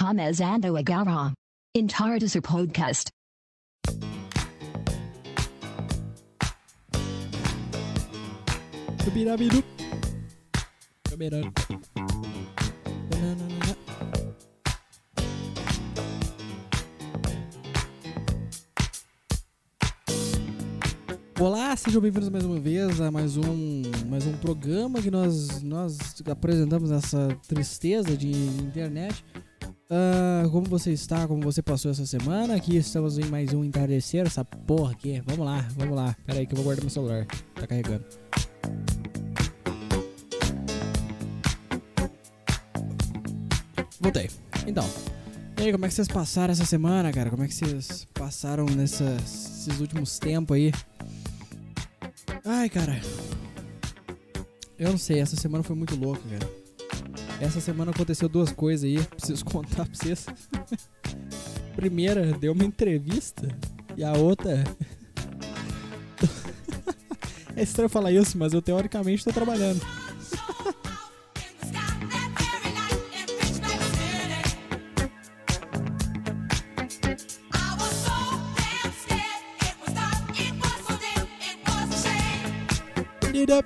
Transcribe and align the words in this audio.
começando 0.00 0.74
agora. 0.78 1.30
Entardecer 1.76 2.40
Podcast. 2.40 3.10
Tubirabiru. 9.04 9.62
Tananana. 13.10 13.76
Olá, 21.38 21.76
sejam 21.76 22.00
bem-vindos 22.00 22.30
mais 22.30 22.44
uma 22.46 22.58
vez 22.58 23.00
a 23.02 23.10
mais 23.10 23.36
um, 23.36 23.82
mais 24.08 24.26
um 24.26 24.32
programa 24.38 25.02
que 25.02 25.10
nós, 25.10 25.62
nós 25.62 25.98
apresentamos 26.26 26.90
essa 26.90 27.28
tristeza 27.46 28.16
de 28.16 28.30
internet. 28.30 29.22
Ah, 29.92 30.48
como 30.52 30.66
você 30.66 30.92
está? 30.92 31.26
Como 31.26 31.42
você 31.42 31.60
passou 31.60 31.90
essa 31.90 32.06
semana? 32.06 32.54
Aqui 32.54 32.76
estamos 32.76 33.18
em 33.18 33.24
mais 33.24 33.52
um 33.52 33.64
entardecer, 33.64 34.24
essa 34.24 34.44
porra 34.44 34.92
aqui. 34.92 35.20
Vamos 35.26 35.44
lá, 35.44 35.66
vamos 35.76 35.96
lá. 35.96 36.16
Pera 36.24 36.38
aí 36.38 36.46
que 36.46 36.52
eu 36.52 36.56
vou 36.58 36.64
guardar 36.64 36.84
meu 36.84 36.90
celular. 36.90 37.26
Tá 37.56 37.66
carregando. 37.66 38.04
Voltei. 44.00 44.30
Então. 44.64 44.88
E 45.58 45.64
aí, 45.64 45.72
como 45.72 45.84
é 45.84 45.88
que 45.88 45.94
vocês 45.94 46.06
passaram 46.06 46.52
essa 46.52 46.64
semana, 46.64 47.12
cara? 47.12 47.28
Como 47.28 47.42
é 47.42 47.48
que 47.48 47.54
vocês 47.54 48.06
passaram 48.14 48.66
nesses 48.66 49.80
últimos 49.80 50.20
tempos 50.20 50.56
aí? 50.56 50.72
Ai, 52.44 52.68
cara. 52.68 53.00
Eu 54.78 54.92
não 54.92 54.98
sei, 54.98 55.18
essa 55.18 55.34
semana 55.34 55.64
foi 55.64 55.74
muito 55.74 55.96
louca, 55.96 56.22
cara. 56.30 56.59
Essa 57.40 57.58
semana 57.58 57.90
aconteceu 57.90 58.28
duas 58.28 58.52
coisas 58.52 58.84
aí, 58.84 59.02
preciso 59.16 59.44
contar 59.44 59.86
pra 59.86 59.94
vocês. 59.94 60.26
Primeira, 61.74 62.32
deu 62.32 62.52
uma 62.52 62.64
entrevista. 62.64 63.48
E 63.96 64.04
a 64.04 64.12
outra. 64.12 64.62
é 67.56 67.62
estranho 67.62 67.88
falar 67.88 68.12
isso, 68.12 68.36
mas 68.36 68.52
eu 68.52 68.60
teoricamente 68.60 69.24
tô 69.24 69.32
trabalhando. 69.32 69.80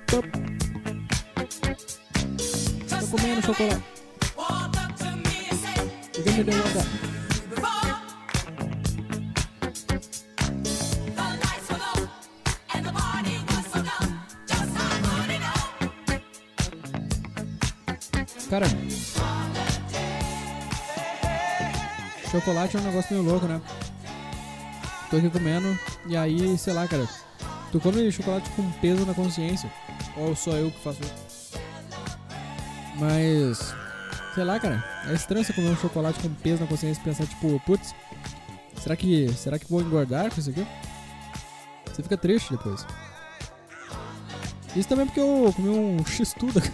Tô 0.07 0.44
comendo 3.25 3.41
chocolate. 3.41 3.83
Me 6.17 6.43
Cara. 18.49 18.65
Chocolate 22.31 22.77
é 22.77 22.79
um 22.79 22.83
negócio 22.83 23.15
meio 23.15 23.27
louco, 23.27 23.47
né? 23.47 23.59
Tô 25.09 25.17
aqui 25.17 25.29
comendo 25.29 25.77
e 26.07 26.15
aí, 26.15 26.57
sei 26.57 26.73
lá, 26.73 26.87
cara. 26.87 27.07
Tu 27.71 27.79
come 27.79 28.11
chocolate 28.11 28.49
com 28.51 28.71
peso 28.73 29.05
na 29.05 29.13
consciência. 29.13 29.71
Ou 30.15 30.35
só 30.35 30.51
eu 30.51 30.69
que 30.71 30.79
faço 30.79 31.01
isso? 31.01 31.24
Mas. 32.99 33.73
Sei 34.33 34.43
lá, 34.43 34.59
cara. 34.59 34.83
É 35.07 35.13
estranho 35.13 35.45
você 35.45 35.53
comer 35.53 35.69
um 35.69 35.77
chocolate 35.77 36.19
com 36.19 36.29
peso 36.29 36.61
na 36.61 36.67
consciência 36.67 36.99
e 37.01 37.03
pensar, 37.03 37.25
tipo, 37.25 37.59
putz, 37.65 37.93
será 38.81 38.95
que. 38.95 39.31
Será 39.33 39.59
que 39.59 39.69
vou 39.69 39.81
engordar 39.81 40.31
com 40.33 40.39
isso 40.39 40.49
aqui? 40.49 40.65
Você 41.91 42.03
fica 42.03 42.17
triste 42.17 42.51
depois. 42.51 42.85
Isso 44.75 44.89
também 44.89 45.05
porque 45.05 45.21
eu 45.21 45.53
comi 45.55 45.69
um 45.69 46.05
x-tudo. 46.05 46.61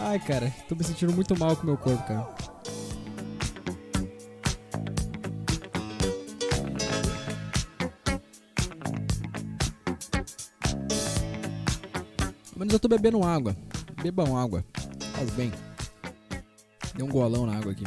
Ai, 0.00 0.18
cara, 0.18 0.52
tô 0.68 0.74
me 0.74 0.84
sentindo 0.84 1.12
muito 1.12 1.38
mal 1.38 1.56
com 1.56 1.62
o 1.62 1.66
meu 1.66 1.76
corpo, 1.76 2.06
cara. 2.06 2.28
Eu 12.78 12.80
tô 12.80 12.88
bebendo 12.88 13.24
água. 13.24 13.56
Bebam 14.00 14.38
água. 14.38 14.64
Faz 15.14 15.28
bem. 15.30 15.52
Dei 16.94 17.04
um 17.04 17.08
golão 17.08 17.44
na 17.44 17.56
água 17.56 17.72
aqui. 17.72 17.82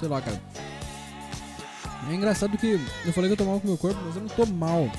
Sei 0.00 0.08
lá, 0.08 0.20
cara. 0.20 0.40
É 2.10 2.14
engraçado 2.14 2.58
que 2.58 2.78
eu 3.04 3.12
falei 3.12 3.30
que 3.30 3.32
eu 3.32 3.44
tô 3.44 3.50
mal 3.50 3.60
com 3.60 3.66
o 3.66 3.70
meu 3.70 3.78
corpo, 3.78 3.98
mas 4.04 4.16
eu 4.16 4.22
não 4.22 4.28
tô 4.28 4.44
mal. 4.46 4.90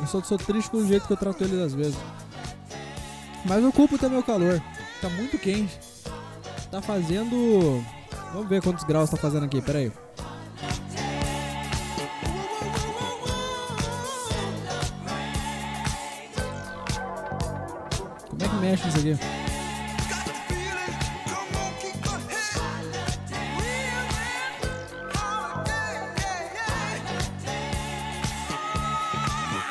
Eu 0.00 0.06
só 0.06 0.22
sou 0.22 0.36
triste 0.36 0.70
com 0.70 0.78
o 0.78 0.86
jeito 0.86 1.06
que 1.06 1.12
eu 1.12 1.16
trato 1.16 1.42
ele 1.42 1.62
às 1.62 1.72
vezes. 1.72 1.96
Mas 3.44 3.62
eu 3.62 3.72
culpo 3.72 3.96
também 3.96 4.18
o 4.18 4.22
calor. 4.22 4.60
Tá 5.00 5.08
muito 5.08 5.38
quente. 5.38 5.78
Tá 6.70 6.82
fazendo. 6.82 7.82
Vamos 8.32 8.48
ver 8.48 8.62
quantos 8.62 8.84
graus 8.84 9.08
tá 9.08 9.16
fazendo 9.16 9.46
aqui, 9.46 9.62
pera 9.62 9.78
aí. 9.78 9.92
Como 18.28 18.44
é 18.44 18.48
que 18.48 18.56
mexe 18.56 18.88
isso 18.88 18.98
aqui? 18.98 19.45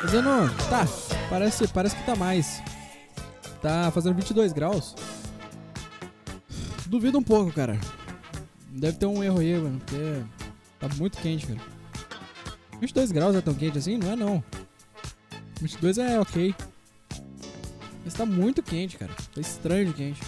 Fazendo. 0.06 0.28
Tá, 0.70 0.86
parece, 1.28 1.66
parece 1.66 1.96
que 1.96 2.06
tá 2.06 2.14
mais. 2.14 2.62
Tá 3.60 3.90
fazendo 3.90 4.14
22 4.14 4.52
graus. 4.52 4.94
Duvido 6.86 7.18
um 7.18 7.22
pouco, 7.24 7.52
cara. 7.52 7.76
Deve 8.68 8.98
ter 8.98 9.06
um 9.06 9.24
erro 9.24 9.40
aí, 9.40 9.58
mano, 9.58 9.80
porque 9.80 10.22
tá 10.78 10.88
muito 10.94 11.18
quente, 11.18 11.48
cara. 11.48 11.60
22 12.80 13.10
graus 13.10 13.34
é 13.34 13.40
tão 13.40 13.52
quente 13.52 13.78
assim? 13.78 13.98
Não 13.98 14.12
é 14.12 14.14
não. 14.14 14.44
22 15.60 15.98
é 15.98 16.20
ok. 16.20 16.54
Mas 18.04 18.14
tá 18.14 18.24
muito 18.24 18.62
quente, 18.62 18.96
cara. 18.96 19.12
Tá 19.34 19.40
estranho 19.40 19.86
de 19.86 19.92
quente. 19.92 20.22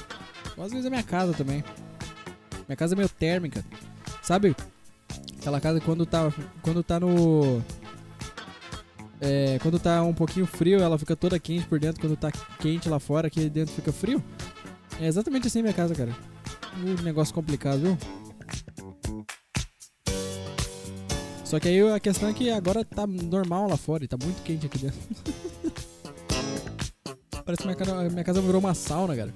Às 0.60 0.72
vezes 0.72 0.86
é 0.86 0.90
minha 0.90 1.04
casa 1.04 1.32
também. 1.34 1.62
Minha 2.66 2.76
casa 2.76 2.96
é 2.96 2.96
meio 2.96 3.08
térmica. 3.08 3.64
Sabe? 4.22 4.56
Aquela 5.38 5.60
casa 5.60 5.80
quando 5.80 6.04
tá, 6.04 6.32
quando 6.62 6.82
tá 6.82 6.98
no 6.98 7.62
é, 9.20 9.58
quando 9.60 9.78
tá 9.78 10.02
um 10.02 10.14
pouquinho 10.14 10.46
frio, 10.46 10.80
ela 10.80 10.98
fica 10.98 11.16
toda 11.16 11.38
quente 11.38 11.66
por 11.66 11.78
dentro. 11.78 12.00
Quando 12.00 12.16
tá 12.16 12.30
quente 12.60 12.88
lá 12.88 13.00
fora, 13.00 13.28
aqui 13.28 13.48
dentro 13.48 13.74
fica 13.74 13.92
frio. 13.92 14.22
É 15.00 15.06
exatamente 15.06 15.46
assim 15.46 15.62
minha 15.62 15.74
casa, 15.74 15.94
cara. 15.94 16.14
Um 16.76 17.02
negócio 17.02 17.34
complicado, 17.34 17.80
viu? 17.80 17.98
Só 21.44 21.58
que 21.58 21.68
aí 21.68 21.80
a 21.90 21.98
questão 21.98 22.28
é 22.28 22.32
que 22.32 22.50
agora 22.50 22.84
tá 22.84 23.06
normal 23.06 23.68
lá 23.68 23.76
fora 23.76 24.04
e 24.04 24.08
tá 24.08 24.16
muito 24.22 24.42
quente 24.42 24.66
aqui 24.66 24.78
dentro. 24.78 24.98
Parece 27.44 27.62
que 27.62 27.68
minha 27.68 27.76
casa, 27.76 28.10
minha 28.10 28.24
casa 28.24 28.42
virou 28.42 28.60
uma 28.60 28.74
sauna, 28.74 29.16
cara. 29.16 29.34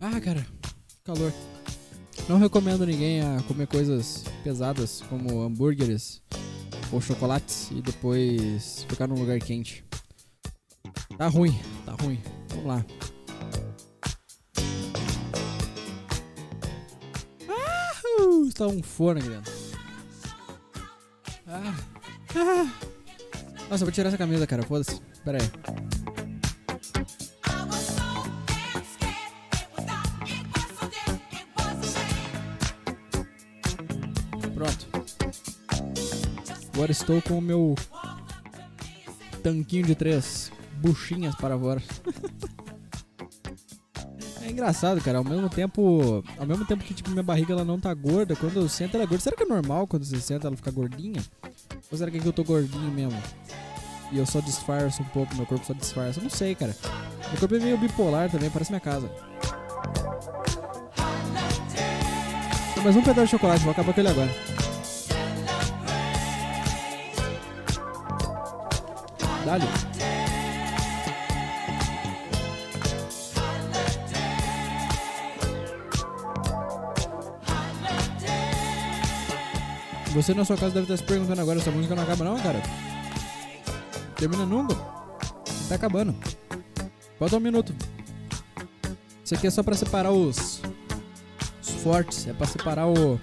Ah, 0.00 0.20
cara, 0.20 0.46
calor. 1.04 1.32
Não 2.28 2.38
recomendo 2.38 2.86
ninguém 2.86 3.20
a 3.20 3.42
comer 3.46 3.66
coisas 3.66 4.24
pesadas 4.42 5.02
como 5.08 5.42
hambúrgueres 5.42 6.22
ou 6.92 7.00
chocolates 7.00 7.70
e 7.70 7.80
depois 7.80 8.84
ficar 8.88 9.06
num 9.06 9.18
lugar 9.18 9.38
quente. 9.40 9.84
Tá 11.16 11.28
ruim, 11.28 11.58
tá 11.84 11.92
ruim. 11.92 12.20
Vamos 12.50 12.66
lá. 12.66 12.86
Ah, 17.48 17.92
está 18.48 18.66
um 18.66 18.82
forno 18.82 19.20
aqui. 19.20 19.50
Ah, 21.46 21.74
ah. 22.34 22.72
Nossa, 23.68 23.82
eu 23.82 23.86
vou 23.86 23.92
tirar 23.92 24.08
essa 24.08 24.18
camisa, 24.18 24.46
cara. 24.46 24.62
Foda-se. 24.62 25.00
Pera 25.24 25.38
aí. 25.42 26.05
Agora 36.76 36.92
estou 36.92 37.22
com 37.22 37.38
o 37.38 37.40
meu 37.40 37.74
tanquinho 39.42 39.86
de 39.86 39.94
três 39.94 40.52
buchinhas 40.74 41.34
para 41.34 41.58
fora. 41.58 41.82
é 44.44 44.50
engraçado, 44.50 45.00
cara. 45.00 45.16
Ao 45.16 45.24
mesmo 45.24 45.48
tempo, 45.48 46.22
ao 46.38 46.44
mesmo 46.46 46.66
tempo 46.66 46.84
que 46.84 46.92
tipo 46.92 47.08
minha 47.08 47.22
barriga 47.22 47.54
ela 47.54 47.64
não 47.64 47.80
tá 47.80 47.94
gorda, 47.94 48.36
quando 48.36 48.56
eu 48.56 48.68
sento 48.68 48.94
ela 48.94 49.04
é 49.04 49.06
gorda. 49.06 49.24
Será 49.24 49.34
que 49.34 49.44
é 49.44 49.46
normal 49.46 49.86
quando 49.86 50.04
você 50.04 50.20
senta 50.20 50.48
ela 50.48 50.56
ficar 50.56 50.70
gordinha? 50.70 51.24
Ou 51.90 51.96
será 51.96 52.10
que, 52.10 52.18
é 52.18 52.20
que 52.20 52.28
eu 52.28 52.32
tô 52.32 52.44
gordinho 52.44 52.92
mesmo? 52.92 53.22
E 54.12 54.18
eu 54.18 54.26
só 54.26 54.40
disfarço 54.40 55.00
um 55.00 55.06
pouco, 55.06 55.34
meu 55.34 55.46
corpo 55.46 55.64
só 55.64 55.72
disfarça. 55.72 56.20
Eu 56.20 56.24
não 56.24 56.30
sei, 56.30 56.54
cara. 56.54 56.76
Meu 57.30 57.40
corpo 57.40 57.54
é 57.54 57.58
meio 57.58 57.78
bipolar 57.78 58.30
também, 58.30 58.50
parece 58.50 58.70
minha 58.70 58.80
casa. 58.80 59.10
Mais 62.84 62.94
um 62.94 63.02
pedaço 63.02 63.24
de 63.24 63.30
chocolate, 63.30 63.64
vou 63.64 63.72
acabar 63.72 63.94
com 63.94 64.00
ele 64.00 64.10
agora. 64.10 64.45
Você 80.12 80.34
na 80.34 80.44
sua 80.44 80.56
casa 80.56 80.74
deve 80.74 80.92
estar 80.92 80.96
se 80.96 81.04
perguntando 81.04 81.40
agora, 81.40 81.60
essa 81.60 81.70
música 81.70 81.94
não 81.94 82.02
acaba 82.02 82.24
não, 82.24 82.36
cara. 82.40 82.60
Termina 84.16 84.44
nunca. 84.44 84.74
Tá 85.68 85.76
acabando. 85.76 86.12
Falta 87.16 87.36
um 87.36 87.40
minuto. 87.40 87.72
Isso 89.24 89.34
aqui 89.34 89.46
é 89.46 89.50
só 89.50 89.62
pra 89.62 89.76
separar 89.76 90.10
os, 90.10 90.60
os 91.62 91.70
fortes. 91.84 92.26
É 92.26 92.32
pra 92.32 92.48
separar 92.48 92.88
o... 92.88 93.20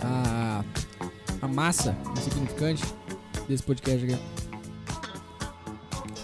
A, 0.00 0.62
a 1.42 1.48
massa 1.48 1.96
insignificante 2.16 2.84
desse 3.48 3.62
podcast 3.62 4.04
aqui. 4.04 4.18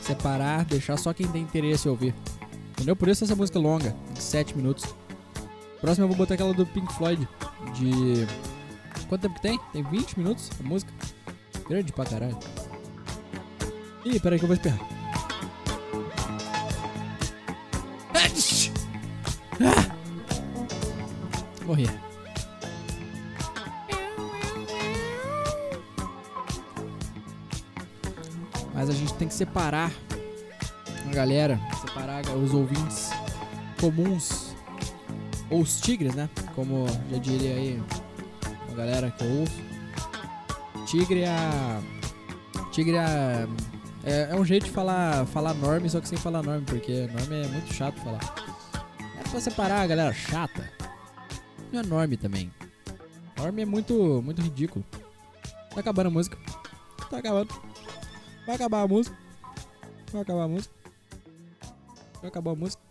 Separar, 0.02 0.64
deixar 0.64 0.96
só 0.96 1.12
quem 1.12 1.26
tem 1.28 1.42
interesse 1.42 1.88
ouvir. 1.88 2.14
Entendeu? 2.72 2.96
Por 2.96 3.08
isso 3.08 3.24
essa 3.24 3.36
música 3.36 3.58
é 3.58 3.62
longa, 3.62 3.94
de 4.12 4.22
7 4.22 4.56
minutos. 4.56 4.84
Próximo 5.80 6.04
eu 6.04 6.08
vou 6.08 6.16
botar 6.16 6.34
aquela 6.34 6.52
do 6.52 6.66
Pink 6.66 6.92
Floyd, 6.94 7.28
de... 7.74 8.26
Quanto 9.08 9.22
tempo 9.22 9.34
que 9.34 9.42
tem? 9.42 9.58
Tem 9.72 9.82
20 9.82 10.18
minutos 10.18 10.50
a 10.58 10.62
música. 10.62 10.92
Grande 11.68 11.92
pra 11.92 12.04
caralho. 12.04 12.38
Ih, 14.04 14.18
peraí 14.18 14.38
que 14.38 14.44
eu 14.44 14.48
vou 14.48 14.56
espirrar. 14.56 14.80
Ah! 19.64 19.96
Morri. 21.64 21.88
Que 29.32 29.38
separar 29.38 29.90
a 31.06 31.14
galera, 31.14 31.58
separar 31.80 32.22
os 32.36 32.52
ouvintes 32.52 33.10
comuns, 33.80 34.54
ou 35.50 35.62
os 35.62 35.80
tigres, 35.80 36.14
né? 36.14 36.28
Como 36.54 36.86
já 37.10 37.16
diria 37.18 37.54
aí 37.54 37.82
a 38.70 38.74
galera 38.74 39.10
que 39.10 39.24
eu 39.24 39.40
ouço. 39.40 39.60
Tigre 40.86 41.22
é 41.22 41.28
a. 41.28 41.80
Tigre 42.70 42.96
é, 42.96 43.00
a... 43.00 43.48
é, 44.04 44.28
é 44.30 44.34
um 44.34 44.44
jeito 44.44 44.64
de 44.66 44.70
falar, 44.70 45.26
falar 45.26 45.54
norme, 45.54 45.88
só 45.88 46.00
que 46.00 46.08
sem 46.08 46.18
falar 46.18 46.42
norme, 46.42 46.64
porque 46.66 47.08
norme 47.12 47.42
é 47.42 47.48
muito 47.48 47.72
chato 47.72 47.98
falar. 48.00 48.20
É 49.18 49.28
pra 49.28 49.40
separar 49.40 49.80
a 49.80 49.86
galera 49.86 50.12
chata. 50.12 50.70
Não 51.72 51.80
é 51.80 51.82
norme 51.82 52.18
também. 52.18 52.52
Norme 53.36 53.62
é 53.62 53.66
muito, 53.66 54.20
muito 54.22 54.42
ridículo. 54.42 54.84
Tá 55.74 55.80
acabando 55.80 56.08
a 56.08 56.10
música. 56.10 56.36
Tá 57.08 57.18
acabando. 57.18 57.48
Vai 58.46 58.56
acabar 58.56 58.82
a 58.82 58.88
música. 58.88 59.21
Vai 60.12 60.20
acabar 60.20 60.42
a 60.42 60.48
música. 60.48 60.74
Vai 62.20 62.28
acabar 62.28 62.50
a 62.50 62.54
música. 62.54 62.82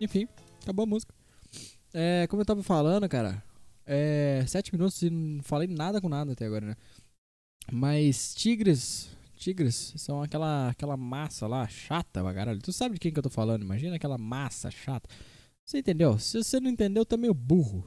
Enfim, 0.00 0.28
acabou 0.62 0.84
a 0.84 0.86
música. 0.86 1.12
É, 1.92 2.28
como 2.28 2.42
eu 2.42 2.46
tava 2.46 2.62
falando, 2.62 3.08
cara. 3.08 3.42
É. 3.84 4.44
Sete 4.46 4.72
minutos 4.72 5.02
e 5.02 5.10
não 5.10 5.42
falei 5.42 5.66
nada 5.66 6.00
com 6.00 6.08
nada 6.08 6.32
até 6.32 6.46
agora, 6.46 6.64
né? 6.64 6.76
Mas 7.72 8.34
tigres. 8.34 9.10
Tigres 9.34 9.94
são 9.96 10.22
aquela, 10.22 10.68
aquela 10.68 10.96
massa 10.96 11.48
lá, 11.48 11.66
chata 11.66 12.22
pra 12.22 12.32
caralho. 12.32 12.60
Tu 12.60 12.72
sabe 12.72 12.94
de 12.94 13.00
quem 13.00 13.12
que 13.12 13.18
eu 13.18 13.22
tô 13.22 13.30
falando? 13.30 13.62
Imagina 13.62 13.96
aquela 13.96 14.16
massa 14.16 14.70
chata. 14.70 15.08
Você 15.64 15.78
entendeu? 15.78 16.20
Se 16.20 16.42
você 16.42 16.60
não 16.60 16.70
entendeu, 16.70 17.04
tá 17.04 17.16
meio 17.16 17.34
burro. 17.34 17.84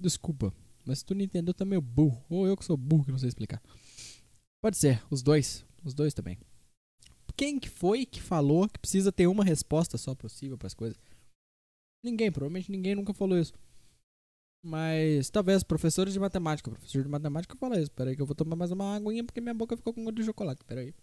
Desculpa. 0.00 0.52
Mas 0.84 0.98
se 0.98 1.04
tu 1.04 1.14
não 1.14 1.22
entendeu, 1.22 1.54
tá 1.54 1.64
meio 1.64 1.80
burro. 1.80 2.24
Ou 2.28 2.44
eu 2.44 2.56
que 2.56 2.64
sou 2.64 2.76
burro 2.76 3.04
que 3.04 3.12
não 3.12 3.18
sei 3.18 3.28
explicar. 3.28 3.62
Pode 4.60 4.76
ser, 4.76 5.00
os 5.10 5.22
dois. 5.22 5.64
Os 5.84 5.94
dois 5.94 6.12
também. 6.12 6.38
Quem 7.36 7.58
que 7.58 7.68
foi 7.68 8.06
que 8.06 8.20
falou 8.20 8.68
que 8.68 8.78
precisa 8.78 9.12
ter 9.12 9.26
uma 9.26 9.44
resposta 9.44 9.98
só 9.98 10.14
possível 10.14 10.56
para 10.56 10.66
as 10.68 10.74
coisas? 10.74 10.96
Ninguém, 12.02 12.30
provavelmente 12.30 12.70
ninguém 12.70 12.94
nunca 12.94 13.12
falou 13.14 13.38
isso. 13.38 13.52
Mas 14.62 15.30
talvez 15.30 15.62
professores 15.62 16.12
de 16.14 16.20
matemática. 16.20 16.70
Professor 16.70 17.02
de 17.02 17.08
matemática 17.08 17.56
fala 17.56 17.80
isso. 17.80 17.90
Pera 17.90 18.10
aí 18.10 18.16
que 18.16 18.22
eu 18.22 18.26
vou 18.26 18.34
tomar 18.34 18.56
mais 18.56 18.70
uma 18.70 18.96
aguinha 18.96 19.24
porque 19.24 19.40
minha 19.40 19.54
boca 19.54 19.76
ficou 19.76 19.92
com 19.92 20.04
gosto 20.04 20.16
de 20.16 20.24
chocolate. 20.24 20.64
Pera 20.64 20.80
aí. 20.80 20.94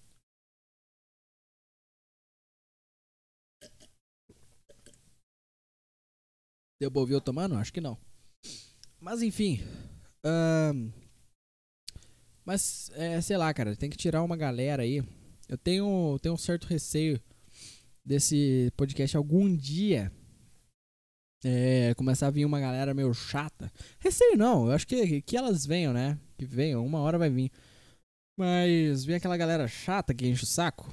Deu 6.80 6.92
eu 7.10 7.22
tomando? 7.22 7.56
Acho 7.56 7.72
que 7.72 7.82
não. 7.82 7.98
Mas 9.00 9.22
enfim. 9.22 9.60
ahn, 10.24 10.92
mas, 12.46 12.90
é, 12.96 13.22
sei 13.22 13.38
lá, 13.38 13.54
cara, 13.54 13.76
tem 13.76 13.90
que 13.90 13.98
tirar 13.98 14.24
uma 14.24 14.36
galera 14.36 14.84
aí. 14.84 15.04
Eu 15.52 15.58
tenho, 15.58 16.18
tenho 16.22 16.34
um 16.34 16.38
certo 16.38 16.66
receio 16.66 17.22
desse 18.06 18.72
podcast 18.78 19.18
algum 19.18 19.54
dia 19.54 20.10
é, 21.44 21.94
começar 21.96 22.28
a 22.28 22.32
vir 22.32 22.46
uma 22.46 22.58
galera 22.58 22.94
meio 22.94 23.14
chata. 23.14 23.70
Receio 24.00 24.38
não, 24.38 24.68
eu 24.68 24.72
acho 24.72 24.88
que, 24.88 25.22
que 25.22 25.36
elas 25.36 25.66
venham, 25.66 25.92
né? 25.92 26.18
Que 26.38 26.46
venham, 26.46 26.86
uma 26.86 27.02
hora 27.02 27.18
vai 27.18 27.30
vir. 27.30 27.52
Mas 28.40 29.04
vem 29.04 29.18
aquela 29.18 29.36
galera 29.36 29.68
chata 29.68 30.14
que 30.14 30.26
enche 30.26 30.46
o 30.46 30.48
saco, 30.48 30.90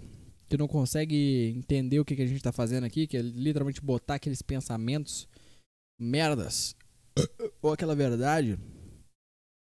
que 0.48 0.56
não 0.56 0.66
consegue 0.66 1.54
entender 1.56 2.00
o 2.00 2.04
que, 2.04 2.16
que 2.16 2.22
a 2.22 2.26
gente 2.26 2.42
tá 2.42 2.50
fazendo 2.50 2.82
aqui, 2.82 3.06
que 3.06 3.16
é 3.16 3.22
literalmente 3.22 3.80
botar 3.80 4.16
aqueles 4.16 4.42
pensamentos 4.42 5.28
merdas 6.00 6.74
ou 7.62 7.72
aquela 7.72 7.94
verdade. 7.94 8.58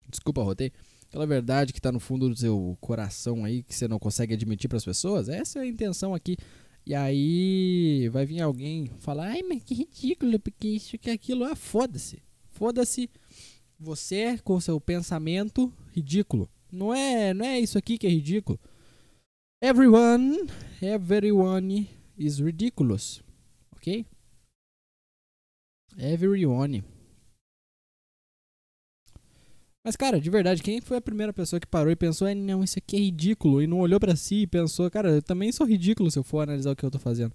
Desculpa, 0.07 0.43
rotei. 0.43 0.71
Aquela 1.13 1.27
verdade 1.27 1.73
que 1.73 1.79
tá 1.79 1.91
no 1.91 1.99
fundo 1.99 2.27
do 2.27 2.35
seu 2.35 2.75
coração 2.81 3.45
aí, 3.45 3.61
que 3.61 3.75
você 3.75 3.87
não 3.87 3.99
consegue 3.99 4.33
admitir 4.33 4.67
pras 4.67 4.83
pessoas. 4.83 5.29
Essa 5.29 5.59
é 5.59 5.61
a 5.61 5.67
intenção 5.67 6.15
aqui. 6.15 6.35
E 6.87 6.95
aí 6.95 8.09
vai 8.09 8.25
vir 8.25 8.41
alguém 8.41 8.87
falar, 8.97 9.27
ai, 9.27 9.43
mas 9.43 9.61
que 9.63 9.75
ridículo, 9.75 10.39
porque 10.39 10.69
isso 10.69 10.97
que 10.97 11.11
aquilo. 11.11 11.43
Ah, 11.43 11.55
foda-se. 11.55 12.19
Foda-se 12.49 13.11
você 13.79 14.39
com 14.43 14.59
seu 14.59 14.81
pensamento 14.81 15.71
ridículo. 15.91 16.49
Não 16.71 16.91
é, 16.91 17.31
não 17.31 17.45
é 17.45 17.59
isso 17.59 17.77
aqui 17.77 17.99
que 17.99 18.07
é 18.07 18.09
ridículo. 18.09 18.59
Everyone, 19.61 20.49
everyone 20.81 21.91
is 22.17 22.39
ridiculous. 22.39 23.21
Ok? 23.71 24.03
Everyone. 25.95 26.83
Mas, 29.83 29.97
cara, 29.97 30.19
de 30.19 30.29
verdade, 30.29 30.63
quem 30.63 30.79
foi 30.79 30.97
a 30.97 31.01
primeira 31.01 31.33
pessoa 31.33 31.59
que 31.59 31.67
parou 31.67 31.91
e 31.91 31.95
pensou, 31.95 32.25
é, 32.25 32.33
não, 32.33 32.63
isso 32.63 32.79
aqui 32.79 32.95
é 32.95 32.99
ridículo, 32.99 33.61
e 33.61 33.67
não 33.67 33.79
olhou 33.79 33.99
pra 33.99 34.15
si 34.15 34.43
e 34.43 34.47
pensou, 34.47 34.89
cara, 34.89 35.09
eu 35.09 35.21
também 35.21 35.51
sou 35.51 35.67
ridículo 35.67 36.09
se 36.09 36.17
eu 36.17 36.23
for 36.23 36.39
analisar 36.39 36.71
o 36.71 36.75
que 36.75 36.85
eu 36.85 36.91
tô 36.91 36.99
fazendo. 36.99 37.33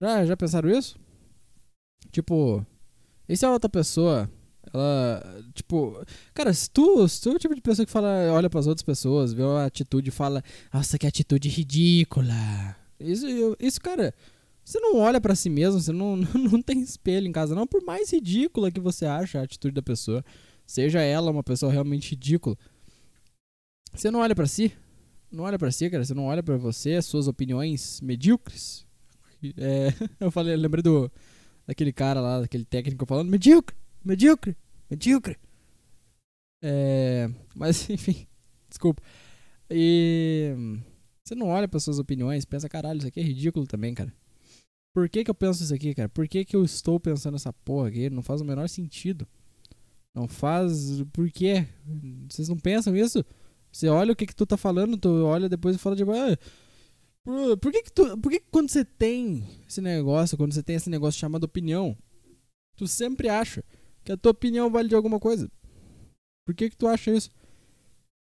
Já, 0.00 0.26
já 0.26 0.36
pensaram 0.36 0.68
isso? 0.68 0.98
Tipo, 2.10 2.66
e 3.28 3.36
se 3.36 3.46
a 3.46 3.52
outra 3.52 3.70
pessoa, 3.70 4.28
ela, 4.74 5.22
tipo, 5.54 6.04
cara, 6.34 6.52
se 6.52 6.68
tu, 6.68 7.06
se 7.06 7.20
tu 7.20 7.30
é 7.30 7.34
o 7.34 7.38
tipo 7.38 7.54
de 7.54 7.60
pessoa 7.60 7.86
que 7.86 7.92
fala, 7.92 8.32
olha 8.32 8.50
pras 8.50 8.66
outras 8.66 8.84
pessoas, 8.84 9.32
vê 9.32 9.42
uma 9.42 9.64
atitude 9.64 10.08
e 10.08 10.12
fala, 10.12 10.42
nossa, 10.72 10.98
que 10.98 11.06
atitude 11.06 11.48
ridícula. 11.48 12.76
Isso, 12.98 13.26
isso 13.60 13.80
cara, 13.80 14.12
você 14.64 14.80
não 14.80 14.96
olha 14.96 15.20
pra 15.20 15.36
si 15.36 15.48
mesmo, 15.48 15.80
você 15.80 15.92
não, 15.94 16.16
não 16.16 16.60
tem 16.60 16.80
espelho 16.80 17.28
em 17.28 17.32
casa, 17.32 17.54
não, 17.54 17.66
por 17.66 17.84
mais 17.84 18.10
ridícula 18.10 18.72
que 18.72 18.80
você 18.80 19.06
acha 19.06 19.38
a 19.38 19.44
atitude 19.44 19.74
da 19.74 19.82
pessoa 19.82 20.24
seja 20.66 21.00
ela 21.00 21.30
uma 21.30 21.42
pessoa 21.42 21.72
realmente 21.72 22.10
ridícula. 22.10 22.56
Você 23.92 24.10
não 24.10 24.20
olha 24.20 24.34
pra 24.34 24.46
si, 24.46 24.72
não 25.30 25.44
olha 25.44 25.58
pra 25.58 25.70
si, 25.70 25.88
cara, 25.88 26.04
você 26.04 26.14
não 26.14 26.26
olha 26.26 26.42
pra 26.42 26.56
você, 26.56 26.94
as 26.94 27.06
suas 27.06 27.28
opiniões 27.28 28.00
medíocres. 28.00 28.86
É, 29.56 29.88
eu 30.20 30.30
falei, 30.30 30.54
eu 30.54 30.58
lembrei 30.58 30.82
do 30.82 31.10
daquele 31.66 31.92
cara 31.92 32.20
lá, 32.20 32.40
daquele 32.40 32.64
técnico 32.64 33.06
falando 33.06 33.28
medíocre, 33.28 33.76
medíocre, 34.04 34.56
medíocre. 34.90 35.36
É, 36.62 37.30
mas 37.54 37.88
enfim, 37.90 38.26
desculpa. 38.68 39.02
E 39.70 40.54
você 41.24 41.34
não 41.34 41.48
olha 41.48 41.66
para 41.66 41.80
suas 41.80 41.98
opiniões, 41.98 42.44
pensa, 42.44 42.68
caralho, 42.68 42.98
isso 42.98 43.08
aqui 43.08 43.20
é 43.20 43.22
ridículo 43.22 43.66
também, 43.66 43.94
cara. 43.94 44.12
Por 44.94 45.08
que 45.08 45.24
que 45.24 45.30
eu 45.30 45.34
penso 45.34 45.62
isso 45.62 45.74
aqui, 45.74 45.94
cara? 45.94 46.08
Por 46.08 46.26
que 46.26 46.44
que 46.44 46.56
eu 46.56 46.64
estou 46.64 46.98
pensando 46.98 47.34
essa 47.34 47.52
porra 47.52 47.88
aqui? 47.88 48.08
Não 48.08 48.22
faz 48.22 48.40
o 48.40 48.44
menor 48.44 48.68
sentido. 48.68 49.26
Não 50.16 50.26
faz. 50.26 51.02
Por 51.12 51.30
quê? 51.30 51.66
Vocês 52.26 52.48
não 52.48 52.56
pensam 52.56 52.96
isso? 52.96 53.22
Você 53.70 53.86
olha 53.88 54.14
o 54.14 54.16
que, 54.16 54.24
que 54.24 54.34
tu 54.34 54.46
tá 54.46 54.56
falando, 54.56 54.96
tu 54.96 55.10
olha 55.26 55.46
depois 55.46 55.76
e 55.76 55.78
fala 55.78 55.94
de. 55.94 56.02
Tipo, 56.02 56.12
ah, 56.12 57.56
por, 57.60 57.70
que, 57.70 57.82
que 57.82 57.92
tu. 57.92 58.16
Por 58.16 58.32
que, 58.32 58.40
que 58.40 58.46
quando 58.50 58.70
você 58.70 58.82
tem 58.82 59.46
esse 59.68 59.82
negócio, 59.82 60.38
quando 60.38 60.54
você 60.54 60.62
tem 60.62 60.74
esse 60.74 60.88
negócio 60.88 61.20
chamado 61.20 61.44
opinião, 61.44 61.94
tu 62.76 62.88
sempre 62.88 63.28
acha 63.28 63.62
que 64.02 64.10
a 64.10 64.16
tua 64.16 64.32
opinião 64.32 64.70
vale 64.70 64.88
de 64.88 64.94
alguma 64.94 65.20
coisa? 65.20 65.50
Por 66.46 66.54
que, 66.54 66.70
que 66.70 66.76
tu 66.78 66.88
acha 66.88 67.10
isso? 67.10 67.30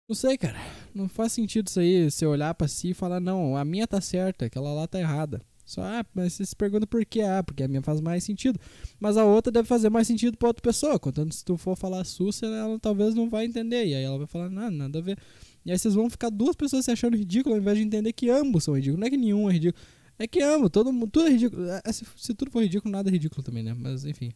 Não 0.10 0.16
sei, 0.16 0.36
cara. 0.36 0.58
Não 0.96 1.08
faz 1.08 1.34
sentido 1.34 1.68
isso 1.68 1.80
aí, 1.80 2.10
você 2.10 2.26
olhar 2.26 2.56
pra 2.56 2.68
si 2.68 2.90
e 2.90 2.94
falar, 2.96 3.20
não, 3.20 3.56
a 3.56 3.64
minha 3.64 3.86
tá 3.86 4.02
certa, 4.02 4.46
aquela 4.46 4.74
lá 4.74 4.88
tá 4.88 5.00
errada. 5.00 5.46
Só, 5.68 5.82
ah, 5.82 6.06
mas 6.16 6.32
você 6.32 6.46
se 6.46 6.56
pergunta 6.56 6.88
por 6.88 7.06
que, 7.06 7.20
ah, 7.20 7.44
porque 7.44 7.62
a 7.62 7.68
minha 7.68 7.82
faz 7.82 8.00
mais 8.00 8.24
sentido. 8.24 8.58
Mas 9.02 9.18
a 9.18 9.26
outra 9.26 9.52
deve 9.52 9.68
fazer 9.68 9.90
mais 9.90 10.08
sentido 10.08 10.38
pra 10.38 10.48
outra 10.48 10.62
pessoa. 10.62 10.98
Contanto 10.98 11.36
se 11.36 11.44
tu 11.44 11.58
for 11.58 11.76
falar 11.76 12.06
sussa, 12.06 12.46
ela 12.46 12.80
talvez 12.80 13.14
não 13.14 13.30
vai 13.30 13.44
entender. 13.44 13.86
E 13.86 13.94
aí 13.94 14.02
ela 14.02 14.18
vai 14.18 14.28
falar, 14.28 14.50
não, 14.50 14.72
nada 14.72 15.00
a 15.00 15.02
ver. 15.02 15.20
E 15.66 15.72
aí 15.72 15.78
vocês 15.78 15.94
vão 15.94 16.10
ficar 16.10 16.30
duas 16.30 16.56
pessoas 16.56 16.86
se 16.86 16.92
achando 16.92 17.18
ridículo 17.18 17.54
ao 17.54 17.60
invés 17.60 17.78
de 17.78 17.84
entender 17.84 18.14
que 18.14 18.30
ambos 18.30 18.64
são 18.64 18.76
ridículos. 18.76 18.98
Não 19.02 19.08
é 19.08 19.10
que 19.10 19.18
nenhum 19.18 19.50
é 19.50 19.54
ridículo. 19.54 19.84
É 20.18 20.26
que 20.26 20.42
ambos, 20.42 20.70
todo 20.70 20.94
mundo, 20.94 21.12
tudo 21.12 21.28
é 21.28 21.32
ridículo. 21.32 21.68
É, 21.70 21.92
se, 21.92 22.06
se 22.16 22.34
tudo 22.34 22.50
for 22.50 22.64
ridículo, 22.64 22.90
nada 22.90 23.10
é 23.10 23.12
ridículo 23.12 23.44
também, 23.44 23.62
né? 23.62 23.74
Mas 23.78 24.06
enfim. 24.06 24.32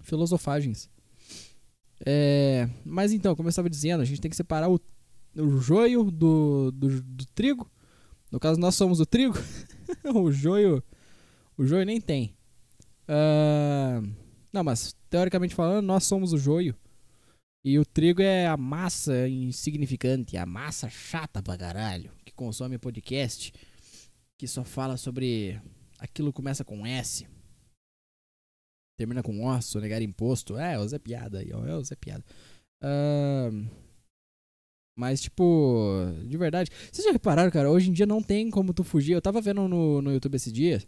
Filosofagens. 0.00 0.90
É, 2.04 2.68
mas 2.84 3.12
então, 3.12 3.36
como 3.36 3.46
eu 3.46 3.50
estava 3.50 3.70
dizendo, 3.70 4.00
a 4.00 4.04
gente 4.04 4.20
tem 4.20 4.28
que 4.28 4.36
separar 4.36 4.68
o, 4.68 4.80
o 5.36 5.58
joio 5.58 6.10
do, 6.10 6.72
do, 6.72 7.00
do 7.00 7.26
trigo. 7.26 7.70
No 8.32 8.40
caso, 8.40 8.58
nós 8.58 8.74
somos 8.74 8.98
o 8.98 9.06
trigo. 9.06 9.38
o 10.14 10.30
joio. 10.32 10.82
O 11.56 11.64
joio 11.64 11.84
nem 11.84 12.00
tem. 12.00 12.36
Uh, 13.08 14.08
não, 14.52 14.64
mas 14.64 14.96
teoricamente 15.08 15.54
falando, 15.54 15.84
nós 15.84 16.04
somos 16.04 16.32
o 16.32 16.38
joio. 16.38 16.76
E 17.64 17.78
o 17.78 17.84
trigo 17.84 18.20
é 18.20 18.46
a 18.46 18.56
massa 18.56 19.26
insignificante, 19.26 20.36
a 20.36 20.44
massa 20.44 20.88
chata 20.90 21.42
pra 21.42 21.56
caralho, 21.56 22.12
que 22.24 22.32
consome 22.32 22.76
podcast, 22.78 23.52
que 24.38 24.46
só 24.46 24.62
fala 24.62 24.98
sobre 24.98 25.58
aquilo 25.98 26.32
começa 26.32 26.62
com 26.62 26.86
S. 26.86 27.26
Termina 28.98 29.22
com 29.22 29.44
O, 29.44 29.62
sonegar 29.62 30.02
imposto. 30.02 30.58
É, 30.58 30.78
o 30.78 30.86
Zé 30.86 30.98
Piada 30.98 31.38
aí, 31.38 31.52
ó. 31.52 31.64
É 31.66 31.74
o 31.74 31.82
Zé 31.82 31.96
Piada. 31.96 32.24
Uh, 32.82 33.66
mas, 34.96 35.20
tipo, 35.20 36.06
de 36.26 36.36
verdade. 36.36 36.70
Vocês 36.90 37.04
já 37.04 37.12
repararam, 37.12 37.50
cara? 37.50 37.70
Hoje 37.70 37.90
em 37.90 37.92
dia 37.92 38.06
não 38.06 38.22
tem 38.22 38.50
como 38.50 38.72
tu 38.72 38.84
fugir. 38.84 39.12
Eu 39.12 39.22
tava 39.22 39.40
vendo 39.40 39.66
no, 39.66 40.00
no 40.00 40.12
YouTube 40.12 40.36
esse 40.36 40.52
dia. 40.52 40.82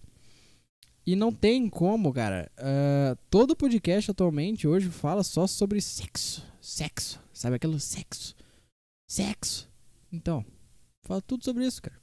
E 1.04 1.14
não 1.14 1.32
tem 1.32 1.68
como, 1.68 2.12
cara. 2.12 2.50
Uh, 2.58 3.16
todo 3.30 3.56
podcast 3.56 4.10
atualmente 4.10 4.66
hoje 4.66 4.90
fala 4.90 5.22
só 5.22 5.46
sobre 5.46 5.80
sexo. 5.80 6.44
Sexo. 6.60 7.20
Sabe 7.32 7.56
aquele 7.56 7.78
sexo? 7.78 8.34
Sexo. 9.08 9.68
Então, 10.12 10.44
fala 11.04 11.22
tudo 11.22 11.44
sobre 11.44 11.64
isso, 11.66 11.82
cara. 11.82 11.98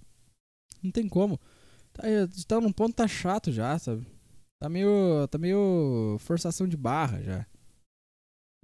Não 0.81 0.91
tem 0.91 1.07
como. 1.07 1.39
Tá, 1.93 2.03
tá 2.47 2.61
num 2.61 2.71
ponto 2.71 2.95
tá 2.95 3.07
chato 3.07 3.51
já, 3.51 3.77
sabe? 3.79 4.05
Tá 4.59 4.69
meio. 4.69 5.27
Tá 5.29 5.37
meio. 5.37 6.17
forçação 6.19 6.67
de 6.67 6.75
barra 6.77 7.21
já. 7.21 7.45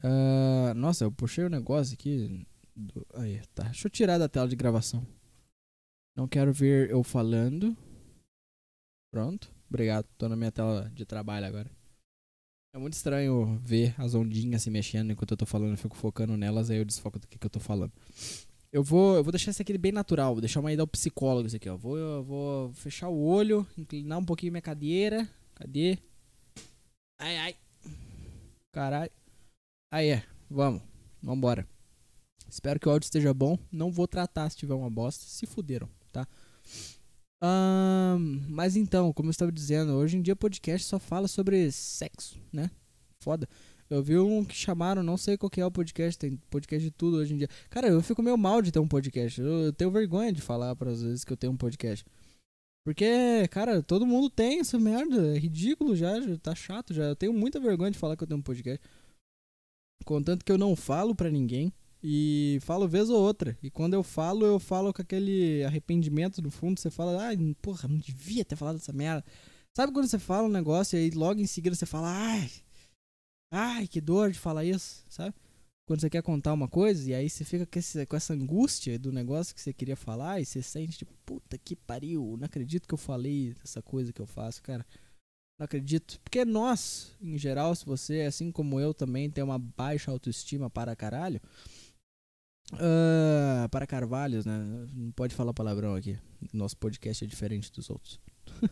Uh, 0.01 0.73
nossa, 0.73 1.03
eu 1.03 1.11
puxei 1.11 1.43
o 1.43 1.47
um 1.47 1.51
negócio 1.51 1.93
aqui. 1.93 2.45
Do... 2.75 3.05
Aí, 3.13 3.41
tá. 3.53 3.63
Deixa 3.63 3.87
eu 3.87 3.91
tirar 3.91 4.17
da 4.17 4.29
tela 4.29 4.47
de 4.47 4.55
gravação. 4.55 5.05
Não 6.15 6.27
quero 6.27 6.51
ver 6.51 6.89
eu 6.89 7.03
falando. 7.03 7.75
Pronto. 9.11 9.51
Obrigado. 9.69 10.05
Tô 10.17 10.27
na 10.27 10.35
minha 10.35 10.51
tela 10.51 10.89
de 10.93 11.05
trabalho 11.05 11.45
agora. 11.45 11.71
É 12.73 12.77
muito 12.77 12.93
estranho 12.93 13.59
ver 13.63 13.95
as 13.97 14.13
ondinhas 14.13 14.61
se 14.61 14.69
mexendo 14.69 15.11
enquanto 15.11 15.31
eu 15.31 15.37
tô 15.37 15.45
falando. 15.45 15.71
Eu 15.71 15.77
fico 15.77 15.95
focando 15.95 16.37
nelas, 16.37 16.69
aí 16.69 16.77
eu 16.77 16.85
desfoco 16.85 17.19
do 17.19 17.27
que, 17.27 17.37
que 17.37 17.45
eu 17.45 17.49
tô 17.49 17.59
falando. 17.59 17.91
Eu 18.71 18.83
vou, 18.83 19.15
eu 19.15 19.23
vou 19.23 19.31
deixar 19.31 19.49
isso 19.49 19.61
aqui 19.61 19.75
bem 19.77 19.91
natural. 19.91 20.33
Vou 20.33 20.41
deixar 20.41 20.59
uma 20.59 20.71
ida 20.71 20.83
ao 20.83 20.87
psicólogo 20.87 21.47
isso 21.47 21.55
aqui, 21.55 21.67
ó. 21.67 21.75
Vou, 21.75 21.97
eu 21.97 22.23
vou 22.23 22.73
fechar 22.73 23.09
o 23.09 23.19
olho, 23.19 23.65
inclinar 23.77 24.19
um 24.19 24.25
pouquinho 24.25 24.51
minha 24.51 24.61
cadeira. 24.61 25.27
Cadê? 25.55 25.97
Ai, 27.19 27.37
ai. 27.37 27.55
Caralho. 28.71 29.11
Aí 29.91 30.09
é. 30.09 30.23
Vamos. 30.49 30.83
Vambora. 31.21 31.67
Espero 32.49 32.79
que 32.79 32.87
o 32.87 32.91
áudio 32.91 33.05
esteja 33.05 33.33
bom. 33.33 33.57
Não 33.71 33.91
vou 33.91 34.07
tratar 34.07 34.49
se 34.49 34.57
tiver 34.57 34.73
uma 34.73 34.89
bosta. 34.89 35.23
Se 35.25 35.45
fuderam, 35.45 35.89
tá? 36.11 36.27
Um, 37.41 38.41
mas 38.49 38.75
então, 38.75 39.13
como 39.13 39.29
eu 39.29 39.31
estava 39.31 39.51
dizendo, 39.51 39.93
hoje 39.93 40.17
em 40.17 40.21
dia 40.21 40.35
podcast 40.35 40.87
só 40.87 40.99
fala 40.99 41.27
sobre 41.27 41.71
sexo, 41.71 42.37
né? 42.51 42.69
Foda. 43.19 43.47
Eu 43.89 44.03
vi 44.03 44.17
um 44.19 44.45
que 44.45 44.55
chamaram, 44.55 45.01
não 45.01 45.17
sei 45.17 45.35
qual 45.35 45.49
que 45.49 45.59
é 45.59 45.65
o 45.65 45.71
podcast, 45.71 46.19
tem 46.19 46.37
podcast 46.49 46.83
de 46.83 46.91
tudo 46.91 47.17
hoje 47.17 47.33
em 47.33 47.37
dia. 47.37 47.49
Cara, 47.69 47.87
eu 47.87 48.01
fico 48.03 48.21
meio 48.21 48.37
mal 48.37 48.61
de 48.61 48.71
ter 48.71 48.79
um 48.79 48.87
podcast. 48.87 49.41
Eu 49.41 49.73
tenho 49.73 49.89
vergonha 49.89 50.31
de 50.31 50.41
falar 50.41 50.75
para 50.75 50.91
as 50.91 51.01
vezes 51.01 51.23
que 51.23 51.33
eu 51.33 51.37
tenho 51.37 51.53
um 51.53 51.57
podcast. 51.57 52.05
Porque, 52.85 53.47
cara, 53.49 53.81
todo 53.81 54.05
mundo 54.05 54.29
tem 54.29 54.59
essa 54.59 54.77
merda. 54.77 55.35
É 55.35 55.39
ridículo 55.39 55.95
já, 55.95 56.19
já 56.21 56.37
tá 56.37 56.53
chato 56.53 56.93
já. 56.93 57.05
Eu 57.05 57.15
tenho 57.15 57.33
muita 57.33 57.59
vergonha 57.59 57.91
de 57.91 57.97
falar 57.97 58.15
que 58.15 58.23
eu 58.23 58.27
tenho 58.27 58.39
um 58.39 58.43
podcast. 58.43 58.79
Contanto 60.05 60.45
que 60.45 60.51
eu 60.51 60.57
não 60.57 60.75
falo 60.75 61.15
pra 61.15 61.29
ninguém. 61.29 61.73
E 62.01 62.59
falo 62.61 62.87
vez 62.87 63.09
ou 63.09 63.21
outra. 63.21 63.57
E 63.61 63.69
quando 63.69 63.93
eu 63.93 64.03
falo, 64.03 64.45
eu 64.45 64.59
falo 64.59 64.93
com 64.93 65.01
aquele 65.01 65.63
arrependimento 65.63 66.41
no 66.41 66.49
fundo. 66.49 66.79
Você 66.79 66.89
fala, 66.89 67.21
ai, 67.21 67.37
porra, 67.61 67.87
não 67.87 67.97
devia 67.97 68.45
ter 68.45 68.55
falado 68.55 68.77
essa 68.77 68.93
merda. 68.93 69.23
Sabe 69.75 69.93
quando 69.93 70.07
você 70.07 70.19
fala 70.19 70.47
um 70.47 70.51
negócio 70.51 70.97
e 70.97 71.03
aí 71.03 71.09
logo 71.11 71.39
em 71.39 71.45
seguida 71.45 71.75
você 71.75 71.85
fala, 71.85 72.09
ai, 72.09 72.49
ai, 73.51 73.87
que 73.87 74.01
dor 74.01 74.31
de 74.31 74.39
falar 74.39 74.65
isso, 74.65 75.05
sabe? 75.09 75.33
Quando 75.87 76.01
você 76.01 76.09
quer 76.09 76.21
contar 76.21 76.53
uma 76.53 76.67
coisa 76.67 77.09
e 77.09 77.13
aí 77.13 77.29
você 77.29 77.43
fica 77.43 77.65
com, 77.65 77.79
esse, 77.79 78.05
com 78.05 78.15
essa 78.15 78.33
angústia 78.33 78.99
do 78.99 79.11
negócio 79.11 79.55
que 79.55 79.61
você 79.61 79.73
queria 79.73 79.95
falar 79.95 80.39
e 80.39 80.45
você 80.45 80.61
sente 80.61 80.99
tipo, 80.99 81.13
puta 81.25 81.57
que 81.57 81.75
pariu, 81.75 82.35
não 82.37 82.45
acredito 82.45 82.87
que 82.87 82.93
eu 82.93 82.97
falei 82.97 83.55
essa 83.63 83.81
coisa 83.81 84.13
que 84.13 84.21
eu 84.21 84.27
faço, 84.27 84.61
cara. 84.61 84.85
Não 85.59 85.65
acredito. 85.65 86.19
Porque 86.21 86.45
nós, 86.45 87.11
em 87.21 87.37
geral, 87.37 87.75
se 87.75 87.85
você, 87.85 88.21
assim 88.21 88.51
como 88.51 88.79
eu 88.79 88.93
também, 88.93 89.29
tem 89.29 89.43
uma 89.43 89.59
baixa 89.59 90.09
autoestima 90.11 90.69
para 90.69 90.95
caralho, 90.95 91.41
Uh, 92.73 93.67
para 93.69 93.87
Carvalhos, 93.87 94.45
né? 94.45 94.87
Não 94.93 95.11
pode 95.11 95.33
falar 95.33 95.53
palavrão 95.53 95.95
aqui. 95.95 96.17
Nosso 96.53 96.77
podcast 96.77 97.23
é 97.23 97.27
diferente 97.27 97.71
dos 97.71 97.89
outros. 97.89 98.19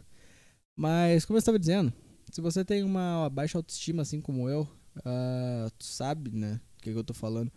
Mas, 0.76 1.26
como 1.26 1.38
eu 1.38 1.40
estava 1.40 1.58
dizendo, 1.58 1.92
se 2.32 2.40
você 2.40 2.64
tem 2.64 2.84
uma 2.84 3.30
baixa 3.30 3.58
autoestima, 3.58 4.04
assim 4.04 4.22
como 4.22 4.48
eu, 4.48 4.62
uh, 4.98 5.72
tu 5.78 5.86
sabe, 5.86 6.32
né? 6.32 6.62
O 6.78 6.82
que, 6.84 6.92
que 6.92 6.98
eu 6.98 7.04
tô 7.04 7.14
falando. 7.14 7.52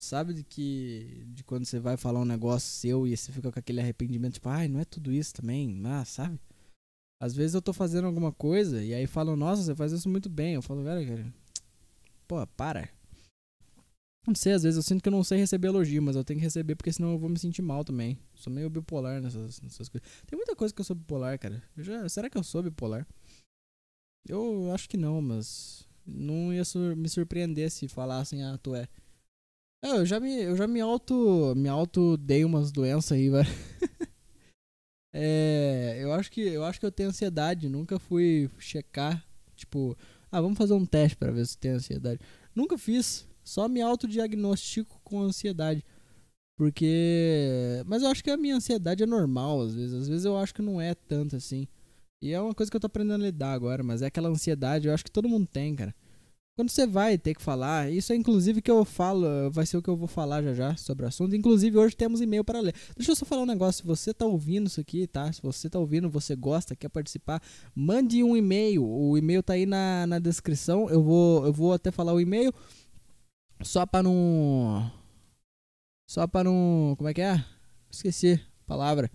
Sabe 0.00 0.34
de 0.34 0.42
que 0.44 1.24
de 1.28 1.44
quando 1.44 1.64
você 1.64 1.78
vai 1.78 1.96
falar 1.96 2.20
um 2.20 2.24
negócio 2.24 2.68
seu 2.68 3.06
e 3.06 3.16
você 3.16 3.30
fica 3.30 3.52
com 3.52 3.58
aquele 3.58 3.80
arrependimento, 3.80 4.34
tipo, 4.34 4.48
ai, 4.48 4.66
não 4.66 4.80
é 4.80 4.84
tudo 4.84 5.12
isso 5.12 5.32
também, 5.32 5.80
ah, 5.86 6.04
sabe? 6.04 6.40
Às 7.20 7.34
vezes 7.36 7.54
eu 7.54 7.62
tô 7.62 7.72
fazendo 7.72 8.06
alguma 8.06 8.32
coisa 8.32 8.82
e 8.82 8.92
aí 8.92 9.06
falam, 9.06 9.36
nossa, 9.36 9.62
você 9.62 9.76
faz 9.76 9.92
isso 9.92 10.08
muito 10.08 10.28
bem. 10.28 10.54
Eu 10.54 10.62
falo, 10.62 10.82
velho, 10.82 11.06
cara, 11.08 11.34
pô, 12.26 12.44
para 12.48 12.88
não 14.26 14.34
sei, 14.36 14.52
às 14.52 14.62
vezes 14.62 14.76
eu 14.76 14.82
sinto 14.82 15.02
que 15.02 15.08
eu 15.08 15.12
não 15.12 15.24
sei 15.24 15.38
receber 15.38 15.68
elogio, 15.68 16.00
mas 16.00 16.14
eu 16.14 16.22
tenho 16.22 16.38
que 16.38 16.44
receber 16.44 16.76
porque 16.76 16.92
senão 16.92 17.12
eu 17.12 17.18
vou 17.18 17.28
me 17.28 17.38
sentir 17.38 17.62
mal 17.62 17.84
também. 17.84 18.18
Sou 18.34 18.52
meio 18.52 18.70
bipolar 18.70 19.20
nessas, 19.20 19.60
nessas 19.60 19.88
coisas. 19.88 20.08
Tem 20.26 20.36
muita 20.36 20.54
coisa 20.54 20.72
que 20.72 20.80
eu 20.80 20.84
sou 20.84 20.94
bipolar, 20.94 21.38
cara. 21.38 21.62
Já, 21.76 22.08
será 22.08 22.30
que 22.30 22.38
eu 22.38 22.44
sou 22.44 22.62
bipolar? 22.62 23.06
Eu 24.28 24.72
acho 24.72 24.88
que 24.88 24.96
não, 24.96 25.20
mas 25.20 25.88
não 26.06 26.52
ia 26.52 26.64
sur 26.64 26.94
me 26.96 27.08
surpreender 27.08 27.70
se 27.70 27.88
falassem, 27.88 28.44
ah, 28.44 28.56
tu 28.58 28.74
é. 28.74 28.88
é. 29.84 29.90
Eu 29.98 30.06
já 30.06 30.20
me, 30.20 30.42
eu 30.42 30.56
já 30.56 30.68
me 30.68 30.80
auto, 30.80 31.54
me 31.56 31.68
auto 31.68 32.16
dei 32.16 32.44
umas 32.44 32.70
doenças 32.70 33.12
aí, 33.12 33.28
velho. 33.28 33.48
é, 35.12 35.98
eu 36.00 36.12
acho 36.12 36.30
que 36.30 36.40
eu 36.40 36.64
acho 36.64 36.78
que 36.78 36.86
eu 36.86 36.92
tenho 36.92 37.08
ansiedade, 37.08 37.68
nunca 37.68 37.98
fui 37.98 38.48
checar, 38.58 39.26
tipo, 39.56 39.96
ah, 40.30 40.40
vamos 40.40 40.56
fazer 40.56 40.74
um 40.74 40.86
teste 40.86 41.16
para 41.16 41.32
ver 41.32 41.44
se 41.44 41.58
tem 41.58 41.72
ansiedade. 41.72 42.20
Nunca 42.54 42.78
fiz. 42.78 43.26
Só 43.44 43.68
me 43.68 43.80
autodiagnostico 43.80 45.00
com 45.02 45.20
ansiedade. 45.20 45.84
Porque. 46.56 47.82
Mas 47.86 48.02
eu 48.02 48.08
acho 48.08 48.22
que 48.22 48.30
a 48.30 48.36
minha 48.36 48.56
ansiedade 48.56 49.02
é 49.02 49.06
normal, 49.06 49.62
às 49.62 49.74
vezes. 49.74 49.94
Às 49.94 50.08
vezes 50.08 50.24
eu 50.24 50.36
acho 50.36 50.54
que 50.54 50.62
não 50.62 50.80
é 50.80 50.94
tanto 50.94 51.36
assim. 51.36 51.66
E 52.22 52.32
é 52.32 52.40
uma 52.40 52.54
coisa 52.54 52.70
que 52.70 52.76
eu 52.76 52.80
tô 52.80 52.86
aprendendo 52.86 53.22
a 53.22 53.26
lidar 53.26 53.52
agora, 53.52 53.82
mas 53.82 54.00
é 54.00 54.06
aquela 54.06 54.28
ansiedade, 54.28 54.86
eu 54.86 54.94
acho 54.94 55.04
que 55.04 55.10
todo 55.10 55.28
mundo 55.28 55.48
tem, 55.52 55.74
cara. 55.74 55.92
Quando 56.54 56.68
você 56.68 56.86
vai 56.86 57.16
ter 57.16 57.34
que 57.34 57.42
falar, 57.42 57.90
isso 57.90 58.12
é 58.12 58.16
inclusive 58.16 58.60
que 58.60 58.70
eu 58.70 58.84
falo, 58.84 59.50
vai 59.50 59.64
ser 59.64 59.78
o 59.78 59.82
que 59.82 59.88
eu 59.88 59.96
vou 59.96 60.06
falar 60.06 60.42
já 60.42 60.52
já 60.52 60.76
sobre 60.76 61.04
o 61.04 61.08
assunto. 61.08 61.34
Inclusive, 61.34 61.78
hoje 61.78 61.96
temos 61.96 62.20
e-mail 62.20 62.44
para 62.44 62.60
ler. 62.60 62.74
Deixa 62.94 63.10
eu 63.10 63.16
só 63.16 63.24
falar 63.24 63.42
um 63.42 63.46
negócio. 63.46 63.80
Se 63.80 63.86
você 63.86 64.12
tá 64.12 64.26
ouvindo 64.26 64.66
isso 64.66 64.78
aqui, 64.80 65.06
tá? 65.06 65.32
Se 65.32 65.42
você 65.42 65.70
tá 65.70 65.78
ouvindo, 65.78 66.10
você 66.10 66.36
gosta, 66.36 66.76
quer 66.76 66.90
participar, 66.90 67.42
mande 67.74 68.22
um 68.22 68.36
e-mail. 68.36 68.84
O 68.84 69.16
e-mail 69.16 69.42
tá 69.42 69.54
aí 69.54 69.64
na, 69.64 70.06
na 70.06 70.18
descrição. 70.18 70.90
Eu 70.90 71.02
vou, 71.02 71.46
eu 71.46 71.52
vou 71.52 71.72
até 71.72 71.90
falar 71.90 72.12
o 72.12 72.20
e-mail. 72.20 72.52
Só 73.64 73.86
pra 73.86 74.02
não. 74.02 74.90
Só 76.06 76.26
pra 76.26 76.44
não. 76.44 76.94
Como 76.96 77.08
é 77.08 77.14
que 77.14 77.20
é? 77.20 77.44
Esqueci 77.90 78.40
a 78.64 78.66
palavra. 78.66 79.10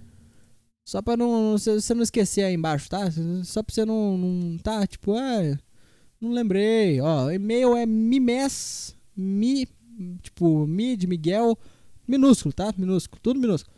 Só 0.85 1.01
pra 1.01 1.17
não. 1.17 1.57
Você 1.57 1.93
não 1.93 2.03
esquecer 2.03 2.43
aí 2.43 2.53
embaixo, 2.53 2.89
tá? 2.89 3.09
Só 3.43 3.63
pra 3.63 3.73
você 3.73 3.85
não. 3.85 4.17
não 4.17 4.57
tá, 4.57 4.85
tipo, 4.87 5.13
ah. 5.13 5.57
Não 6.19 6.31
lembrei. 6.31 6.99
Ó, 6.99 7.29
e-mail 7.31 7.75
é 7.75 7.85
mimes, 7.85 8.95
mi, 9.15 9.67
tipo, 10.21 10.65
mi 10.65 10.95
de 10.95 11.05
Miguel, 11.05 11.57
minúsculo, 12.07 12.53
tá? 12.53 12.73
Minúsculo, 12.77 13.21
tudo 13.21 13.39
minúsculo. 13.39 13.75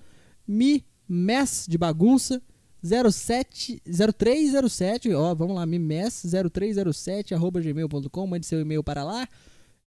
Mimes 0.47 1.65
de 1.67 1.77
bagunça, 1.77 2.41
07, 2.81 3.81
0307, 3.85 5.13
ó, 5.13 5.35
vamos 5.35 5.55
lá, 5.55 5.65
mimes 5.65 6.23
0307 6.23 7.33
arroba 7.33 7.59
gmail.com, 7.59 8.27
mande 8.27 8.45
seu 8.45 8.61
e-mail 8.61 8.83
para 8.83 9.03
lá. 9.03 9.27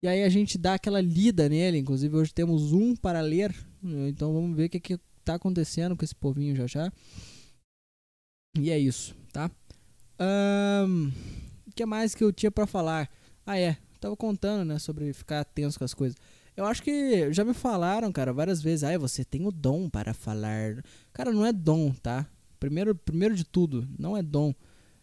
E 0.03 0.07
aí 0.07 0.23
a 0.23 0.29
gente 0.29 0.57
dá 0.57 0.73
aquela 0.73 0.99
lida 0.99 1.47
nele, 1.47 1.77
inclusive 1.77 2.15
hoje 2.15 2.33
temos 2.33 2.73
um 2.73 2.95
para 2.95 3.21
ler, 3.21 3.53
então 3.83 4.33
vamos 4.33 4.55
ver 4.55 4.65
o 4.65 4.69
que, 4.69 4.79
que 4.79 4.99
tá 5.23 5.35
acontecendo 5.35 5.95
com 5.95 6.03
esse 6.03 6.15
povinho 6.15 6.55
já 6.55 6.65
já. 6.65 6.91
E 8.57 8.71
é 8.71 8.79
isso, 8.79 9.15
tá? 9.31 9.49
Um, 10.19 11.11
o 11.67 11.71
que 11.75 11.85
mais 11.85 12.15
que 12.15 12.23
eu 12.23 12.33
tinha 12.33 12.51
para 12.51 12.65
falar? 12.65 13.09
Ah, 13.45 13.59
é. 13.59 13.77
Tava 13.99 14.17
contando, 14.17 14.65
né, 14.65 14.79
sobre 14.79 15.13
ficar 15.13 15.45
tenso 15.45 15.77
com 15.77 15.85
as 15.85 15.93
coisas. 15.93 16.17
Eu 16.57 16.65
acho 16.65 16.81
que 16.81 17.31
já 17.31 17.45
me 17.45 17.53
falaram, 17.53 18.11
cara, 18.11 18.33
várias 18.33 18.61
vezes. 18.61 18.83
Ah, 18.83 18.97
você 18.97 19.23
tem 19.23 19.45
o 19.45 19.51
dom 19.51 19.87
para 19.89 20.13
falar. 20.13 20.83
Cara, 21.13 21.31
não 21.31 21.45
é 21.45 21.53
dom, 21.53 21.91
tá? 21.93 22.27
Primeiro, 22.59 22.93
primeiro 22.95 23.35
de 23.35 23.43
tudo, 23.43 23.87
não 23.97 24.17
é 24.17 24.23
dom. 24.23 24.53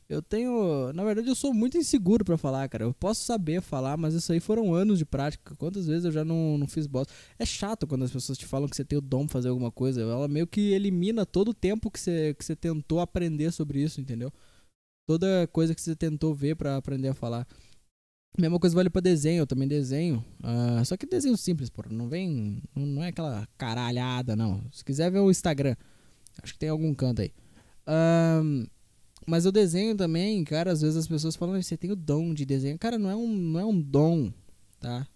Eu 0.08 0.22
tenho. 0.22 0.90
Na 0.94 1.04
verdade, 1.04 1.28
eu 1.28 1.34
sou 1.34 1.52
muito 1.52 1.76
inseguro 1.76 2.24
para 2.24 2.38
falar, 2.38 2.66
cara. 2.68 2.84
Eu 2.84 2.94
posso 2.94 3.24
saber 3.24 3.60
falar, 3.60 3.96
mas 3.98 4.14
isso 4.14 4.32
aí 4.32 4.40
foram 4.40 4.72
anos 4.72 4.98
de 4.98 5.04
prática. 5.04 5.54
Quantas 5.56 5.86
vezes 5.86 6.06
eu 6.06 6.10
já 6.10 6.24
não, 6.24 6.56
não 6.56 6.66
fiz 6.66 6.86
bosta? 6.86 7.12
É 7.38 7.44
chato 7.44 7.86
quando 7.86 8.04
as 8.04 8.10
pessoas 8.10 8.38
te 8.38 8.46
falam 8.46 8.68
que 8.68 8.74
você 8.74 8.84
tem 8.84 8.98
o 8.98 9.02
dom 9.02 9.26
pra 9.26 9.34
fazer 9.34 9.48
alguma 9.50 9.70
coisa. 9.70 10.00
Ela 10.00 10.26
meio 10.26 10.46
que 10.46 10.72
elimina 10.72 11.26
todo 11.26 11.48
o 11.48 11.54
tempo 11.54 11.90
que 11.90 12.00
você, 12.00 12.34
que 12.34 12.44
você 12.44 12.56
tentou 12.56 13.00
aprender 13.00 13.52
sobre 13.52 13.82
isso, 13.82 14.00
entendeu? 14.00 14.32
Toda 15.06 15.46
coisa 15.52 15.74
que 15.74 15.80
você 15.80 15.94
tentou 15.94 16.34
ver 16.34 16.56
para 16.56 16.78
aprender 16.78 17.08
a 17.08 17.14
falar. 17.14 17.46
Mesma 18.38 18.58
coisa 18.58 18.74
vale 18.74 18.88
pra 18.88 19.02
desenho, 19.02 19.40
eu 19.40 19.46
também 19.46 19.68
desenho. 19.68 20.24
Uh, 20.40 20.82
só 20.86 20.96
que 20.96 21.04
desenho 21.04 21.36
simples, 21.36 21.68
pô. 21.68 21.82
Não 21.90 22.08
vem. 22.08 22.62
Não 22.74 23.02
é 23.02 23.08
aquela 23.08 23.46
caralhada, 23.58 24.34
não. 24.34 24.62
Se 24.72 24.82
quiser 24.82 25.10
ver 25.10 25.18
o 25.18 25.30
Instagram, 25.30 25.76
acho 26.42 26.54
que 26.54 26.58
tem 26.58 26.70
algum 26.70 26.94
canto 26.94 27.20
aí. 27.20 27.32
Uh, 27.86 28.66
mas 29.28 29.44
eu 29.44 29.52
desenho 29.52 29.94
também, 29.94 30.42
cara. 30.42 30.73
Às 30.73 30.80
vezes 30.80 30.97
as 30.97 31.06
pessoas 31.06 31.37
falam, 31.37 31.61
você 31.61 31.76
tem 31.76 31.90
o 31.90 31.97
dom 31.97 32.32
de 32.32 32.47
desenho. 32.47 32.78
Cara, 32.78 32.99
não 32.99 33.11
é 33.11 33.14
um, 33.14 33.28
não 33.28 33.61
é 33.61 33.64
um 33.64 33.78
dom, 33.78 34.32
tá? 34.80 35.06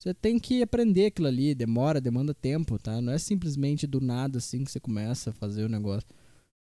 Você 0.00 0.14
tem 0.14 0.38
que 0.38 0.62
aprender 0.62 1.06
aquilo 1.06 1.28
ali. 1.28 1.54
Demora, 1.54 2.00
demanda 2.00 2.32
tempo, 2.32 2.78
tá? 2.78 3.00
Não 3.00 3.12
é 3.12 3.18
simplesmente 3.18 3.86
do 3.86 4.00
nada 4.00 4.38
assim 4.38 4.64
que 4.64 4.70
você 4.70 4.80
começa 4.80 5.30
a 5.30 5.32
fazer 5.34 5.64
o 5.64 5.68
negócio. 5.68 6.08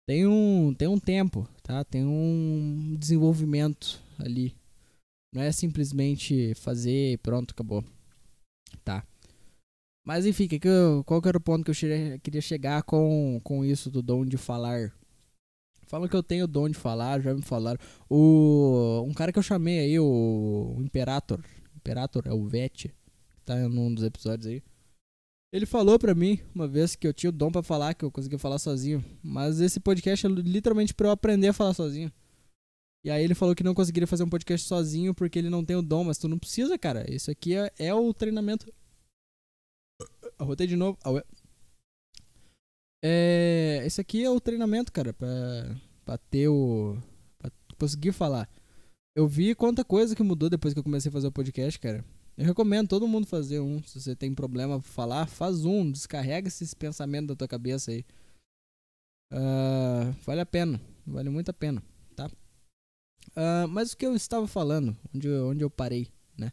Tem 0.08 0.26
um, 0.26 0.74
tem 0.74 0.88
um 0.88 1.00
tempo, 1.00 1.48
tá? 1.62 1.84
Tem 1.84 2.06
um 2.06 2.96
desenvolvimento 2.98 4.02
ali. 4.18 4.56
Não 5.34 5.42
é 5.42 5.52
simplesmente 5.52 6.54
fazer 6.56 7.14
e 7.14 7.18
pronto, 7.18 7.52
acabou. 7.52 7.84
Tá. 8.84 9.06
Mas 10.06 10.26
enfim, 10.26 10.48
que 10.48 10.60
que 10.60 10.68
eu, 10.68 11.04
qual 11.04 11.22
que 11.22 11.28
era 11.28 11.38
o 11.38 11.42
ponto 11.42 11.66
que 11.66 11.72
eu 11.72 12.20
queria 12.20 12.42
chegar 12.42 12.84
com, 12.84 13.42
com 13.44 13.66
isso 13.66 13.90
do 13.92 14.02
dom 14.02 14.24
de 14.24 14.38
falar? 14.38 14.94
Falam 15.86 16.08
que 16.08 16.16
eu 16.16 16.24
tenho 16.24 16.48
dom 16.48 16.68
de 16.70 16.78
falar, 16.78 17.22
já 17.22 17.34
me 17.34 17.42
falaram. 17.42 17.80
O, 18.10 19.04
um 19.08 19.14
cara 19.14 19.32
que 19.32 19.40
eu 19.40 19.44
chamei 19.44 19.80
aí, 19.80 20.00
o, 20.00 20.76
o 20.78 20.84
Imperator. 20.84 21.44
Imperator 21.76 22.24
é 22.26 22.34
o 22.34 22.48
Vete, 22.48 22.94
tá 23.44 23.56
num 23.70 23.94
dos 23.94 24.04
episódios 24.04 24.48
aí. 24.48 24.64
Ele 25.54 25.66
falou 25.66 25.98
pra 25.98 26.14
mim 26.14 26.40
uma 26.54 26.68
vez 26.68 26.96
que 26.96 27.08
eu 27.08 27.14
tinha 27.14 27.30
o 27.30 27.34
dom 27.34 27.52
para 27.52 27.64
falar, 27.64 27.94
que 27.94 28.04
eu 28.04 28.12
conseguia 28.12 28.38
falar 28.38 28.60
sozinho. 28.60 29.04
Mas 29.24 29.62
esse 29.62 29.80
podcast 29.80 30.26
é 30.26 30.30
literalmente 30.30 30.94
pra 30.94 31.08
eu 31.08 31.12
aprender 31.12 31.48
a 31.48 31.54
falar 31.54 31.74
sozinho. 31.74 32.12
E 33.06 33.10
aí 33.12 33.24
ele 33.24 33.36
falou 33.36 33.56
que 33.56 33.64
não 33.64 33.76
conseguiria 33.76 34.08
fazer 34.08 34.24
um 34.24 34.30
podcast 34.30 34.68
sozinho 34.68 35.14
porque 35.14 35.38
ele 35.38 35.50
não 35.50 35.64
tem 35.64 35.76
o 35.76 35.82
dom, 35.82 36.04
mas 36.04 36.18
tu 36.18 36.28
não 36.28 36.40
precisa, 36.40 36.78
cara. 36.78 37.10
Isso 37.10 37.30
aqui 37.30 37.56
é, 37.56 37.72
é 37.78 37.94
o 37.94 38.14
treinamento. 38.14 38.66
Arrotei 40.40 40.68
de 40.68 40.76
novo. 40.76 40.98
É, 43.04 43.84
esse 43.86 44.02
aqui 44.02 44.24
é 44.24 44.30
o 44.30 44.40
treinamento, 44.40 44.92
cara, 44.92 45.14
pra, 45.14 45.28
pra 46.04 46.18
ter 46.18 46.48
o. 46.48 46.98
pra 47.38 47.52
conseguir 47.78 48.12
falar. 48.12 48.50
Eu 49.16 49.28
vi 49.28 49.56
quanta 49.56 49.84
coisa 49.84 50.16
que 50.16 50.24
mudou 50.24 50.50
depois 50.50 50.74
que 50.74 50.80
eu 50.80 50.84
comecei 50.84 51.10
a 51.10 51.14
fazer 51.14 51.28
o 51.28 51.32
podcast, 51.32 51.80
cara. 51.80 52.04
Eu 52.38 52.46
recomendo 52.46 52.90
todo 52.90 53.08
mundo 53.08 53.28
fazer 53.28 53.60
um. 53.60 53.82
Se 53.84 54.02
você 54.02 54.16
tem 54.16 54.34
problema 54.34 54.80
pra 54.80 54.92
falar, 54.92 55.28
faz 55.28 55.64
um. 55.66 55.90
Descarrega 55.90 56.48
esses 56.48 56.74
pensamentos 56.74 57.28
da 57.28 57.36
tua 57.36 57.48
cabeça 57.48 57.92
aí. 57.92 58.06
Uh, 59.32 60.12
vale 60.26 60.42
a 60.42 60.46
pena. 60.46 60.82
Vale 61.06 61.30
muito 61.30 61.50
a 61.50 61.54
pena, 61.54 61.84
tá? 62.16 62.30
Uh, 63.36 63.68
mas 63.70 63.92
o 63.92 63.98
que 63.98 64.06
eu 64.06 64.16
estava 64.16 64.48
falando, 64.48 64.96
onde, 65.14 65.30
onde 65.30 65.64
eu 65.64 65.70
parei, 65.70 66.08
né? 66.38 66.52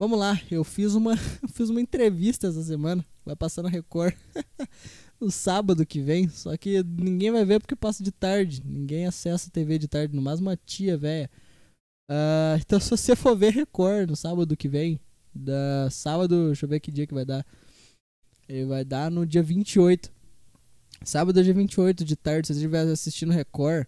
Vamos 0.00 0.18
lá, 0.18 0.40
eu 0.50 0.62
fiz 0.62 0.94
uma, 0.94 1.16
fiz 1.52 1.68
uma 1.68 1.80
entrevista 1.80 2.46
essa 2.46 2.62
semana, 2.62 3.04
vai 3.24 3.34
passar 3.34 3.62
na 3.62 3.68
Record, 3.68 4.14
no 5.22 5.30
sábado 5.30 5.86
que 5.86 6.00
vem, 6.00 6.28
só 6.28 6.56
que 6.56 6.82
ninguém 6.82 7.30
vai 7.30 7.44
ver 7.44 7.60
porque 7.60 7.76
passa 7.76 8.02
de 8.02 8.10
tarde, 8.10 8.62
ninguém 8.64 9.06
acessa 9.06 9.48
a 9.48 9.52
TV 9.52 9.78
de 9.78 9.86
tarde, 9.86 10.14
no 10.14 10.20
máximo 10.20 10.48
uma 10.48 10.56
tia 10.56 10.98
velha. 10.98 11.30
Uh, 12.10 12.58
então 12.60 12.78
se 12.80 12.90
você 12.90 13.14
for 13.14 13.36
ver 13.36 13.52
Record 13.52 14.10
no 14.10 14.16
sábado 14.16 14.56
que 14.56 14.68
vem, 14.68 15.00
da 15.34 15.88
sábado, 15.90 16.46
deixa 16.46 16.66
eu 16.66 16.68
ver 16.68 16.80
que 16.80 16.90
dia 16.90 17.06
que 17.06 17.14
vai 17.14 17.24
dar, 17.24 17.46
ele 18.48 18.66
vai 18.66 18.84
dar 18.84 19.10
no 19.10 19.24
dia 19.24 19.42
28. 19.42 20.12
Sábado 21.04 21.38
é 21.38 21.42
dia 21.42 21.54
28 21.54 22.04
de 22.04 22.16
tarde, 22.16 22.48
se 22.48 22.54
você 22.54 22.58
estiver 22.58 22.80
assistindo 22.80 23.32
Record, 23.32 23.86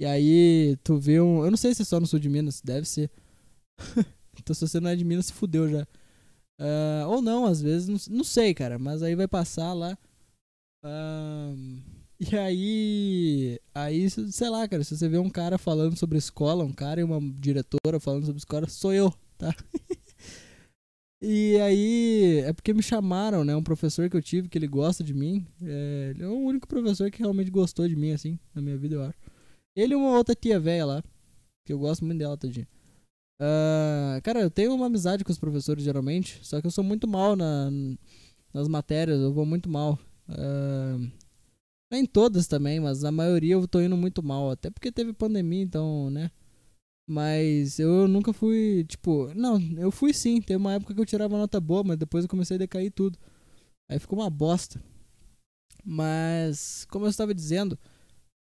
e 0.00 0.06
aí 0.06 0.76
tu 0.82 0.96
vê 0.96 1.20
um. 1.20 1.44
Eu 1.44 1.50
não 1.50 1.56
sei 1.56 1.74
se 1.74 1.82
é 1.82 1.84
só 1.84 1.98
no 2.00 2.06
sul 2.06 2.18
de 2.18 2.28
Minas, 2.28 2.60
deve 2.62 2.88
ser. 2.88 3.10
então 4.38 4.54
se 4.54 4.66
você 4.66 4.80
não 4.80 4.90
é 4.90 4.96
de 4.96 5.04
Minas, 5.04 5.26
se 5.26 5.32
fudeu 5.32 5.68
já. 5.68 5.82
Uh, 6.60 7.08
ou 7.08 7.22
não, 7.22 7.46
às 7.46 7.60
vezes, 7.60 7.88
não, 7.88 8.16
não, 8.16 8.24
sei, 8.24 8.54
cara. 8.54 8.78
Mas 8.78 9.02
aí 9.02 9.14
vai 9.14 9.28
passar 9.28 9.72
lá. 9.72 9.96
Uh, 10.88 11.82
e 12.18 12.36
aí. 12.36 13.60
Aí, 13.74 14.10
sei 14.10 14.48
lá, 14.48 14.66
cara. 14.66 14.82
Se 14.82 14.96
você 14.96 15.08
vê 15.08 15.18
um 15.18 15.30
cara 15.30 15.58
falando 15.58 15.96
sobre 15.96 16.18
escola, 16.18 16.64
um 16.64 16.72
cara 16.72 17.00
e 17.00 17.04
uma 17.04 17.20
diretora 17.20 18.00
falando 18.00 18.24
sobre 18.24 18.38
escola, 18.38 18.68
sou 18.68 18.92
eu, 18.92 19.12
tá? 19.36 19.54
E 21.20 21.58
aí, 21.60 22.42
é 22.44 22.52
porque 22.52 22.72
me 22.72 22.82
chamaram, 22.82 23.44
né? 23.44 23.54
Um 23.56 23.62
professor 23.62 24.08
que 24.08 24.16
eu 24.16 24.22
tive, 24.22 24.48
que 24.48 24.56
ele 24.56 24.68
gosta 24.68 25.02
de 25.02 25.12
mim. 25.12 25.44
É, 25.60 26.12
ele 26.14 26.22
é 26.22 26.28
o 26.28 26.38
único 26.38 26.68
professor 26.68 27.10
que 27.10 27.18
realmente 27.18 27.50
gostou 27.50 27.88
de 27.88 27.96
mim, 27.96 28.12
assim, 28.12 28.38
na 28.54 28.62
minha 28.62 28.76
vida, 28.78 28.94
eu 28.94 29.02
acho. 29.02 29.18
Ele 29.74 29.94
e 29.94 29.96
uma 29.96 30.16
outra 30.16 30.34
tia 30.34 30.60
velha 30.60 30.86
lá. 30.86 31.04
Que 31.66 31.72
eu 31.72 31.78
gosto 31.78 32.04
muito 32.04 32.20
dela, 32.20 32.36
tadinha. 32.36 32.68
Uh, 33.40 34.22
cara, 34.22 34.40
eu 34.40 34.50
tenho 34.50 34.72
uma 34.74 34.86
amizade 34.86 35.24
com 35.24 35.32
os 35.32 35.38
professores 35.38 35.82
geralmente. 35.82 36.38
Só 36.46 36.60
que 36.60 36.68
eu 36.68 36.70
sou 36.70 36.84
muito 36.84 37.08
mal 37.08 37.34
na, 37.34 37.68
nas 38.54 38.68
matérias. 38.68 39.20
Eu 39.20 39.32
vou 39.32 39.44
muito 39.44 39.68
mal. 39.68 39.98
Uh, 40.28 41.10
nem 41.90 42.04
todas 42.06 42.46
também, 42.46 42.80
mas 42.80 43.02
na 43.02 43.10
maioria 43.10 43.54
eu 43.54 43.66
tô 43.66 43.80
indo 43.80 43.96
muito 43.96 44.22
mal. 44.22 44.50
Até 44.50 44.70
porque 44.70 44.92
teve 44.92 45.12
pandemia, 45.12 45.62
então, 45.62 46.10
né? 46.10 46.30
Mas 47.08 47.78
eu 47.78 48.06
nunca 48.06 48.32
fui, 48.32 48.84
tipo. 48.84 49.32
Não, 49.34 49.58
eu 49.78 49.90
fui 49.90 50.12
sim. 50.12 50.40
Teve 50.42 50.58
uma 50.58 50.74
época 50.74 50.94
que 50.94 51.00
eu 51.00 51.06
tirava 51.06 51.38
nota 51.38 51.60
boa, 51.60 51.82
mas 51.84 51.96
depois 51.98 52.24
eu 52.24 52.30
comecei 52.30 52.56
a 52.56 52.58
decair 52.58 52.92
tudo. 52.92 53.18
Aí 53.90 53.98
ficou 53.98 54.18
uma 54.18 54.30
bosta. 54.30 54.82
Mas, 55.84 56.84
como 56.90 57.06
eu 57.06 57.10
estava 57.10 57.34
dizendo. 57.34 57.78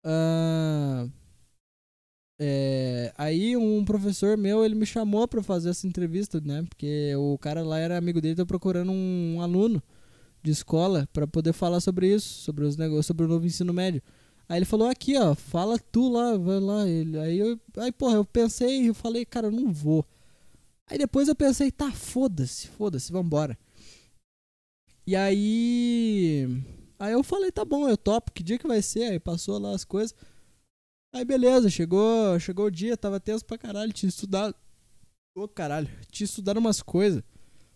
Uh, 0.06 1.12
é, 2.39 3.13
aí 3.17 3.56
um 3.56 3.86
professor 3.86 4.38
meu, 4.38 4.65
ele 4.65 4.76
me 4.76 4.86
chamou 4.86 5.28
para 5.28 5.43
fazer 5.43 5.69
essa 5.69 5.88
entrevista, 5.88 6.39
né? 6.41 6.63
Porque 6.63 7.13
o 7.15 7.38
cara 7.38 7.63
lá 7.63 7.78
era 7.80 7.98
amigo 7.98 8.22
dele, 8.22 8.36
tá 8.36 8.46
procurando 8.46 8.91
um, 8.91 9.36
um 9.36 9.41
aluno 9.41 9.82
de 10.43 10.51
escola 10.51 11.08
para 11.13 11.25
poder 11.25 11.53
falar 11.53 11.79
sobre 11.79 12.13
isso, 12.13 12.41
sobre 12.41 12.65
os 12.65 12.75
negócios, 12.75 13.06
sobre 13.06 13.25
o 13.25 13.29
novo 13.29 13.45
ensino 13.45 13.73
médio. 13.73 14.01
Aí 14.47 14.60
ele 14.60 14.65
falou 14.65 14.89
aqui, 14.89 15.17
ó, 15.17 15.34
fala 15.34 15.79
tu 15.79 16.10
lá, 16.10 16.38
vai 16.38 16.60
lá. 16.60 16.88
Ele, 16.88 17.17
aí 17.17 17.39
eu, 17.39 17.60
aí 17.77 17.91
porra, 17.91 18.15
eu 18.15 18.25
pensei, 18.25 18.89
eu 18.89 18.93
falei, 18.93 19.25
cara, 19.25 19.47
eu 19.47 19.51
não 19.51 19.71
vou. 19.71 20.06
Aí 20.86 20.97
depois 20.97 21.29
eu 21.29 21.36
pensei, 21.36 21.71
tá, 21.71 21.91
foda-se, 21.91 22.67
foda-se, 22.67 23.12
vambora. 23.12 23.58
E 25.08 25.15
aí, 25.15 26.47
aí 26.99 27.13
eu 27.13 27.23
falei, 27.23 27.51
tá 27.51 27.63
bom, 27.63 27.88
eu 27.88 27.97
topo, 27.97 28.32
que 28.32 28.43
dia 28.43 28.58
que 28.58 28.67
vai 28.67 28.82
ser? 28.82 29.06
Aí 29.06 29.19
passou 29.19 29.58
lá 29.58 29.73
as 29.73 29.86
coisas. 29.86 30.13
Aí 31.13 31.23
beleza, 31.23 31.69
chegou, 31.69 32.38
chegou 32.39 32.65
o 32.65 32.71
dia, 32.71 32.97
tava 32.97 33.19
tenso 33.19 33.45
pra 33.45 33.58
caralho, 33.58 33.93
tinha 33.93 34.10
estudado. 34.10 34.56
Ô 35.36 35.43
oh, 35.43 35.47
caralho, 35.47 35.89
tinha 36.12 36.25
estudado 36.25 36.58
umas 36.58 36.82
coisas 36.82 37.23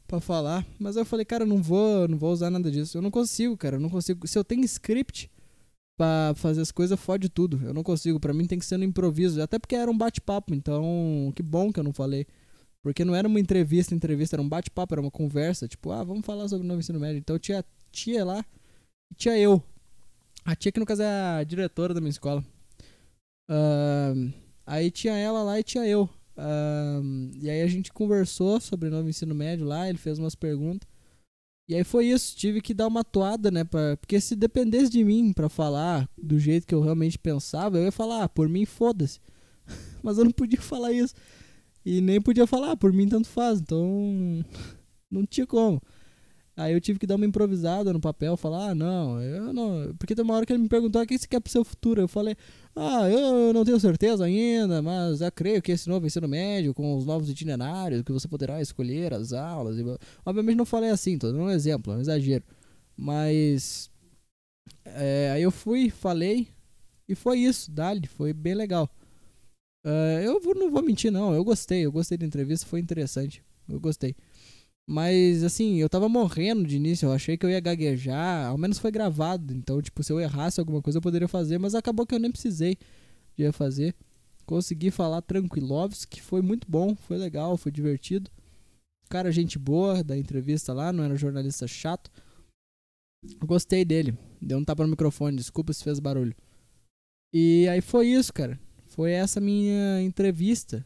para 0.08 0.22
falar, 0.22 0.66
mas 0.80 0.96
eu 0.96 1.06
falei, 1.06 1.26
cara, 1.26 1.46
não 1.46 1.62
vou, 1.62 2.08
não 2.08 2.18
vou 2.18 2.32
usar 2.32 2.50
nada 2.50 2.72
disso. 2.72 2.98
Eu 2.98 3.02
não 3.02 3.12
consigo, 3.12 3.58
cara, 3.58 3.76
eu 3.76 3.80
não 3.80 3.90
consigo. 3.90 4.28
Se 4.28 4.38
eu 4.38 4.44
tenho 4.44 4.64
script 4.64 5.30
para 5.98 6.34
fazer 6.36 6.62
as 6.62 6.72
coisas, 6.72 7.00
fode 7.00 7.30
tudo. 7.30 7.60
Eu 7.64 7.74
não 7.74 7.84
consigo, 7.84 8.20
para 8.20 8.34
mim 8.34 8.46
tem 8.46 8.60
que 8.60 8.66
ser 8.66 8.78
no 8.78 8.84
improviso, 8.84 9.42
até 9.42 9.60
porque 9.60 9.76
era 9.76 9.92
um 9.92 9.98
bate-papo, 9.98 10.54
então 10.54 11.32
que 11.36 11.44
bom 11.44 11.72
que 11.72 11.80
eu 11.80 11.84
não 11.84 11.94
falei. 11.94 12.26
Porque 12.82 13.04
não 13.04 13.14
era 13.14 13.28
uma 13.28 13.40
entrevista, 13.40 13.94
entrevista, 13.94 14.36
era 14.36 14.42
um 14.42 14.48
bate-papo, 14.48 14.94
era 14.94 15.02
uma 15.02 15.12
conversa, 15.12 15.68
tipo, 15.68 15.92
ah, 15.92 16.04
vamos 16.04 16.26
falar 16.26 16.48
sobre 16.48 16.66
o 16.66 16.68
novo 16.68 16.80
ensino 16.80 17.00
médio. 17.00 17.20
Então 17.20 17.38
tinha 17.38 17.60
a 17.60 17.64
tia 17.92 18.24
lá 18.24 18.46
tinha 19.16 19.38
eu. 19.38 19.64
A 20.44 20.56
tia 20.56 20.72
que 20.72 20.80
no 20.80 20.86
caso 20.86 21.04
é 21.04 21.40
a 21.40 21.44
diretora 21.44 21.94
da 21.94 22.02
minha 22.02 22.10
escola. 22.10 22.44
Uh, 23.50 24.34
aí 24.66 24.92
tinha 24.92 25.16
ela 25.16 25.44
lá 25.44 25.60
e 25.60 25.64
tinha 25.64 25.86
eu. 25.86 26.10
Ahn, 26.38 27.32
e 27.42 27.50
aí 27.50 27.62
a 27.62 27.68
gente 27.68 27.92
conversou 27.92 28.60
sobre 28.62 28.90
novo 28.90 29.10
ensino 29.10 29.34
médio 29.34 29.66
lá, 29.66 29.90
ele 29.90 29.98
fez 29.98 30.20
umas 30.20 30.36
perguntas. 30.36 30.88
E 31.68 31.76
aí 31.76 31.84
foi 31.84 32.06
isso, 32.06 32.36
tive 32.36 32.62
que 32.62 32.74
dar 32.74 32.88
uma 32.88 33.04
toada, 33.04 33.52
né? 33.52 33.64
Pra, 33.64 33.98
porque 33.98 34.22
se 34.22 34.36
dependesse 34.36 34.90
de 34.90 35.04
mim 35.04 35.34
pra 35.34 35.50
falar 35.50 36.10
do 36.18 36.40
jeito 36.40 36.66
que 36.66 36.74
eu 36.74 36.80
realmente 36.82 37.20
pensava, 37.20 37.78
eu 37.78 37.84
ia 37.86 37.92
falar, 37.92 38.24
ah, 38.24 38.30
por 38.30 38.48
mim 38.48 38.66
foda-se. 38.66 39.20
Mas 40.02 40.18
eu 40.18 40.24
não 40.24 40.32
podia 40.32 40.62
falar 40.62 40.94
isso. 40.94 41.14
E 41.86 42.00
nem 42.02 42.22
podia 42.22 42.48
falar, 42.48 42.72
ah, 42.72 42.78
por 42.78 42.94
mim 42.94 43.08
tanto 43.10 43.28
faz. 43.28 43.60
Então, 43.60 43.84
não 45.12 45.26
tinha 45.26 45.46
como. 45.46 45.82
Aí 46.56 46.74
eu 46.74 46.82
tive 46.82 46.98
que 46.98 47.06
dar 47.06 47.16
uma 47.16 47.26
improvisada 47.26 47.94
no 47.94 48.00
papel, 48.00 48.36
falar, 48.36 48.72
ah, 48.72 48.76
não, 48.76 49.22
eu 49.22 49.54
não. 49.54 49.94
Porque 50.00 50.16
tem 50.16 50.24
uma 50.24 50.36
hora 50.36 50.46
que 50.46 50.54
ele 50.54 50.64
me 50.64 50.70
perguntou, 50.70 51.00
ah, 51.02 51.04
o 51.04 51.08
que 51.08 51.18
você 51.18 51.28
quer 51.28 51.40
pro 51.40 51.52
seu 51.52 51.64
futuro? 51.64 52.02
Eu 52.02 52.08
falei, 52.08 52.36
ah, 52.80 53.10
eu 53.10 53.54
não 53.54 53.66
tenho 53.66 53.80
certeza 53.80 54.26
ainda, 54.26 54.82
mas 54.82 55.22
eu 55.22 55.32
creio 55.32 55.62
que 55.62 55.72
esse 55.72 55.90
novo 55.90 56.06
ensino 56.06 56.28
médio, 56.28 56.74
com 56.74 56.96
os 56.96 57.06
novos 57.06 57.30
itinerários, 57.30 58.04
que 58.04 58.12
você 58.12 58.28
poderá 58.28 58.62
escolher 58.62 59.14
as 59.14 59.34
aulas. 59.34 59.78
E... 59.80 59.84
Obviamente 60.26 60.58
não 60.58 60.66
falei 60.66 60.92
assim, 60.92 61.18
tô 61.18 61.32
dando 61.32 61.44
um 61.44 61.50
exemplo, 61.50 61.94
é 61.94 61.98
um 61.98 62.02
exagero. 62.02 62.44
Mas. 62.96 63.90
é, 64.86 65.32
aí 65.34 65.42
eu 65.44 65.52
fui, 65.52 65.90
falei, 65.90 66.50
e 67.08 67.16
foi 67.16 67.40
isso, 67.40 67.72
Dali, 67.72 68.08
foi 68.08 68.34
bem 68.34 68.54
legal. 68.54 68.90
É, 69.84 70.24
eu 70.26 70.40
não 70.56 70.72
vou 70.72 70.84
mentir, 70.84 71.12
não, 71.12 71.34
eu 71.34 71.44
gostei, 71.44 71.86
eu 71.86 71.92
gostei 71.92 72.18
da 72.18 72.26
entrevista, 72.26 72.66
foi 72.68 72.80
interessante, 72.80 73.44
eu 73.70 73.80
gostei. 73.80 74.16
Mas, 74.90 75.44
assim, 75.44 75.76
eu 75.76 75.90
tava 75.90 76.08
morrendo 76.08 76.66
de 76.66 76.78
início, 76.78 77.08
eu 77.08 77.12
achei 77.12 77.38
que 77.38 77.46
eu 77.46 77.50
ia 77.50 77.60
gaguejar, 77.60 78.48
ao 78.48 78.58
menos 78.58 78.80
foi 78.80 78.90
gravado, 78.90 79.54
então, 79.54 79.82
tipo, 79.82 80.02
se 80.02 80.14
eu 80.14 80.20
errasse 80.20 80.62
alguma 80.62 80.82
coisa 80.82 81.00
eu 81.00 81.02
poderia 81.02 81.28
fazer, 81.28 81.58
mas 81.58 81.76
acabou 81.76 82.06
que 82.06 82.16
eu 82.16 82.20
nem 82.20 82.32
precisei 82.32 82.78
de 83.36 83.52
fazer. 83.52 83.94
Consegui 84.46 84.90
falar 84.90 85.22
tranquilovs, 85.22 86.06
que 86.06 86.22
foi 86.22 86.42
muito 86.42 86.66
bom, 86.72 86.96
foi 86.96 87.18
legal, 87.18 87.58
foi 87.58 87.70
divertido. 87.70 88.32
Cara, 89.10 89.30
gente 89.30 89.60
boa 89.60 90.02
da 90.02 90.18
entrevista 90.18 90.72
lá, 90.74 90.94
não 90.94 91.04
era 91.04 91.18
jornalista 91.18 91.68
chato. 91.68 92.10
Eu 93.42 93.46
Gostei 93.46 93.84
dele, 93.84 94.18
deu 94.42 94.58
um 94.58 94.64
tapa 94.64 94.84
no 94.84 94.90
microfone, 94.90 95.36
desculpa 95.36 95.74
se 95.74 95.84
fez 95.84 96.00
barulho. 96.00 96.36
E 97.34 97.68
aí 97.68 97.82
foi 97.82 98.08
isso, 98.08 98.34
cara. 98.34 98.58
Foi 98.88 99.12
essa 99.12 99.42
minha 99.42 100.02
entrevista. 100.02 100.86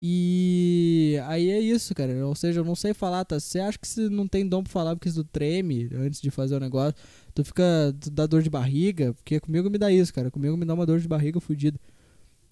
E 0.00 1.18
aí 1.26 1.50
é 1.50 1.60
isso, 1.60 1.94
cara. 1.94 2.26
Ou 2.26 2.34
seja, 2.34 2.60
eu 2.60 2.64
não 2.64 2.76
sei 2.76 2.94
falar, 2.94 3.24
tá? 3.24 3.38
Você 3.40 3.58
acha 3.58 3.78
que 3.78 3.88
você 3.88 4.08
não 4.08 4.28
tem 4.28 4.46
dom 4.46 4.62
pra 4.62 4.72
falar 4.72 4.94
porque 4.94 5.10
tu 5.10 5.24
treme 5.24 5.88
antes 5.92 6.20
de 6.20 6.30
fazer 6.30 6.54
o 6.54 6.60
negócio? 6.60 6.94
Tu 7.34 7.44
fica. 7.44 7.64
Tu 8.00 8.10
dá 8.10 8.26
dor 8.26 8.42
de 8.42 8.50
barriga? 8.50 9.12
Porque 9.14 9.40
comigo 9.40 9.68
me 9.68 9.78
dá 9.78 9.90
isso, 9.90 10.14
cara. 10.14 10.30
Comigo 10.30 10.56
me 10.56 10.64
dá 10.64 10.74
uma 10.74 10.86
dor 10.86 11.00
de 11.00 11.08
barriga 11.08 11.40
fodida. 11.40 11.78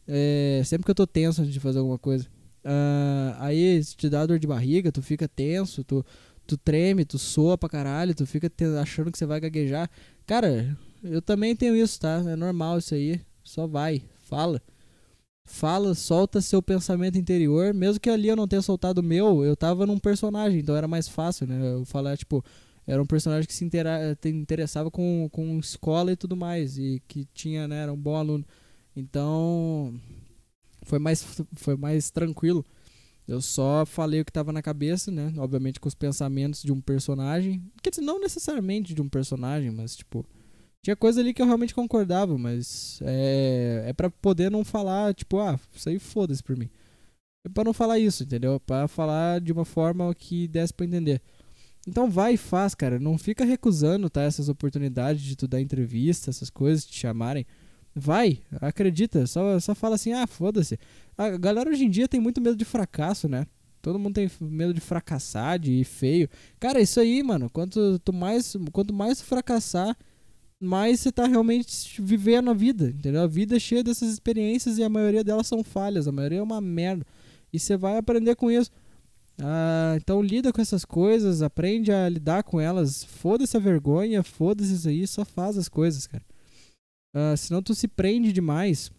É, 0.09 0.63
sempre 0.65 0.85
que 0.85 0.91
eu 0.91 0.95
tô 0.95 1.07
tenso 1.07 1.41
antes 1.41 1.53
de 1.53 1.61
fazer 1.61 1.79
alguma 1.79 1.99
coisa. 1.99 2.27
Ah, 2.65 3.37
aí, 3.41 3.83
se 3.83 3.97
te 3.97 4.09
dá 4.09 4.27
dor 4.27 4.39
de 4.39 4.47
barriga, 4.47 4.91
tu 4.91 5.03
fica 5.03 5.29
tenso, 5.29 5.85
tu, 5.85 6.05
tu 6.47 6.57
treme, 6.57 7.05
tu 7.05 7.19
soa 7.19 7.57
pra 7.57 7.69
caralho, 7.69 8.15
tu 8.15 8.27
fica 8.27 8.51
achando 8.81 9.13
que 9.13 9.19
você 9.19 9.27
vai 9.27 9.41
gaguejar. 9.41 9.89
Cara, 10.27 10.77
eu 11.03 11.23
também 11.23 11.55
tenho 11.55 11.77
isso, 11.77 12.01
tá? 12.01 12.23
É 12.27 12.37
normal 12.37 12.79
isso 12.79 12.95
aí. 12.95 13.21
Só 13.45 13.67
vai, 13.69 14.03
fala. 14.25 14.61
Fala, 15.47 15.95
solta 15.95 16.41
seu 16.41 16.61
pensamento 16.61 17.17
interior. 17.17 17.73
Mesmo 17.73 18.01
que 18.01 18.11
ali 18.11 18.29
eu 18.29 18.37
não 18.37 18.49
tenha 18.49 18.61
soltado 18.63 18.99
o 19.01 19.05
meu, 19.05 19.45
eu 19.45 19.57
tava 19.57 19.87
num 19.87 19.99
personagem, 19.99 20.61
então 20.61 20.77
era 20.77 20.89
mais 20.89 21.09
fácil, 21.09 21.47
né? 21.47 21.75
Eu 21.75 21.85
falar, 21.85 22.17
tipo, 22.17 22.45
era 22.87 23.01
um 23.03 23.07
personagem 23.07 23.47
que 23.47 23.55
se 23.55 23.65
intera- 23.65 24.17
te 24.21 24.29
interessava 24.29 24.91
com, 24.91 25.29
com 25.33 25.59
escola 25.59 26.13
e 26.13 26.17
tudo 26.17 26.37
mais. 26.37 26.77
E 26.79 27.01
que 27.09 27.27
tinha, 27.33 27.67
né? 27.69 27.83
Era 27.85 27.93
um 27.93 27.97
bom 27.97 28.17
aluno. 28.17 28.45
Então, 28.97 29.95
foi 30.83 30.99
mais, 30.99 31.25
foi 31.55 31.77
mais 31.77 32.11
tranquilo. 32.11 32.65
Eu 33.27 33.41
só 33.41 33.85
falei 33.87 34.21
o 34.21 34.25
que 34.25 34.33
tava 34.33 34.53
na 34.53 34.63
cabeça, 34.63 35.11
né? 35.11 35.33
Obviamente 35.39 35.81
com 35.81 35.89
os 35.89 35.95
pensamentos 35.95 36.63
de 36.63 36.73
um 36.73 36.81
personagem. 36.81 37.63
Quer 37.83 37.91
dizer, 37.91 38.03
não 38.03 38.21
necessariamente 38.21 38.95
de 38.95 39.03
um 39.03 39.09
personagem, 39.09 39.71
mas 39.71 39.97
tipo. 39.97 40.25
Tinha 40.87 40.95
coisa 40.95 41.21
ali 41.21 41.35
que 41.35 41.43
eu 41.43 41.47
realmente 41.47 41.75
concordava, 41.75 42.39
mas 42.39 43.01
é, 43.03 43.87
é 43.89 43.93
pra 43.93 44.09
poder 44.09 44.53
não 44.53 44.65
falar, 44.65 45.13
tipo, 45.15 45.41
ah, 45.41 45.59
isso 45.75 45.89
aí 45.89 45.99
foda-se 45.99 46.41
por 46.41 46.57
mim. 46.57 46.71
É 47.45 47.49
pra 47.49 47.65
não 47.65 47.73
falar 47.73 47.99
isso, 47.99 48.23
entendeu? 48.23 48.61
Pra 48.61 48.87
falar 48.87 49.41
de 49.41 49.51
uma 49.51 49.65
forma 49.65 50.15
que 50.15 50.47
desse 50.47 50.73
pra 50.73 50.87
entender. 50.87 51.21
Então 51.89 52.09
vai 52.09 52.35
e 52.35 52.37
faz, 52.37 52.73
cara. 52.73 53.01
Não 53.01 53.19
fica 53.19 53.45
recusando, 53.45 54.09
tá? 54.09 54.23
Essas 54.23 54.49
oportunidades 54.49 55.23
de 55.23 55.35
tu 55.35 55.49
dar 55.49 55.61
entrevista, 55.61 56.31
essas 56.31 56.51
coisas, 56.51 56.87
te 56.87 56.97
chamarem. 57.01 57.45
Vai, 57.93 58.39
acredita. 58.61 59.27
Só, 59.27 59.59
só 59.59 59.75
fala 59.75 59.97
assim, 59.97 60.13
ah, 60.13 60.29
foda-se. 60.29 60.79
A 61.19 61.31
galera 61.31 61.69
hoje 61.69 61.85
em 61.85 61.91
dia 61.91 62.07
tem 62.07 62.21
muito 62.21 62.41
medo 62.41 62.55
de 62.55 62.65
fracasso, 62.65 63.29
né? 63.29 63.49
Todo 63.83 63.99
mundo 63.99 64.15
tem 64.15 64.31
medo 64.41 64.73
de 64.73 64.81
fracassar, 64.81 65.59
de 65.59 65.73
ir 65.73 65.85
feio. 65.85 66.29
Cara, 66.61 66.81
isso 66.81 67.01
aí, 67.01 67.25
mano. 67.25 67.51
Quanto, 67.51 67.99
tu 67.99 68.13
mais, 68.13 68.55
quanto 68.71 68.95
mais 68.95 69.21
fracassar, 69.21 69.97
mais 70.61 71.01
você 71.01 71.13
tá 71.13 71.27
realmente 71.27 72.01
vivendo 72.01 72.51
a 72.51 72.55
vida, 72.55 72.89
entendeu? 72.89 73.23
A 73.23 73.27
vida 73.27 73.57
é 73.57 73.59
cheia 73.59 73.85
dessas 73.85 74.11
experiências 74.13 74.79
e 74.79 74.83
a 74.83 74.89
maioria 74.89 75.23
delas 75.23 75.47
são 75.47 75.63
falhas, 75.63 76.09
a 76.09 76.13
maioria 76.13 76.39
é 76.39 76.43
uma 76.43 76.61
merda. 76.61 77.05
E 77.53 77.59
você 77.59 77.77
vai 77.77 77.97
aprender 77.99 78.35
com 78.37 78.51
isso. 78.51 78.71
Ah, 79.39 79.95
então 79.97 80.23
lida 80.23 80.51
com 80.53 80.61
essas 80.63 80.85
coisas, 80.85 81.43
aprende 81.43 81.93
a 81.93 82.09
lidar 82.09 82.43
com 82.43 82.59
elas. 82.61 83.05
Foda-se 83.05 83.57
a 83.57 83.61
vergonha, 83.61 84.23
foda-se 84.23 84.73
isso 84.75 84.89
aí, 84.89 85.07
só 85.07 85.25
faz 85.25 85.59
as 85.59 85.69
coisas, 85.69 86.07
cara. 86.07 86.25
Ah, 87.15 87.37
senão 87.37 87.63
tu 87.63 87.75
se 87.75 87.87
prende 87.87 88.33
demais. 88.33 88.91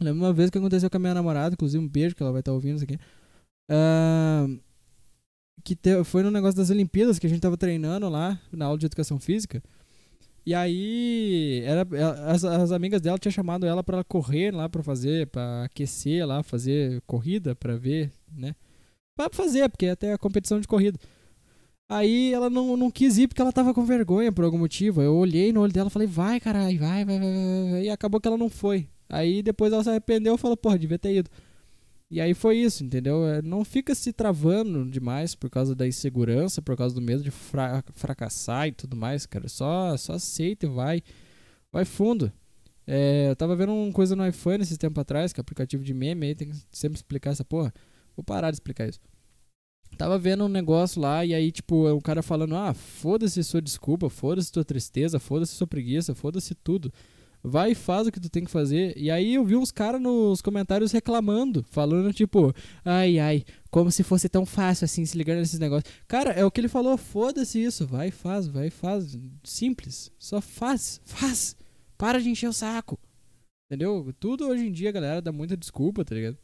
Lembro 0.00 0.22
uma 0.24 0.32
vez 0.32 0.50
que 0.50 0.58
aconteceu 0.58 0.88
com 0.90 0.96
a 0.96 1.00
minha 1.00 1.14
namorada, 1.14 1.54
inclusive 1.54 1.82
um 1.82 1.88
beijo 1.88 2.14
que 2.14 2.22
ela 2.22 2.32
vai 2.32 2.40
estar 2.40 2.52
ouvindo 2.52 2.76
isso 2.76 2.84
aqui. 2.84 2.98
Ah, 3.70 4.46
que 5.62 5.74
te- 5.76 6.04
foi 6.04 6.22
no 6.22 6.30
negócio 6.30 6.56
das 6.56 6.70
Olimpíadas 6.70 7.18
que 7.18 7.26
a 7.26 7.30
gente 7.30 7.40
tava 7.40 7.56
treinando 7.56 8.08
lá 8.08 8.40
na 8.52 8.66
aula 8.66 8.78
de 8.78 8.86
educação 8.86 9.18
física. 9.18 9.62
E 10.46 10.54
aí, 10.54 11.60
era, 11.64 11.84
as, 12.30 12.44
as 12.44 12.70
amigas 12.70 13.00
dela 13.00 13.18
tinham 13.18 13.32
chamado 13.32 13.66
ela 13.66 13.82
pra 13.82 13.96
ela 13.96 14.04
correr 14.04 14.54
lá 14.54 14.68
pra 14.68 14.80
fazer, 14.80 15.26
pra 15.26 15.64
aquecer 15.64 16.24
lá, 16.24 16.40
fazer 16.40 17.02
corrida 17.04 17.56
pra 17.56 17.76
ver, 17.76 18.12
né? 18.32 18.54
Pra 19.16 19.28
fazer, 19.32 19.68
porque 19.68 19.88
até 19.88 20.12
a 20.12 20.18
competição 20.18 20.60
de 20.60 20.68
corrida. 20.68 21.00
Aí 21.88 22.32
ela 22.32 22.48
não, 22.48 22.76
não 22.76 22.90
quis 22.92 23.18
ir 23.18 23.26
porque 23.26 23.42
ela 23.42 23.52
tava 23.52 23.74
com 23.74 23.84
vergonha 23.84 24.30
por 24.30 24.44
algum 24.44 24.58
motivo. 24.58 25.02
Eu 25.02 25.16
olhei 25.16 25.52
no 25.52 25.60
olho 25.62 25.72
dela 25.72 25.88
e 25.88 25.92
falei, 25.92 26.06
vai, 26.06 26.38
caralho, 26.38 26.78
vai, 26.78 27.04
vai, 27.04 27.18
vai, 27.18 27.70
vai. 27.70 27.82
E 27.84 27.90
acabou 27.90 28.20
que 28.20 28.28
ela 28.28 28.38
não 28.38 28.48
foi. 28.48 28.88
Aí 29.08 29.42
depois 29.42 29.72
ela 29.72 29.82
se 29.82 29.90
arrependeu 29.90 30.36
e 30.36 30.38
falou, 30.38 30.56
porra, 30.56 30.78
devia 30.78 30.98
ter 30.98 31.16
ido. 31.16 31.30
E 32.08 32.20
aí 32.20 32.34
foi 32.34 32.56
isso, 32.58 32.84
entendeu? 32.84 33.26
É, 33.26 33.42
Não 33.42 33.64
fica 33.64 33.94
se 33.94 34.12
travando 34.12 34.88
demais 34.88 35.34
por 35.34 35.50
causa 35.50 35.74
da 35.74 35.86
insegurança, 35.86 36.62
por 36.62 36.76
causa 36.76 36.94
do 36.94 37.00
medo 37.02 37.22
de 37.22 37.30
fra- 37.32 37.82
fracassar 37.94 38.68
e 38.68 38.72
tudo 38.72 38.96
mais, 38.96 39.26
cara. 39.26 39.48
Só, 39.48 39.96
só 39.96 40.12
aceita 40.14 40.66
e 40.66 40.68
vai. 40.68 41.02
Vai 41.72 41.84
fundo. 41.84 42.32
É, 42.86 43.28
eu 43.30 43.34
tava 43.36 43.56
vendo 43.56 43.72
uma 43.74 43.92
coisa 43.92 44.14
no 44.14 44.24
iPhone 44.26 44.62
esse 44.62 44.78
tempo 44.78 45.00
atrás, 45.00 45.32
que 45.32 45.40
é 45.40 45.42
aplicativo 45.42 45.82
de 45.82 45.92
meme, 45.92 46.26
aí 46.28 46.34
tem 46.36 46.48
que 46.50 46.56
sempre 46.70 46.96
explicar 46.96 47.30
essa 47.30 47.44
porra. 47.44 47.74
Vou 48.16 48.22
parar 48.22 48.52
de 48.52 48.56
explicar 48.56 48.88
isso. 48.88 49.00
Tava 49.98 50.16
vendo 50.18 50.44
um 50.44 50.48
negócio 50.48 51.00
lá 51.00 51.24
e 51.24 51.34
aí, 51.34 51.50
tipo, 51.50 51.88
o 51.88 52.00
cara 52.00 52.22
falando: 52.22 52.54
Ah, 52.54 52.72
foda-se 52.72 53.42
sua 53.42 53.60
desculpa, 53.60 54.08
foda-se 54.08 54.52
tua 54.52 54.64
tristeza, 54.64 55.18
foda-se 55.18 55.54
sua 55.54 55.66
preguiça, 55.66 56.14
foda-se 56.14 56.54
tudo. 56.54 56.92
Vai 57.48 57.70
e 57.70 57.74
faz 57.76 58.08
o 58.08 58.10
que 58.10 58.18
tu 58.18 58.28
tem 58.28 58.44
que 58.44 58.50
fazer. 58.50 58.92
E 58.98 59.08
aí 59.08 59.34
eu 59.34 59.44
vi 59.44 59.54
uns 59.54 59.70
caras 59.70 60.00
nos 60.00 60.42
comentários 60.42 60.90
reclamando, 60.90 61.64
falando 61.70 62.12
tipo, 62.12 62.52
ai 62.84 63.20
ai, 63.20 63.44
como 63.70 63.88
se 63.88 64.02
fosse 64.02 64.28
tão 64.28 64.44
fácil 64.44 64.84
assim 64.84 65.06
se 65.06 65.16
ligar 65.16 65.36
nesses 65.36 65.60
negócios. 65.60 65.94
Cara, 66.08 66.32
é 66.32 66.44
o 66.44 66.50
que 66.50 66.60
ele 66.60 66.66
falou, 66.66 66.96
foda-se 66.96 67.62
isso, 67.62 67.86
vai 67.86 68.08
e 68.08 68.10
faz, 68.10 68.48
vai 68.48 68.66
e 68.66 68.70
faz. 68.70 69.16
Simples, 69.44 70.10
só 70.18 70.40
faz, 70.40 71.00
faz. 71.04 71.56
Para 71.96 72.20
de 72.20 72.28
encher 72.28 72.48
o 72.48 72.52
saco. 72.52 72.98
Entendeu? 73.70 74.12
Tudo 74.18 74.48
hoje 74.48 74.66
em 74.66 74.72
dia, 74.72 74.90
galera, 74.90 75.22
dá 75.22 75.30
muita 75.30 75.56
desculpa, 75.56 76.04
tá 76.04 76.16
ligado? 76.16 76.36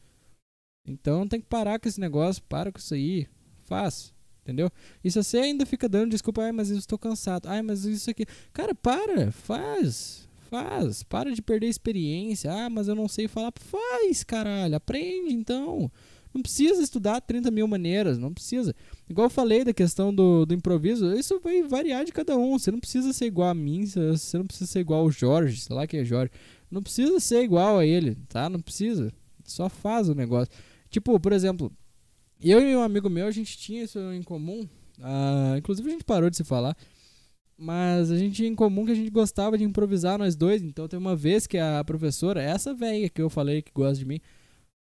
Então 0.87 1.27
tem 1.27 1.41
que 1.41 1.47
parar 1.49 1.81
com 1.81 1.89
esse 1.89 1.99
negócio, 1.99 2.41
para 2.45 2.71
com 2.71 2.79
isso 2.79 2.95
aí, 2.95 3.27
faz. 3.65 4.15
Entendeu? 4.43 4.71
E 5.03 5.11
se 5.11 5.21
você 5.21 5.39
ainda 5.39 5.67
fica 5.67 5.89
dando 5.89 6.13
desculpa, 6.13 6.43
ai, 6.43 6.53
mas 6.53 6.71
eu 6.71 6.79
estou 6.79 6.97
cansado, 6.99 7.49
ai, 7.49 7.61
mas 7.61 7.85
isso 7.85 8.09
aqui. 8.09 8.25
Cara, 8.53 8.73
para, 8.73 9.33
faz, 9.33 10.29
faz. 10.53 11.03
Para 11.03 11.33
de 11.33 11.41
perder 11.41 11.69
experiência. 11.69 12.53
Ah, 12.53 12.69
mas 12.69 12.87
eu 12.87 12.95
não 12.95 13.09
sei 13.09 13.27
falar. 13.27 13.53
Faz, 13.57 14.23
caralho, 14.23 14.77
aprende 14.77 15.33
então. 15.33 15.91
Não 16.35 16.43
precisa 16.43 16.83
estudar 16.83 17.21
30 17.21 17.51
mil 17.51 17.67
maneiras, 17.67 18.19
não 18.19 18.33
precisa. 18.33 18.75
Igual 19.09 19.27
eu 19.27 19.31
falei 19.31 19.65
da 19.65 19.73
questão 19.73 20.15
do, 20.15 20.47
do 20.47 20.55
improviso, 20.55 21.13
isso 21.15 21.41
vai 21.41 21.63
variar 21.63 22.05
de 22.05 22.13
cada 22.13 22.37
um. 22.37 22.59
Você 22.59 22.71
não 22.71 22.81
precisa 22.81 23.13
ser 23.13 23.27
igual 23.27 23.49
a 23.49 23.55
mim, 23.55 23.87
você 23.87 24.39
não 24.39 24.47
precisa 24.47 24.71
ser 24.71 24.81
igual 24.81 25.01
ao 25.01 25.11
Jorge, 25.11 25.61
sei 25.61 25.75
lá 25.75 25.87
quem 25.87 26.01
é 26.01 26.05
Jorge. 26.05 26.31
Não 26.71 26.83
precisa 26.83 27.19
ser 27.21 27.43
igual 27.43 27.79
a 27.79 27.87
ele, 27.87 28.17
tá? 28.29 28.49
Não 28.49 28.61
precisa. 28.61 29.13
Só 29.45 29.69
faz 29.69 30.09
o 30.09 30.15
negócio. 30.15 30.53
Tipo, 30.89 31.19
por 31.21 31.33
exemplo, 31.33 31.71
eu 32.41 32.61
e 32.61 32.77
um 32.77 32.83
amigo 32.83 33.11
meu, 33.11 33.27
a 33.27 33.31
gente 33.31 33.59
tinha 33.59 33.85
isso 33.85 33.99
em 34.13 34.23
comum. 34.23 34.67
Ah, 35.03 35.55
inclusive 35.59 35.89
a 35.89 35.93
gente 35.93 36.05
parou 36.05 36.31
de 36.31 36.37
se 36.37 36.45
falar. 36.45 36.77
Mas 37.57 38.11
a 38.11 38.17
gente 38.17 38.37
tinha 38.37 38.49
em 38.49 38.55
comum 38.55 38.85
que 38.85 38.93
a 38.93 38.95
gente 38.95 39.11
gostava 39.11 39.57
de 39.57 39.65
improvisar 39.65 40.19
nós 40.19 40.35
dois. 40.35 40.63
Então 40.63 40.89
tem 40.89 40.99
uma 40.99 41.15
vez 41.15 41.47
que 41.47 41.59
a 41.59 41.83
professora, 41.85 42.43
essa 42.43 42.75
velha 42.75 43.09
que 43.09 43.23
eu 43.23 43.31
falei 43.31 43.63
que 43.63 43.71
gosta 43.73 43.99
de 43.99 44.05
mim, 44.05 44.21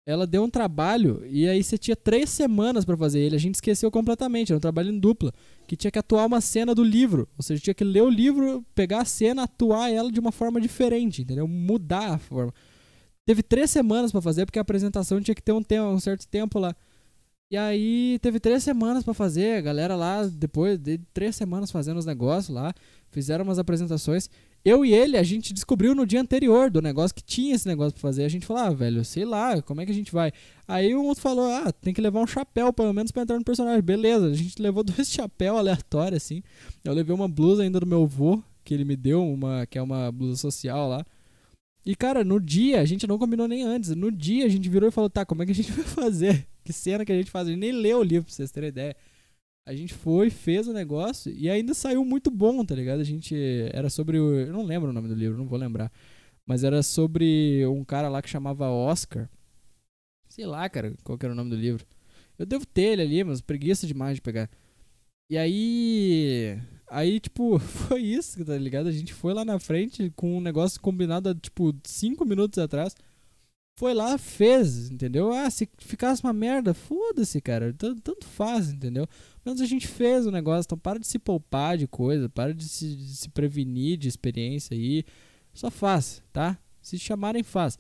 ela 0.06 0.26
deu 0.26 0.44
um 0.44 0.50
trabalho 0.50 1.24
e 1.28 1.48
aí 1.48 1.64
você 1.64 1.78
tinha 1.78 1.96
três 1.96 2.30
semanas 2.30 2.84
pra 2.84 2.98
fazer 2.98 3.20
ele. 3.20 3.36
A 3.36 3.40
gente 3.40 3.56
esqueceu 3.56 3.92
completamente. 3.92 4.52
Era 4.52 4.58
um 4.58 4.62
trabalho 4.62 4.92
em 4.92 5.00
dupla. 5.00 5.32
Que 5.68 5.76
tinha 5.76 5.92
que 5.92 6.00
atuar 6.00 6.26
uma 6.26 6.42
cena 6.42 6.74
do 6.74 6.84
livro. 6.84 7.28
Ou 7.38 7.44
seja, 7.44 7.62
tinha 7.62 7.74
que 7.74 7.84
ler 7.84 8.02
o 8.02 8.10
livro, 8.10 8.66
pegar 8.74 9.02
a 9.02 9.06
cena, 9.06 9.44
atuar 9.44 9.92
ela 9.92 10.12
de 10.12 10.20
uma 10.20 10.32
forma 10.32 10.60
diferente, 10.60 11.22
entendeu? 11.22 11.48
Mudar 11.48 12.16
a 12.16 12.18
forma. 12.18 12.54
Teve 13.26 13.44
três 13.44 13.70
semanas 13.70 14.12
pra 14.12 14.22
fazer, 14.22 14.46
porque 14.46 14.60
a 14.60 14.64
apresentação 14.64 15.22
tinha 15.22 15.36
que 15.36 15.44
ter 15.44 15.52
um, 15.52 15.62
tempo, 15.62 15.88
um 15.88 16.00
certo 16.00 16.28
tempo 16.28 16.58
lá. 16.58 16.76
E 17.52 17.58
aí 17.58 18.18
teve 18.22 18.40
três 18.40 18.64
semanas 18.64 19.04
pra 19.04 19.14
fazer. 19.14 19.58
A 19.58 19.62
galera 19.62 19.94
lá, 19.94 20.24
depois 20.24 20.80
de 20.80 20.98
três 21.14 21.36
semanas 21.36 21.70
fazendo 21.70 21.98
os 21.98 22.06
negócios 22.06 22.48
lá, 22.48 22.74
fizeram 23.12 23.44
umas 23.44 23.60
apresentações. 23.60 24.30
Eu 24.64 24.86
e 24.86 24.94
ele, 24.94 25.18
a 25.18 25.24
gente 25.24 25.54
descobriu 25.54 25.94
no 25.94 26.06
dia 26.06 26.22
anterior 26.22 26.70
do 26.70 26.82
negócio 26.82 27.14
que 27.14 27.22
tinha 27.22 27.54
esse 27.54 27.68
negócio 27.68 27.92
pra 27.92 28.02
fazer. 28.02 28.24
A 28.24 28.30
gente 28.30 28.46
falou, 28.46 28.64
ah, 28.64 28.70
velho, 28.70 29.04
sei 29.04 29.26
lá, 29.26 29.62
como 29.62 29.82
é 29.82 29.86
que 29.86 29.92
a 29.92 29.96
gente 29.96 30.14
vai? 30.14 30.32
Aí 30.66 30.96
um 30.96 31.06
outro 31.08 31.22
falou, 31.22 31.52
ah, 31.52 31.74
tem 31.74 31.94
que 31.94 32.00
levar 32.00 32.22
um 32.22 32.28
chapéu, 32.28 32.72
pelo 32.72 32.94
menos, 32.94 33.12
pra 33.12 33.24
entrar 33.24 33.38
no 33.38 33.44
personagem. 33.44 33.82
Beleza, 33.82 34.28
a 34.28 34.34
gente 34.34 34.62
levou 34.62 34.82
dois 34.86 35.12
chapéus 35.12 35.58
aleatórios, 35.58 36.24
assim. 36.24 36.42
Eu 36.86 36.94
levei 36.94 37.14
uma 37.14 37.28
blusa 37.28 37.64
ainda 37.64 37.82
do 37.82 37.86
meu 37.86 38.04
avô, 38.04 38.42
que 38.64 38.74
ele 38.74 38.86
me 38.86 38.96
deu, 38.96 39.28
uma 39.28 39.66
que 39.66 39.78
é 39.78 39.82
uma 39.82 40.10
blusa 40.10 40.38
social 40.38 40.88
lá. 40.88 41.06
E, 41.86 41.96
cara, 41.96 42.24
no 42.24 42.40
dia, 42.40 42.80
a 42.80 42.86
gente 42.86 43.08
não 43.08 43.18
combinou 43.18 43.48
nem 43.48 43.64
antes. 43.64 43.96
No 43.96 44.12
dia, 44.12 44.46
a 44.46 44.50
gente 44.50 44.70
virou 44.70 44.88
e 44.88 44.92
falou, 44.92 45.10
tá, 45.10 45.26
como 45.26 45.42
é 45.42 45.46
que 45.46 45.52
a 45.52 45.56
gente 45.56 45.72
vai 45.74 45.86
fazer? 45.86 46.48
Que 46.64 46.72
cena 46.72 47.04
que 47.04 47.12
a 47.12 47.18
gente 47.18 47.32
faz? 47.32 47.48
A 47.48 47.52
gente 47.52 47.60
nem 47.60 47.72
leu 47.72 48.00
o 48.00 48.04
livro, 48.04 48.26
pra 48.26 48.34
vocês 48.34 48.52
terem 48.52 48.70
ideia. 48.70 48.96
A 49.66 49.74
gente 49.74 49.94
foi, 49.94 50.30
fez 50.30 50.68
o 50.68 50.74
negócio 50.74 51.32
e 51.32 51.50
ainda 51.50 51.74
saiu 51.74 52.04
muito 52.04 52.32
bom, 52.32 52.66
tá 52.66 52.74
ligado? 52.74 53.00
A 53.00 53.04
gente. 53.04 53.36
Era 53.72 53.90
sobre 53.90 54.20
o. 54.20 54.34
Eu 54.34 54.54
não 54.54 54.64
lembro 54.64 54.90
o 54.90 54.94
nome 54.94 55.08
do 55.08 55.14
livro, 55.14 55.38
não 55.38 55.46
vou 55.46 55.58
lembrar. 55.58 55.92
Mas 56.46 56.64
era 56.64 56.82
sobre 56.82 57.66
um 57.68 57.84
cara 57.84 58.10
lá 58.10 58.22
que 58.22 58.30
chamava 58.30 58.70
Oscar. 58.70 59.30
Sei 60.28 60.46
lá, 60.46 60.68
cara, 60.68 60.96
qual 61.04 61.18
era 61.22 61.32
o 61.32 61.36
nome 61.36 61.52
do 61.52 61.56
livro. 61.56 61.86
Eu 62.40 62.46
devo 62.46 62.66
ter 62.66 62.94
ele 62.94 63.02
ali, 63.04 63.24
mas 63.24 63.42
preguiça 63.42 63.86
demais 63.86 64.16
de 64.16 64.22
pegar. 64.22 64.50
E 65.30 65.38
aí. 65.38 66.60
Aí, 66.92 67.20
tipo, 67.20 67.58
foi 67.60 68.02
isso, 68.02 68.44
tá 68.46 68.58
ligado? 68.58 68.88
A 68.88 68.92
gente 68.92 69.14
foi 69.14 69.34
lá 69.34 69.46
na 69.46 69.60
frente 69.60 70.12
com 70.16 70.38
um 70.38 70.42
negócio 70.42 70.80
combinado, 70.82 71.34
tipo, 71.36 71.74
cinco 71.84 72.26
minutos 72.26 72.60
atrás 72.60 72.96
foi 73.82 73.96
lá, 73.96 74.16
fez, 74.16 74.92
entendeu? 74.92 75.32
Ah, 75.34 75.50
se 75.50 75.68
ficasse 75.80 76.24
uma 76.24 76.32
merda, 76.32 76.72
foda-se, 76.72 77.42
cara. 77.42 77.74
Tanto 77.74 78.28
faz, 78.28 78.72
entendeu? 78.72 79.08
Mas 79.44 79.60
a 79.60 79.66
gente 79.66 79.88
fez 79.88 80.28
o 80.28 80.32
negócio, 80.32 80.68
então 80.68 80.78
para 80.78 81.00
de 81.00 81.08
se 81.08 81.18
poupar 81.18 81.80
de 81.80 81.88
coisa, 81.88 82.30
para 82.30 82.54
de 82.54 82.64
se, 82.64 82.96
de 82.96 83.16
se 83.16 83.30
prevenir 83.30 83.98
de 83.98 84.08
experiência 84.08 84.76
aí. 84.76 85.04
Só 85.52 85.72
faz, 85.72 86.22
tá? 86.32 86.60
Se 86.80 87.00
chamarem, 87.00 87.42
faz. 87.42 87.80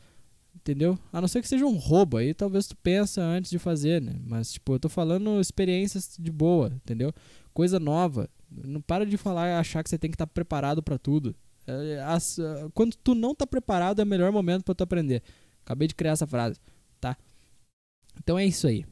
Entendeu? 0.56 0.98
A 1.14 1.22
não 1.22 1.28
ser 1.28 1.40
que 1.40 1.48
seja 1.48 1.68
um 1.68 1.78
roubo 1.78 2.18
aí, 2.18 2.34
talvez 2.34 2.66
tu 2.66 2.76
pensa 2.78 3.22
antes 3.22 3.52
de 3.52 3.60
fazer, 3.60 4.02
né? 4.02 4.16
Mas, 4.26 4.54
tipo, 4.54 4.74
eu 4.74 4.80
tô 4.80 4.90
falando 4.90 5.40
experiências 5.40 6.18
de 6.20 6.32
boa, 6.32 6.74
entendeu? 6.84 7.14
Coisa 7.54 7.80
nova. 7.80 8.28
Não 8.52 8.82
para 8.82 9.06
de 9.06 9.18
falar 9.18 9.58
achar 9.58 9.82
que 9.84 9.90
você 9.90 9.98
tem 9.98 10.12
que 10.12 10.16
estar 10.16 10.26
tá 10.26 10.34
preparado 10.34 10.84
para 10.84 10.98
tudo. 10.98 11.36
É, 11.66 12.02
as, 12.04 12.38
quando 12.74 12.96
tu 12.96 13.16
não 13.16 13.34
tá 13.34 13.48
preparado, 13.48 14.00
é 14.00 14.04
o 14.04 14.08
melhor 14.08 14.32
momento 14.32 14.64
para 14.64 14.76
tu 14.76 14.84
aprender. 14.84 15.24
Acabei 15.64 15.88
de 15.88 15.96
criar 15.96 16.12
essa 16.12 16.28
frase, 16.28 16.60
tá? 17.00 17.16
Então 18.20 18.38
é 18.38 18.46
isso 18.46 18.68
aí, 18.68 18.86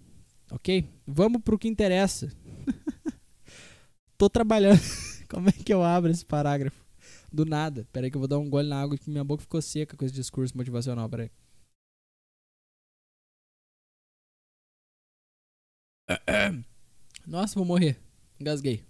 ok? 0.52 0.88
Vamos 1.06 1.42
pro 1.42 1.58
que 1.60 1.68
interessa. 1.68 2.32
Tô 4.18 4.30
trabalhando. 4.30 4.80
Como 5.30 5.50
é 5.50 5.52
que 5.52 5.74
eu 5.74 5.84
abro 5.84 6.10
esse 6.10 6.26
parágrafo? 6.26 6.86
Do 7.32 7.46
nada. 7.46 7.88
Pera 7.92 8.08
aí 8.08 8.12
que 8.12 8.18
eu 8.18 8.22
vou 8.22 8.28
dar 8.28 8.40
um 8.40 8.50
gole 8.50 8.68
na 8.68 8.82
água 8.82 8.98
que 8.98 9.10
minha 9.10 9.24
boca 9.24 9.42
ficou 9.42 9.62
seca 9.62 9.96
com 9.96 10.06
esse 10.06 10.14
discurso 10.14 10.58
motivacional. 10.58 11.08
Pera 11.10 11.24
aí. 11.24 11.32
Nossa, 17.28 17.56
vou 17.56 17.66
morrer. 17.66 18.00
Engasguei. 18.40 18.89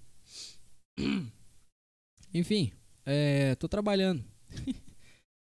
Enfim, 2.34 2.72
é, 3.06 3.56
tô 3.56 3.68
trabalhando. 3.68 4.24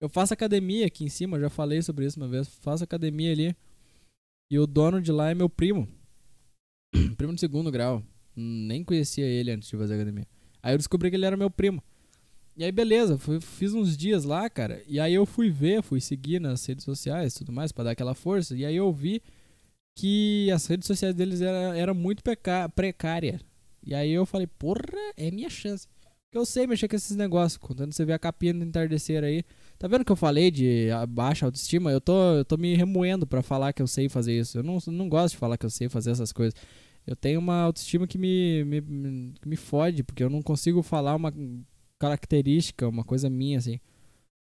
Eu 0.01 0.09
faço 0.09 0.33
academia 0.33 0.87
aqui 0.87 1.05
em 1.05 1.09
cima, 1.09 1.39
já 1.39 1.51
falei 1.51 1.83
sobre 1.83 2.07
isso 2.07 2.19
uma 2.19 2.29
vez. 2.29 2.49
Faço 2.49 2.85
academia 2.85 3.33
ali. 3.33 3.55
E 4.51 4.59
o 4.59 4.67
dono 4.67 5.01
de 5.01 5.13
lá 5.13 5.31
é 5.31 5.35
meu 5.35 5.49
primo. 5.49 5.87
primo 7.17 7.35
de 7.35 7.41
segundo 7.41 7.71
grau. 7.71 8.03
Nem 8.35 8.83
conhecia 8.83 9.27
ele 9.27 9.51
antes 9.51 9.69
de 9.69 9.77
fazer 9.77 9.95
academia. 9.95 10.27
Aí 10.63 10.73
eu 10.73 10.79
descobri 10.79 11.11
que 11.11 11.17
ele 11.17 11.27
era 11.27 11.37
meu 11.37 11.51
primo. 11.51 11.83
E 12.57 12.65
aí, 12.65 12.73
beleza, 12.73 13.17
fui, 13.17 13.41
fiz 13.41 13.75
uns 13.75 13.97
dias 13.97 14.25
lá, 14.25 14.49
cara. 14.51 14.83
E 14.87 14.99
aí 14.99 15.15
eu 15.15 15.25
fui 15.25 15.51
ver, 15.51 15.83
fui 15.83 16.01
seguir 16.01 16.41
nas 16.41 16.65
redes 16.67 16.85
sociais 16.85 17.35
e 17.35 17.39
tudo 17.39 17.53
mais, 17.53 17.73
para 17.73 17.85
dar 17.85 17.91
aquela 17.93 18.15
força. 18.15 18.57
E 18.57 18.65
aí 18.65 18.77
eu 18.77 18.93
vi 18.93 19.23
que 19.97 20.51
as 20.51 20.67
redes 20.67 20.87
sociais 20.87 21.15
deles 21.15 21.41
era, 21.41 21.77
era 21.77 21.95
muito 21.95 22.23
precária. 22.75 23.41
E 23.83 23.95
aí 23.95 24.11
eu 24.11 24.27
falei, 24.27 24.47
porra, 24.47 24.83
é 25.17 25.31
minha 25.31 25.51
chance. 25.51 25.89
Porque 26.31 26.39
eu 26.39 26.47
sei 26.47 26.67
mexer 26.67 26.87
com 26.87 26.95
esses 26.95 27.17
negócios. 27.17 27.57
Contando 27.57 27.93
você 27.93 28.05
ver 28.05 28.13
a 28.13 28.19
capinha 28.19 28.55
do 28.55 28.63
entardecer 28.63 29.25
aí. 29.25 29.43
Tá 29.79 29.89
vendo 29.89 30.05
que 30.05 30.13
eu 30.13 30.17
falei 30.17 30.51
de 30.51 30.89
baixa 31.09 31.45
autoestima? 31.47 31.91
Eu 31.91 32.01
tô, 32.01 32.37
eu 32.37 32.45
tô 32.45 32.57
me 32.57 32.75
remoendo 32.77 33.27
para 33.27 33.43
falar 33.43 33.73
que 33.73 33.83
eu 33.83 33.87
sei 33.87 34.09
fazer 34.09 34.39
isso. 34.39 34.59
Eu 34.59 34.63
não, 34.63 34.79
não 34.87 35.09
gosto 35.09 35.35
de 35.35 35.39
falar 35.39 35.59
que 35.59 35.67
eu 35.67 35.71
sei 35.71 35.89
fazer 35.89 36.13
essas 36.13 36.33
coisas. 36.33 36.55
Eu 37.05 37.17
tenho 37.17 37.41
uma 37.41 37.63
autoestima 37.63 38.07
que 38.07 38.17
me, 38.17 38.63
me, 38.65 39.35
me 39.45 39.57
fode, 39.57 40.05
porque 40.05 40.23
eu 40.23 40.31
não 40.31 40.43
consigo 40.43 40.83
falar 40.83 41.17
uma 41.17 41.35
característica, 41.99 42.87
uma 42.87 43.03
coisa 43.03 43.29
minha, 43.29 43.59
assim. 43.59 43.81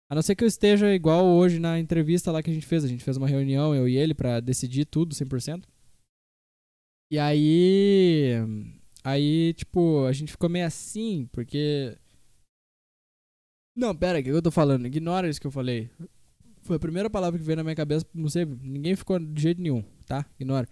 A 0.09 0.15
não 0.15 0.21
ser 0.21 0.35
que 0.35 0.43
eu 0.43 0.47
esteja 0.47 0.93
igual 0.93 1.25
hoje 1.25 1.59
na 1.59 1.79
entrevista 1.79 2.31
lá 2.31 2.43
que 2.43 2.49
a 2.49 2.53
gente 2.53 2.65
fez. 2.65 2.83
A 2.83 2.87
gente 2.87 3.03
fez 3.03 3.15
uma 3.15 3.27
reunião, 3.27 3.73
eu 3.73 3.87
e 3.87 3.95
ele, 3.95 4.13
para 4.13 4.39
decidir 4.39 4.85
tudo 4.85 5.15
100%. 5.15 5.63
E 7.11 7.17
aí. 7.17 8.33
Aí, 9.03 9.53
tipo, 9.53 10.05
a 10.05 10.11
gente 10.11 10.31
ficou 10.31 10.49
meio 10.49 10.65
assim, 10.65 11.29
porque 11.31 11.97
não, 13.77 13.95
pera, 13.95 14.19
o 14.19 14.23
que 14.23 14.29
eu 14.29 14.41
tô 14.41 14.49
falando? 14.49 14.87
Ignora 14.87 15.29
isso 15.29 15.39
que 15.39 15.45
eu 15.45 15.51
falei. 15.51 15.87
Foi 16.63 16.77
a 16.77 16.79
primeira 16.79 17.11
palavra 17.11 17.37
que 17.37 17.45
veio 17.45 17.57
na 17.57 17.63
minha 17.63 17.75
cabeça, 17.75 18.03
não 18.11 18.27
sei, 18.27 18.43
ninguém 18.43 18.95
ficou 18.95 19.19
de 19.19 19.39
jeito 19.39 19.61
nenhum, 19.61 19.83
tá? 20.07 20.25
Ignora. 20.39 20.67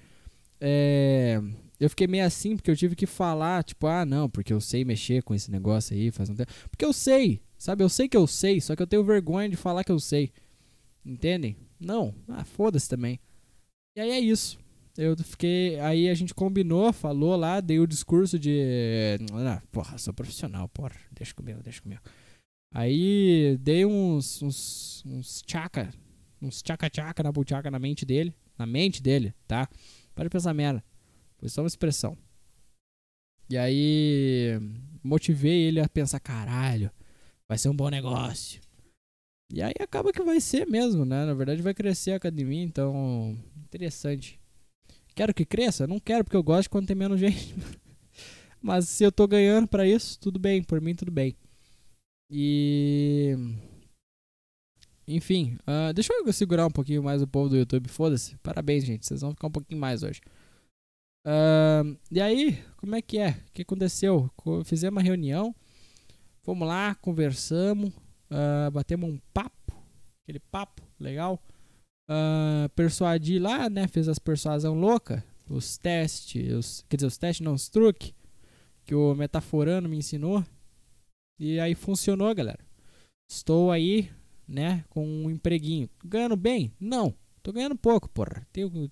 É, 0.59 1.39
eu 1.79 1.88
fiquei 1.88 2.07
meio 2.07 2.25
assim 2.25 2.55
porque 2.55 2.71
eu 2.71 2.75
tive 2.75 2.95
que 2.95 3.05
falar, 3.05 3.63
tipo, 3.63 3.85
ah, 3.85 4.03
não, 4.03 4.27
porque 4.27 4.51
eu 4.51 4.59
sei 4.59 4.83
mexer 4.83 5.21
com 5.21 5.35
esse 5.35 5.51
negócio 5.51 5.95
aí, 5.95 6.09
faz 6.09 6.31
um 6.31 6.35
tempo. 6.35 6.51
Porque 6.67 6.83
eu 6.83 6.91
sei, 6.91 7.43
sabe? 7.59 7.83
Eu 7.83 7.89
sei 7.89 8.09
que 8.09 8.17
eu 8.17 8.25
sei, 8.25 8.59
só 8.59 8.75
que 8.75 8.81
eu 8.81 8.88
tenho 8.88 9.03
vergonha 9.03 9.47
de 9.47 9.55
falar 9.55 9.83
que 9.83 9.91
eu 9.91 9.99
sei. 9.99 10.31
Entendem? 11.05 11.55
Não, 11.79 12.15
ah, 12.27 12.43
foda-se 12.43 12.89
também. 12.89 13.19
E 13.95 14.01
aí 14.01 14.09
é 14.09 14.19
isso. 14.19 14.57
Eu 14.97 15.15
fiquei. 15.17 15.79
Aí 15.79 16.10
a 16.10 16.13
gente 16.13 16.34
combinou, 16.34 16.93
falou 16.93 17.36
lá, 17.36 17.60
dei 17.60 17.79
o 17.79 17.88
discurso 17.88 18.39
de. 18.39 19.17
Ah, 19.34 19.62
porra, 19.71 19.97
sou 19.97 20.13
profissional, 20.13 20.69
porra. 20.69 20.95
Deixa 21.12 21.34
comigo, 21.34 21.62
deixa 21.62 21.81
comigo. 21.81 22.01
Aí 22.73 23.58
dei 23.62 23.86
uns, 23.86 24.41
uns, 24.41 25.03
uns 25.05 25.41
tchaca, 25.41 25.93
uns 26.41 26.62
tchaca-tchaca 26.62 27.23
na 27.23 27.31
buchaca 27.31 27.69
na 27.69 27.79
mente 27.79 28.05
dele. 28.05 28.34
Na 28.58 28.65
mente 28.65 29.01
dele, 29.01 29.34
tá? 29.47 29.67
Para 30.13 30.25
de 30.25 30.29
pensar 30.29 30.53
merda. 30.53 30.84
Foi 31.38 31.49
só 31.49 31.62
uma 31.62 31.67
expressão. 31.67 32.17
E 33.49 33.58
aí 33.58 34.60
motivei 35.03 35.63
ele 35.63 35.79
a 35.79 35.89
pensar, 35.89 36.19
caralho, 36.19 36.89
vai 37.47 37.58
ser 37.58 37.69
um 37.69 37.75
bom 37.75 37.89
negócio. 37.89 38.62
E 39.53 39.62
aí 39.62 39.73
acaba 39.79 40.12
que 40.12 40.23
vai 40.23 40.39
ser 40.39 40.65
mesmo, 40.65 41.05
né? 41.05 41.25
Na 41.25 41.34
verdade 41.34 41.62
vai 41.62 41.73
crescer 41.73 42.12
a 42.12 42.15
academia, 42.15 42.63
então 42.63 43.38
interessante. 43.63 44.39
Quero 45.15 45.34
que 45.34 45.45
cresça? 45.45 45.88
Não 45.88 45.99
quero 45.99 46.25
porque 46.25 46.36
eu 46.36 46.43
gosto 46.43 46.69
quando 46.69 46.88
tem 46.88 46.95
menos 46.95 47.19
gente. 47.19 47.56
Mas 48.62 48.89
se 48.89 49.04
eu 49.04 49.12
tô 49.12 49.25
ganhando 49.28 49.67
para 49.67 49.88
isso, 49.88 50.19
tudo 50.19 50.38
bem, 50.38 50.62
por 50.62 50.82
mim 50.82 50.93
tudo 50.93 51.12
bem. 51.12 51.36
E. 52.30 53.36
Enfim, 55.08 55.58
uh, 55.62 55.93
deixa 55.93 56.12
eu 56.12 56.34
segurar 56.34 56.65
um 56.65 56.71
pouquinho 56.71 57.04
mais 57.04 57.21
o 57.21 57.28
povo 57.28 57.49
do 57.49 57.58
YouTube. 57.58 57.88
Foda-se. 57.88 58.36
Parabéns, 58.38 58.84
gente. 58.84 59.06
Vocês 59.06 59.21
vão 59.21 59.32
ficar 59.32 59.47
um 59.47 59.51
pouquinho 59.51 59.80
mais 59.80 60.04
hoje. 60.04 60.19
Uh, 61.25 61.97
e 62.12 62.19
aí, 62.19 62.63
como 62.78 62.95
é 62.95 63.01
que 63.01 63.19
é? 63.19 63.30
O 63.30 63.54
que 63.54 63.62
aconteceu? 63.62 64.30
Fizemos 64.65 64.97
uma 64.97 65.04
reunião. 65.04 65.56
Fomos 66.41 66.67
lá, 66.67 66.95
conversamos. 66.95 67.89
Uh, 68.30 68.71
batemos 68.71 69.10
um 69.10 69.19
papo. 69.32 69.75
Aquele 70.23 70.39
papo 70.39 70.82
legal. 70.99 71.41
Uh, 72.09 72.69
persuadi 72.75 73.39
lá, 73.39 73.69
né? 73.69 73.87
Fiz 73.87 74.07
as 74.07 74.19
persuasão 74.19 74.73
louca. 74.75 75.23
Os 75.49 75.77
testes. 75.77 76.51
Os, 76.53 76.85
quer 76.87 76.97
dizer, 76.97 77.07
os 77.07 77.17
testes 77.17 77.45
não, 77.45 77.53
os 77.53 77.69
truques. 77.69 78.13
Que 78.85 78.93
o 78.93 79.15
Metaforano 79.15 79.89
me 79.89 79.97
ensinou. 79.97 80.43
E 81.39 81.59
aí 81.59 81.75
funcionou, 81.75 82.33
galera. 82.33 82.63
Estou 83.29 83.71
aí, 83.71 84.09
né, 84.47 84.85
com 84.89 85.05
um 85.05 85.29
empreguinho. 85.29 85.89
Ganhando 86.03 86.35
bem? 86.35 86.71
Não. 86.79 87.13
Tô 87.41 87.51
ganhando 87.51 87.75
pouco, 87.75 88.09
porra. 88.09 88.47
Tenho, 88.53 88.91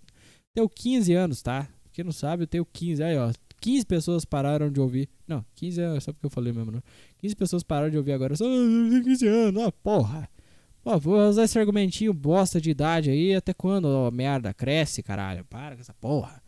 tenho 0.54 0.70
15 0.70 1.14
anos, 1.14 1.42
tá? 1.42 1.70
Quem 1.92 2.04
não 2.04 2.12
sabe, 2.12 2.44
eu 2.44 2.48
tenho 2.48 2.66
15. 2.66 3.04
Aí, 3.04 3.18
ó. 3.18 3.32
15 3.62 3.86
pessoas 3.86 4.26
pararam 4.26 4.70
de 4.70 4.82
ouvir. 4.82 5.08
Não, 5.26 5.46
15 5.56 5.82
é 5.82 6.00
só 6.02 6.12
porque 6.12 6.26
eu 6.26 6.30
falei 6.30 6.52
mesmo, 6.52 6.72
não. 6.72 6.84
15 7.20 7.36
pessoas 7.36 7.64
pararam 7.64 7.90
de 7.90 7.98
ouvir 7.98 8.12
agora. 8.12 8.36
Só 8.36 8.46
15 8.46 9.28
anos, 9.28 9.64
ah, 9.64 9.72
porra. 9.72 10.30
Pô, 10.84 11.00
vou 11.00 11.30
usar 11.30 11.46
esse 11.46 11.58
argumentinho 11.58 12.14
bosta 12.14 12.60
de 12.60 12.70
idade 12.70 13.10
aí 13.10 13.34
até 13.34 13.54
quando, 13.54 13.86
ó, 13.86 14.12
merda, 14.12 14.54
cresce, 14.54 15.02
caralho. 15.02 15.46
Para 15.46 15.76
com 15.76 15.82
essa 15.82 15.94
porra. 15.94 16.44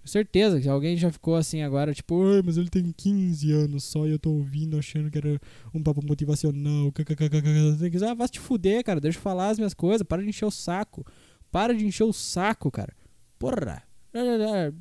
Com 0.00 0.06
certeza 0.06 0.60
que 0.60 0.68
alguém 0.68 0.96
já 0.96 1.10
ficou 1.10 1.34
assim 1.34 1.62
agora, 1.62 1.92
tipo, 1.92 2.24
ai, 2.28 2.40
mas 2.44 2.56
ele 2.56 2.70
tem 2.70 2.92
15 2.92 3.50
anos 3.50 3.82
só 3.82 4.06
e 4.06 4.12
eu 4.12 4.20
tô 4.20 4.30
ouvindo 4.30 4.78
achando 4.78 5.10
que 5.10 5.18
era 5.18 5.40
um 5.74 5.82
papo 5.82 6.00
motivacional. 6.06 6.92
kkkk. 6.92 8.04
Ah, 8.08 8.14
vai 8.14 8.28
te 8.28 8.38
fuder, 8.38 8.84
cara. 8.84 9.00
Deixa 9.00 9.18
eu 9.18 9.22
falar 9.22 9.48
as 9.48 9.58
minhas 9.58 9.74
coisas. 9.74 10.06
Para 10.06 10.22
de 10.22 10.28
encher 10.28 10.44
o 10.44 10.50
saco. 10.50 11.04
Para 11.50 11.74
de 11.74 11.84
encher 11.84 12.04
o 12.04 12.12
saco, 12.12 12.70
cara. 12.70 12.94
Porra. 13.36 13.82
Ah, 14.14 14.72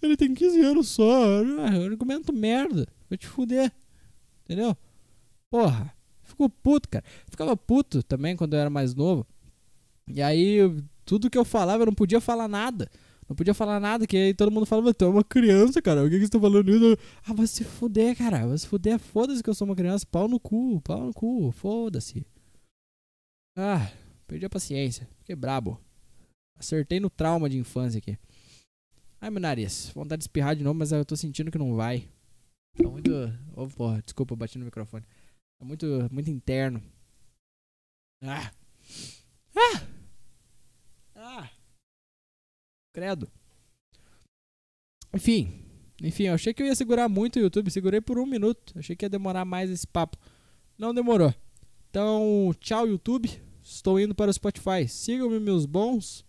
Ele 0.00 0.16
tem 0.16 0.32
15 0.32 0.60
anos 0.60 0.88
só. 0.88 1.42
Argumento 1.64 2.32
merda. 2.32 2.86
Vai 3.10 3.18
te 3.18 3.26
fuder. 3.26 3.72
Entendeu? 4.44 4.76
Porra. 5.50 5.92
Ficou 6.34 6.50
puto, 6.50 6.88
cara. 6.88 7.04
Ficava 7.30 7.56
puto 7.56 8.02
também 8.02 8.36
quando 8.36 8.54
eu 8.54 8.60
era 8.60 8.68
mais 8.68 8.92
novo. 8.92 9.24
E 10.08 10.20
aí, 10.20 10.58
tudo 11.04 11.30
que 11.30 11.38
eu 11.38 11.44
falava, 11.44 11.82
eu 11.82 11.86
não 11.86 11.94
podia 11.94 12.20
falar 12.20 12.48
nada. 12.48 12.90
Não 13.28 13.36
podia 13.36 13.54
falar 13.54 13.78
nada, 13.78 14.06
que 14.06 14.16
aí 14.16 14.34
todo 14.34 14.50
mundo 14.50 14.66
falava, 14.66 14.92
tu 14.92 15.04
é 15.04 15.08
uma 15.08 15.24
criança, 15.24 15.80
cara. 15.80 16.04
O 16.04 16.10
que, 16.10 16.18
que 16.18 16.26
você 16.26 16.30
tá 16.30 16.40
falando 16.40 16.68
isso? 16.68 16.98
Ah, 17.24 17.32
vai 17.32 17.46
se 17.46 17.62
fuder, 17.62 18.16
cara. 18.18 18.46
Vai 18.46 18.58
se 18.58 18.66
fuder. 18.66 18.98
Foda-se 18.98 19.42
que 19.42 19.48
eu 19.48 19.54
sou 19.54 19.66
uma 19.66 19.76
criança. 19.76 20.04
Pau 20.10 20.28
no 20.28 20.40
cu, 20.40 20.80
pau 20.82 21.06
no 21.06 21.14
cu. 21.14 21.52
Foda-se. 21.52 22.26
Ah, 23.56 23.90
perdi 24.26 24.44
a 24.44 24.50
paciência. 24.50 25.08
Fiquei 25.20 25.36
brabo. 25.36 25.80
Acertei 26.58 26.98
no 26.98 27.08
trauma 27.08 27.48
de 27.48 27.56
infância 27.56 27.98
aqui. 27.98 28.18
Ai, 29.20 29.30
meu 29.30 29.40
nariz. 29.40 29.90
Vontade 29.94 30.18
de 30.18 30.24
espirrar 30.24 30.56
de 30.56 30.64
novo, 30.64 30.78
mas 30.78 30.92
eu 30.92 31.04
tô 31.04 31.16
sentindo 31.16 31.50
que 31.50 31.58
não 31.58 31.76
vai. 31.76 32.08
Tá 32.76 32.88
muito. 32.88 33.10
Ô, 33.54 33.66
porra, 33.68 34.02
desculpa, 34.02 34.34
bati 34.34 34.58
no 34.58 34.64
microfone. 34.64 35.04
Tá 35.58 35.64
muito, 35.64 35.86
muito 36.10 36.30
interno. 36.30 36.82
Ah! 38.22 38.52
Ah! 39.54 39.86
Ah! 41.14 41.50
Credo. 42.92 43.30
Enfim. 45.12 45.64
Enfim, 46.02 46.24
eu 46.24 46.34
achei 46.34 46.52
que 46.52 46.62
eu 46.62 46.66
ia 46.66 46.74
segurar 46.74 47.08
muito 47.08 47.36
o 47.36 47.42
YouTube. 47.42 47.70
Segurei 47.70 48.00
por 48.00 48.18
um 48.18 48.26
minuto. 48.26 48.76
Achei 48.78 48.96
que 48.96 49.04
ia 49.04 49.10
demorar 49.10 49.44
mais 49.44 49.70
esse 49.70 49.86
papo. 49.86 50.18
Não 50.76 50.92
demorou. 50.92 51.32
Então, 51.88 52.52
tchau, 52.60 52.86
YouTube. 52.86 53.30
Estou 53.62 53.98
indo 54.00 54.14
para 54.14 54.30
o 54.30 54.34
Spotify. 54.34 54.88
Sigam-me, 54.88 55.38
meus 55.38 55.66
bons. 55.66 56.24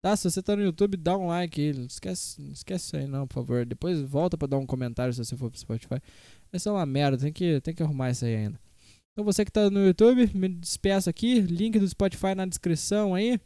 Tá? 0.00 0.14
Se 0.16 0.30
você 0.30 0.42
tá 0.42 0.54
no 0.54 0.62
YouTube, 0.62 0.96
dá 0.96 1.16
um 1.16 1.26
like. 1.26 1.72
Não 1.72 1.86
esquece, 1.86 2.40
não 2.40 2.52
esquece 2.52 2.96
aí, 2.96 3.06
não, 3.06 3.26
por 3.26 3.34
favor. 3.34 3.66
Depois 3.66 4.00
volta 4.00 4.36
pra 4.36 4.46
dar 4.46 4.58
um 4.58 4.66
comentário 4.66 5.12
se 5.12 5.24
você 5.24 5.36
for 5.36 5.50
pro 5.50 5.58
Spotify. 5.58 6.00
Vai 6.50 6.58
ser 6.58 6.70
uma 6.70 6.86
merda. 6.86 7.18
Tem 7.18 7.32
que, 7.32 7.60
tem 7.60 7.74
que 7.74 7.82
arrumar 7.82 8.10
isso 8.10 8.24
aí 8.24 8.36
ainda. 8.36 8.60
Então, 9.12 9.24
você 9.24 9.44
que 9.44 9.50
tá 9.50 9.68
no 9.68 9.84
YouTube, 9.84 10.30
me 10.34 10.48
despeço 10.48 11.10
aqui. 11.10 11.40
Link 11.40 11.78
do 11.78 11.88
Spotify 11.88 12.34
na 12.36 12.46
descrição 12.46 13.14
aí. 13.14 13.40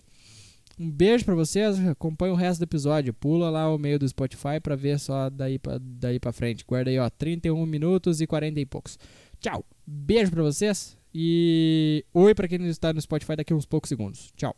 Um 0.78 0.90
beijo 0.90 1.24
pra 1.24 1.34
vocês. 1.34 1.78
Acompanhe 1.86 2.32
o 2.32 2.36
resto 2.36 2.60
do 2.60 2.64
episódio. 2.64 3.14
Pula 3.14 3.50
lá 3.50 3.72
o 3.72 3.78
meio 3.78 3.98
do 3.98 4.08
Spotify 4.08 4.60
pra 4.62 4.76
ver 4.76 4.98
só 4.98 5.30
daí 5.30 5.58
pra, 5.58 5.78
daí 5.80 6.20
pra 6.20 6.32
frente. 6.32 6.64
Guarda 6.66 6.90
aí, 6.90 6.98
ó. 6.98 7.08
31 7.08 7.64
minutos 7.66 8.20
e 8.20 8.26
40 8.26 8.60
e 8.60 8.66
poucos. 8.66 8.98
Tchau. 9.40 9.64
Beijo 9.86 10.30
pra 10.30 10.42
vocês. 10.42 10.96
E 11.14 12.04
oi 12.12 12.34
pra 12.34 12.48
quem 12.48 12.64
está 12.66 12.92
no 12.92 13.00
Spotify 13.00 13.36
daqui 13.36 13.52
a 13.52 13.56
uns 13.56 13.66
poucos 13.66 13.88
segundos. 13.88 14.30
Tchau. 14.36 14.56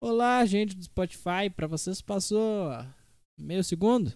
Olá, 0.00 0.44
gente 0.44 0.76
do 0.76 0.84
Spotify. 0.84 1.50
Pra 1.54 1.66
vocês 1.66 2.00
passou 2.00 2.70
meio 3.38 3.62
segundo? 3.62 4.12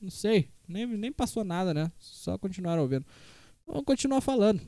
Não 0.00 0.10
sei. 0.10 0.53
Nem, 0.66 0.86
nem 0.86 1.12
passou 1.12 1.44
nada, 1.44 1.74
né? 1.74 1.90
Só 1.98 2.38
continuaram 2.38 2.82
ouvindo. 2.82 3.06
Vamos 3.66 3.84
continuar 3.84 4.20
falando, 4.20 4.60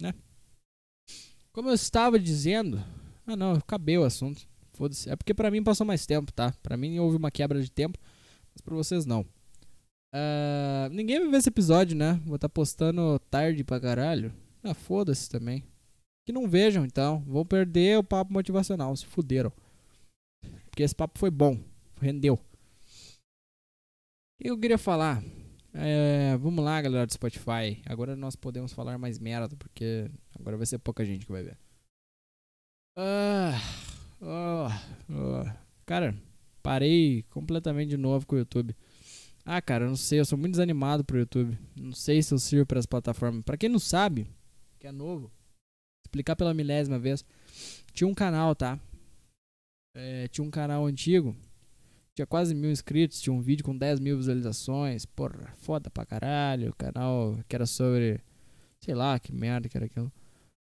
né? 0.00 0.14
Como 1.52 1.68
eu 1.68 1.74
estava 1.74 2.18
dizendo. 2.18 2.82
Ah, 3.26 3.36
não. 3.36 3.52
Acabei 3.52 3.98
o 3.98 4.04
assunto. 4.04 4.48
Foda-se. 4.72 5.10
É 5.10 5.16
porque 5.16 5.34
pra 5.34 5.50
mim 5.50 5.62
passou 5.62 5.86
mais 5.86 6.06
tempo, 6.06 6.32
tá? 6.32 6.52
Pra 6.62 6.76
mim 6.76 6.98
houve 6.98 7.16
uma 7.16 7.30
quebra 7.30 7.62
de 7.62 7.70
tempo. 7.70 7.98
Mas 8.54 8.60
pra 8.62 8.74
vocês 8.74 9.04
não. 9.04 9.26
Ah, 10.14 10.88
ninguém 10.90 11.20
vai 11.20 11.30
ver 11.30 11.36
esse 11.38 11.48
episódio, 11.48 11.96
né? 11.96 12.20
Vou 12.24 12.36
estar 12.36 12.48
postando 12.48 13.18
tarde 13.30 13.64
pra 13.64 13.80
caralho. 13.80 14.32
Ah, 14.62 14.74
foda-se 14.74 15.28
também. 15.28 15.62
Que 16.26 16.32
não 16.32 16.48
vejam, 16.48 16.84
então. 16.84 17.22
Vão 17.26 17.44
perder 17.44 17.98
o 17.98 18.04
papo 18.04 18.32
motivacional. 18.32 18.96
Se 18.96 19.06
fuderam. 19.06 19.52
Porque 20.70 20.82
esse 20.82 20.94
papo 20.94 21.18
foi 21.18 21.30
bom. 21.30 21.58
Rendeu. 22.00 22.38
Eu 24.44 24.58
queria 24.58 24.76
falar? 24.76 25.22
É, 25.72 26.36
vamos 26.36 26.64
lá, 26.64 26.82
galera 26.82 27.06
do 27.06 27.12
Spotify. 27.12 27.80
Agora 27.86 28.16
nós 28.16 28.34
podemos 28.34 28.72
falar 28.72 28.98
mais 28.98 29.16
merda, 29.20 29.54
porque 29.56 30.10
agora 30.36 30.56
vai 30.56 30.66
ser 30.66 30.78
pouca 30.78 31.04
gente 31.04 31.24
que 31.24 31.30
vai 31.30 31.44
ver. 31.44 31.56
Ah. 32.96 33.52
Cara, 35.86 36.16
parei 36.60 37.22
completamente 37.30 37.90
de 37.90 37.96
novo 37.96 38.26
com 38.26 38.34
o 38.34 38.38
YouTube. 38.38 38.74
Ah, 39.44 39.62
cara, 39.62 39.86
não 39.86 39.94
sei, 39.94 40.18
eu 40.18 40.24
sou 40.24 40.36
muito 40.36 40.52
desanimado 40.52 41.04
pro 41.04 41.20
YouTube. 41.20 41.56
Não 41.76 41.92
sei 41.92 42.20
se 42.20 42.34
eu 42.34 42.38
sirvo 42.38 42.66
para 42.66 42.80
as 42.80 42.86
plataformas. 42.86 43.44
Pra 43.44 43.56
quem 43.56 43.68
não 43.68 43.78
sabe, 43.78 44.26
que 44.80 44.88
é 44.88 44.92
novo, 44.92 45.30
explicar 46.04 46.34
pela 46.34 46.52
milésima 46.52 46.98
vez. 46.98 47.24
Tinha 47.92 48.08
um 48.08 48.14
canal, 48.14 48.56
tá? 48.56 48.76
É, 49.94 50.26
tinha 50.26 50.44
um 50.44 50.50
canal 50.50 50.84
antigo. 50.84 51.36
Tinha 52.14 52.26
quase 52.26 52.54
mil 52.54 52.70
inscritos. 52.70 53.20
Tinha 53.20 53.32
um 53.32 53.40
vídeo 53.40 53.64
com 53.64 53.76
10 53.76 54.00
mil 54.00 54.16
visualizações. 54.16 55.06
Porra, 55.06 55.54
foda 55.56 55.90
pra 55.90 56.06
caralho. 56.06 56.70
O 56.70 56.76
canal 56.76 57.38
que 57.48 57.56
era 57.56 57.66
sobre. 57.66 58.20
Sei 58.80 58.94
lá, 58.94 59.18
que 59.18 59.32
merda 59.32 59.68
que 59.68 59.76
era 59.76 59.86
aquilo. 59.86 60.12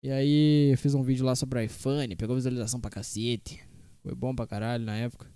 E 0.03 0.11
aí 0.11 0.74
fiz 0.77 0.94
um 0.94 1.03
vídeo 1.03 1.24
lá 1.24 1.35
sobre 1.35 1.64
iPhone. 1.64 2.16
Pegou 2.16 2.37
visualização 2.37 2.81
pra 2.81 2.90
cacete. 2.90 3.62
Foi 4.03 4.14
bom 4.14 4.35
pra 4.35 4.46
caralho 4.46 4.85
na 4.85 4.96
época. 4.96 5.31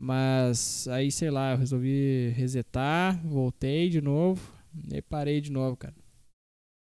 Mas 0.00 0.88
aí, 0.88 1.12
sei 1.12 1.30
lá, 1.30 1.52
eu 1.52 1.58
resolvi 1.58 2.30
resetar. 2.30 3.20
Voltei 3.24 3.88
de 3.88 4.00
novo. 4.00 4.52
E 4.92 5.00
parei 5.02 5.40
de 5.40 5.52
novo, 5.52 5.76
cara. 5.76 5.94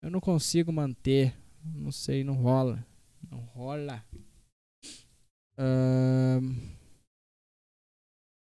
Eu 0.03 0.11
não 0.11 0.21
consigo 0.21 0.73
manter. 0.73 1.37
Não 1.63 1.93
sei, 1.93 2.25
não 2.25 2.35
rola. 2.35 2.85
Não 3.31 3.39
rola. 3.39 4.05
Ahn. 5.59 6.76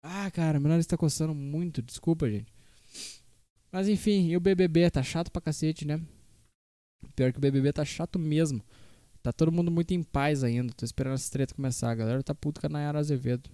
Ah, 0.03 0.31
cara, 0.31 0.59
meu 0.59 0.69
nariz 0.69 0.87
tá 0.87 0.97
coçando 0.97 1.35
muito. 1.35 1.81
Desculpa, 1.81 2.29
gente. 2.29 2.53
Mas 3.71 3.88
enfim, 3.88 4.29
e 4.29 4.37
o 4.37 4.41
BBB 4.41 4.91
tá 4.91 5.03
chato 5.03 5.31
pra 5.31 5.41
cacete, 5.41 5.87
né? 5.87 6.01
Pior 7.15 7.33
que 7.33 7.38
o 7.38 7.41
BBB 7.41 7.73
tá 7.73 7.85
chato 7.85 8.19
mesmo. 8.19 8.62
Tá 9.23 9.33
todo 9.33 9.53
mundo 9.53 9.71
muito 9.71 9.93
em 9.93 10.03
paz 10.03 10.43
ainda. 10.43 10.73
Tô 10.75 10.85
esperando 10.85 11.15
essa 11.15 11.31
treta 11.31 11.55
começar. 11.55 11.91
A 11.91 11.95
galera 11.95 12.23
tá 12.23 12.35
puto 12.35 12.61
com 12.61 12.67
a 12.67 12.71
Nayara 12.71 12.99
Azevedo. 12.99 13.49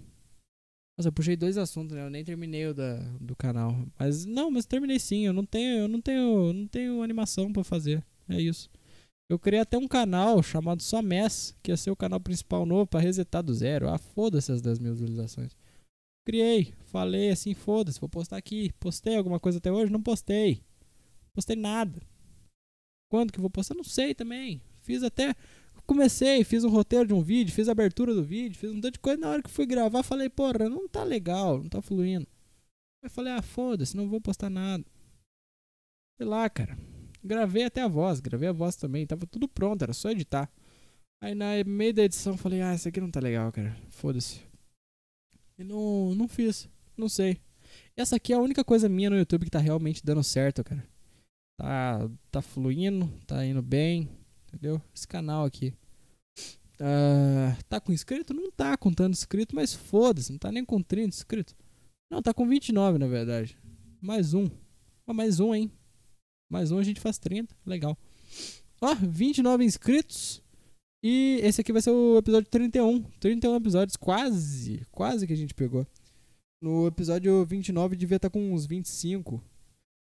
Nossa, 0.97 1.09
eu 1.09 1.13
puxei 1.13 1.37
dois 1.37 1.57
assuntos, 1.57 1.95
né? 1.95 2.05
Eu 2.05 2.11
nem 2.11 2.25
terminei 2.25 2.67
o 2.67 2.75
da, 2.75 2.97
do 3.21 3.37
canal. 3.37 3.87
Mas 3.99 4.25
não, 4.25 4.51
mas 4.51 4.67
terminei 4.67 4.99
sim. 4.99 5.27
Eu 5.27 5.33
não 5.33 5.45
tenho, 5.45 5.83
eu 5.83 5.89
não 5.89 6.01
tenho, 6.01 6.53
não 6.53 6.67
tenho 6.67 7.03
animação 7.03 7.53
pra 7.53 7.63
fazer. 7.63 8.03
É 8.29 8.41
isso. 8.41 8.69
Eu 9.31 9.39
criei 9.39 9.61
até 9.61 9.77
um 9.77 9.87
canal 9.87 10.43
chamado 10.43 10.83
Só 10.83 11.03
Mess, 11.03 11.55
que 11.63 11.71
ia 11.71 11.77
ser 11.77 11.91
o 11.91 11.97
canal 11.97 12.19
principal 12.19 12.65
novo 12.65 12.87
pra 12.87 12.99
resetar 12.99 13.43
do 13.43 13.55
zero. 13.55 13.89
Ah, 13.89 13.99
foda-se 13.99 14.51
as 14.51 14.63
10 14.63 14.79
mil 14.79 14.95
visualizações. 14.95 15.55
Criei, 16.29 16.75
falei 16.88 17.31
assim, 17.31 17.55
foda-se, 17.55 17.99
vou 17.99 18.07
postar 18.07 18.37
aqui. 18.37 18.71
Postei 18.79 19.17
alguma 19.17 19.41
coisa 19.41 19.57
até 19.57 19.73
hoje? 19.73 19.91
Não 19.91 20.03
postei. 20.03 20.62
Postei 21.33 21.57
nada. 21.57 22.03
Quando 23.11 23.33
que 23.33 23.41
vou 23.41 23.49
postar? 23.49 23.75
Não 23.75 23.83
sei 23.83 24.14
também. 24.14 24.61
Fiz 24.83 25.03
até. 25.03 25.35
Comecei, 25.87 26.45
fiz 26.45 26.64
um 26.64 26.69
roteiro 26.69 27.07
de 27.07 27.14
um 27.14 27.23
vídeo, 27.23 27.55
fiz 27.55 27.67
a 27.67 27.73
abertura 27.73 28.14
do 28.14 28.23
vídeo, 28.23 28.59
fiz 28.59 28.71
um 28.71 28.79
tanto 28.79 28.93
de 28.93 28.99
coisa. 28.99 29.19
Na 29.19 29.31
hora 29.31 29.43
que 29.43 29.49
fui 29.49 29.64
gravar, 29.64 30.03
falei, 30.03 30.29
porra, 30.29 30.69
não 30.69 30.87
tá 30.87 31.03
legal, 31.03 31.62
não 31.62 31.69
tá 31.71 31.81
fluindo. 31.81 32.27
Aí 33.03 33.09
falei, 33.09 33.33
ah, 33.33 33.41
foda-se, 33.41 33.97
não 33.97 34.07
vou 34.07 34.20
postar 34.20 34.51
nada. 34.51 34.85
Sei 36.18 36.26
lá, 36.26 36.47
cara. 36.51 36.76
Gravei 37.24 37.64
até 37.64 37.81
a 37.81 37.89
voz, 37.89 38.20
gravei 38.20 38.51
a 38.51 38.53
voz 38.53 38.76
também, 38.76 39.07
tava 39.07 39.26
tudo 39.26 39.49
pronto, 39.49 39.81
era 39.81 39.95
só 39.95 40.11
editar. 40.11 40.53
Aí 41.22 41.35
na 41.35 41.64
meio 41.64 41.95
da 41.95 42.05
edição 42.05 42.37
falei, 42.37 42.61
ah, 42.61 42.74
isso 42.74 42.87
aqui 42.87 43.01
não 43.01 43.11
tá 43.11 43.18
legal, 43.18 43.51
cara. 43.51 43.74
Foda-se. 43.89 44.47
E 45.59 45.65
não, 45.65 46.15
não 46.15 46.29
fiz, 46.29 46.69
não 46.97 47.09
sei. 47.09 47.41
Essa 47.97 48.17
aqui 48.17 48.33
é 48.33 48.37
a 48.37 48.41
única 48.41 48.65
coisa 48.65 48.89
minha 48.89 49.11
no 49.11 49.19
YouTube 49.19 49.45
que 49.45 49.51
tá 49.51 49.59
realmente 49.59 50.05
dando 50.05 50.23
certo, 50.23 50.63
cara. 50.63 50.87
Tá, 51.61 52.09
tá 52.31 52.41
fluindo, 52.41 53.09
tá 53.27 53.45
indo 53.45 53.61
bem, 53.61 54.09
entendeu? 54.47 54.81
Esse 54.95 55.09
canal 55.09 55.45
aqui. 55.45 55.75
Ah, 56.81 57.57
tá 57.69 57.81
com 57.81 57.93
inscrito? 57.93 58.33
Não 58.33 58.53
tá 58.53 58.77
com 58.77 58.91
inscrito, 59.11 59.57
mas 59.57 59.75
foda-se, 59.75 60.31
não 60.31 60.39
tá 60.39 60.53
nem 60.53 60.65
com 60.65 60.81
30 60.81 61.09
inscritos. 61.09 61.57
Não, 62.09 62.23
tá 62.23 62.33
com 62.33 62.47
29 62.47 62.99
na 62.99 63.09
verdade. 63.09 63.59
Mais 64.01 64.35
um. 64.35 64.49
Ó, 65.07 65.13
mais 65.13 65.41
um, 65.41 65.53
hein? 65.53 65.73
Mais 66.49 66.71
um 66.71 66.79
a 66.79 66.85
gente 66.85 67.01
faz 67.01 67.19
30. 67.19 67.55
Legal. 67.67 67.99
Ó, 68.81 68.95
29 68.95 69.65
inscritos. 69.65 70.41
E 71.03 71.40
esse 71.42 71.61
aqui 71.61 71.72
vai 71.72 71.80
ser 71.80 71.90
o 71.90 72.18
episódio 72.18 72.51
31. 72.51 73.03
31 73.20 73.57
episódios, 73.57 73.96
quase. 73.96 74.84
Quase 74.90 75.26
que 75.26 75.32
a 75.32 75.36
gente 75.36 75.55
pegou. 75.55 75.86
No 76.61 76.88
episódio 76.88 77.44
29 77.44 77.96
devia 77.96 78.16
estar 78.16 78.30
com 78.30 78.53
uns 78.53 78.66
25. 78.66 79.42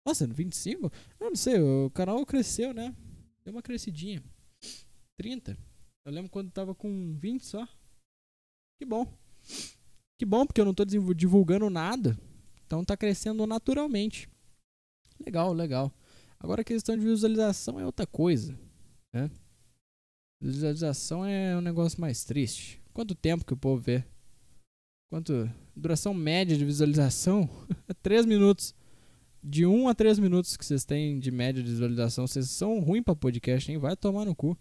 Nossa, 0.05 0.25
no 0.25 0.33
25? 0.33 0.91
Eu 1.19 1.29
não 1.29 1.35
sei, 1.35 1.59
o 1.59 1.91
canal 1.91 2.25
cresceu, 2.25 2.73
né? 2.73 2.95
Deu 3.43 3.53
uma 3.53 3.61
crescidinha. 3.61 4.23
30. 5.17 5.57
Eu 6.05 6.11
lembro 6.11 6.31
quando 6.31 6.49
tava 6.49 6.73
com 6.73 7.15
20 7.19 7.45
só. 7.45 7.67
Que 8.79 8.85
bom. 8.85 9.05
Que 10.17 10.25
bom, 10.25 10.45
porque 10.47 10.61
eu 10.61 10.65
não 10.65 10.73
tô 10.73 10.83
divulgando 10.85 11.69
nada. 11.69 12.17
Então 12.65 12.83
tá 12.83 12.97
crescendo 12.97 13.45
naturalmente. 13.45 14.27
Legal, 15.23 15.53
legal. 15.53 15.91
Agora 16.39 16.61
a 16.61 16.65
questão 16.65 16.97
de 16.97 17.03
visualização 17.03 17.79
é 17.79 17.85
outra 17.85 18.07
coisa. 18.07 18.57
Né? 19.13 19.29
Visualização 20.39 21.25
é 21.25 21.57
um 21.57 21.61
negócio 21.61 21.99
mais 21.99 22.23
triste. 22.23 22.81
Quanto 22.93 23.15
tempo 23.15 23.45
que 23.45 23.53
o 23.53 23.57
povo 23.57 23.81
vê? 23.81 24.03
Quanto. 25.09 25.49
Duração 25.75 26.13
média 26.13 26.57
de 26.57 26.65
visualização 26.65 27.49
é 27.87 27.93
3 27.93 28.25
minutos. 28.25 28.75
De 29.43 29.65
1 29.65 29.87
a 29.87 29.95
3 29.95 30.19
minutos 30.19 30.57
que 30.57 30.65
vocês 30.65 30.83
têm 30.83 31.19
de 31.19 31.31
média 31.31 31.63
de 31.63 31.69
visualização. 31.69 32.27
Vocês 32.27 32.49
são 32.49 32.79
ruins 32.79 33.03
pra 33.03 33.15
podcast, 33.15 33.71
hein? 33.71 33.77
Vai 33.77 33.95
tomar 33.95 34.25
no 34.25 34.35
cu. 34.35 34.57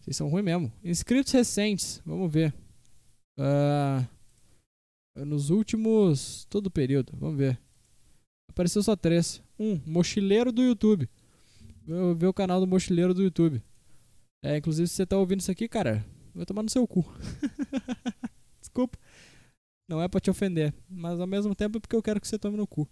Vocês 0.00 0.16
são 0.16 0.28
ruins 0.28 0.44
mesmo. 0.44 0.72
Inscritos 0.84 1.32
recentes, 1.32 2.02
vamos 2.04 2.32
ver. 2.32 2.54
Ah, 3.38 4.06
nos 5.16 5.50
últimos. 5.50 6.46
Todo 6.50 6.66
o 6.66 6.70
período, 6.70 7.12
vamos 7.16 7.38
ver. 7.38 7.58
Apareceu 8.48 8.82
só 8.82 8.94
três. 8.94 9.42
Um, 9.58 9.80
mochileiro 9.86 10.52
do 10.52 10.62
YouTube. 10.62 11.08
Vou 11.86 12.14
ver 12.14 12.26
o 12.26 12.34
canal 12.34 12.60
do 12.60 12.66
mochileiro 12.66 13.14
do 13.14 13.22
YouTube. 13.22 13.62
É, 14.42 14.56
inclusive, 14.56 14.88
se 14.88 14.94
você 14.94 15.06
tá 15.06 15.16
ouvindo 15.16 15.40
isso 15.40 15.50
aqui, 15.50 15.68
cara, 15.68 16.04
vai 16.34 16.46
tomar 16.46 16.62
no 16.62 16.70
seu 16.70 16.86
cu. 16.86 17.04
Desculpa. 18.60 18.98
Não 19.88 20.00
é 20.00 20.08
pra 20.08 20.20
te 20.20 20.30
ofender, 20.30 20.72
mas 20.88 21.20
ao 21.20 21.26
mesmo 21.26 21.54
tempo 21.54 21.78
é 21.78 21.80
porque 21.80 21.96
eu 21.96 22.02
quero 22.02 22.20
que 22.20 22.28
você 22.28 22.38
tome 22.38 22.56
no 22.56 22.66
cu. 22.66 22.88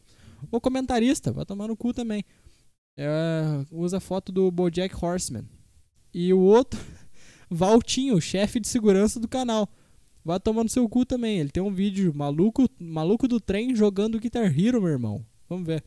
O 0.50 0.60
comentarista, 0.60 1.32
vai 1.32 1.46
tomar 1.46 1.68
no 1.68 1.76
cu 1.76 1.92
também. 1.94 2.24
É, 2.96 3.64
usa 3.70 4.00
foto 4.00 4.32
do 4.32 4.50
Bojack 4.50 4.94
Horseman. 4.94 5.44
E 6.12 6.32
o 6.34 6.40
outro, 6.40 6.80
Valtinho, 7.48 8.20
chefe 8.20 8.58
de 8.58 8.68
segurança 8.68 9.20
do 9.20 9.28
canal. 9.28 9.68
Vai 10.24 10.40
tomar 10.40 10.64
no 10.64 10.68
seu 10.68 10.88
cu 10.88 11.06
também. 11.06 11.38
Ele 11.38 11.50
tem 11.50 11.62
um 11.62 11.72
vídeo 11.72 12.12
maluco, 12.14 12.68
maluco 12.78 13.28
do 13.28 13.40
trem 13.40 13.74
jogando 13.74 14.18
Guitar 14.18 14.46
Hero, 14.46 14.82
meu 14.82 14.90
irmão. 14.90 15.24
Vamos 15.48 15.66
ver. 15.66 15.84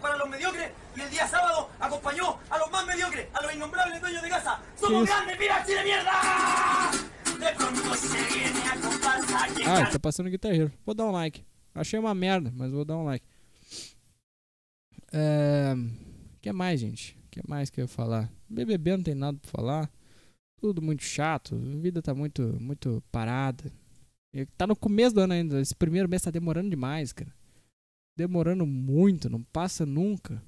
para 0.00 0.16
los 0.16 0.30
mediocres 0.30 0.70
y 0.96 1.00
el 1.00 1.10
día 1.10 1.28
sábado 1.28 1.70
acompañó 1.78 2.38
a 2.48 2.58
los 2.58 2.70
más 2.70 2.86
mediocres, 2.86 3.28
a 3.34 3.42
los 3.42 3.54
innombrables 3.54 4.00
dueños 4.00 4.22
de 4.22 4.28
casa. 4.28 4.60
¡Somos 4.76 5.04
eso? 5.04 5.14
grandes, 5.14 5.38
mira, 5.38 5.64
Chile, 5.64 5.84
mierda! 5.84 6.90
De 7.38 7.54
pronto 7.56 7.94
se 7.94 8.34
viene 8.34 8.60
a 8.66 8.74
comparsa 8.80 9.46
Ah, 9.66 9.80
ele 9.80 9.90
tá 9.90 9.98
passando 9.98 10.30
Guitar 10.30 10.54
Hero. 10.54 10.72
Vou 10.84 10.94
dar 10.94 11.04
um 11.06 11.10
like. 11.10 11.44
Achei 11.74 11.98
uma 11.98 12.14
merda, 12.14 12.50
mas 12.54 12.70
vou 12.70 12.84
dar 12.84 12.96
um 12.96 13.04
like. 13.04 13.26
É... 15.12 15.74
que 16.40 16.50
mais, 16.52 16.80
gente? 16.80 17.16
que 17.30 17.42
mais 17.46 17.68
que 17.68 17.80
eu 17.80 17.84
ia 17.84 17.88
falar? 17.88 18.32
BBB 18.48 18.96
não 18.96 19.02
tem 19.02 19.14
nada 19.14 19.38
pra 19.38 19.50
falar. 19.50 19.90
Tudo 20.58 20.80
muito 20.80 21.02
chato. 21.02 21.54
A 21.54 21.76
vida 21.80 22.00
tá 22.00 22.14
muito, 22.14 22.42
muito 22.58 23.02
parada. 23.12 23.70
E 24.32 24.46
Tá 24.56 24.66
no 24.66 24.74
começo 24.74 25.14
do 25.14 25.20
ano 25.20 25.34
ainda. 25.34 25.60
Esse 25.60 25.76
primeiro 25.76 26.08
mês 26.08 26.22
tá 26.22 26.30
demorando 26.30 26.70
demais, 26.70 27.12
cara. 27.12 27.30
Demorando 28.16 28.64
muito. 28.64 29.28
Não 29.28 29.42
passa 29.42 29.84
nunca. 29.84 30.42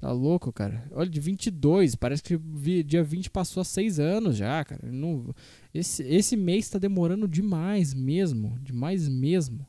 Tá 0.00 0.12
louco, 0.12 0.52
cara. 0.52 0.88
Olha, 0.92 1.10
de 1.10 1.20
22. 1.20 1.96
Parece 1.96 2.22
que 2.22 2.38
dia 2.84 3.02
20 3.02 3.30
passou 3.30 3.60
há 3.60 3.64
6 3.64 3.98
anos 3.98 4.36
já, 4.36 4.64
cara. 4.64 4.90
Não, 4.90 5.34
esse, 5.74 6.04
esse 6.04 6.36
mês 6.36 6.68
tá 6.70 6.78
demorando 6.78 7.26
demais 7.26 7.94
mesmo. 7.94 8.58
Demais 8.60 9.08
mesmo. 9.08 9.66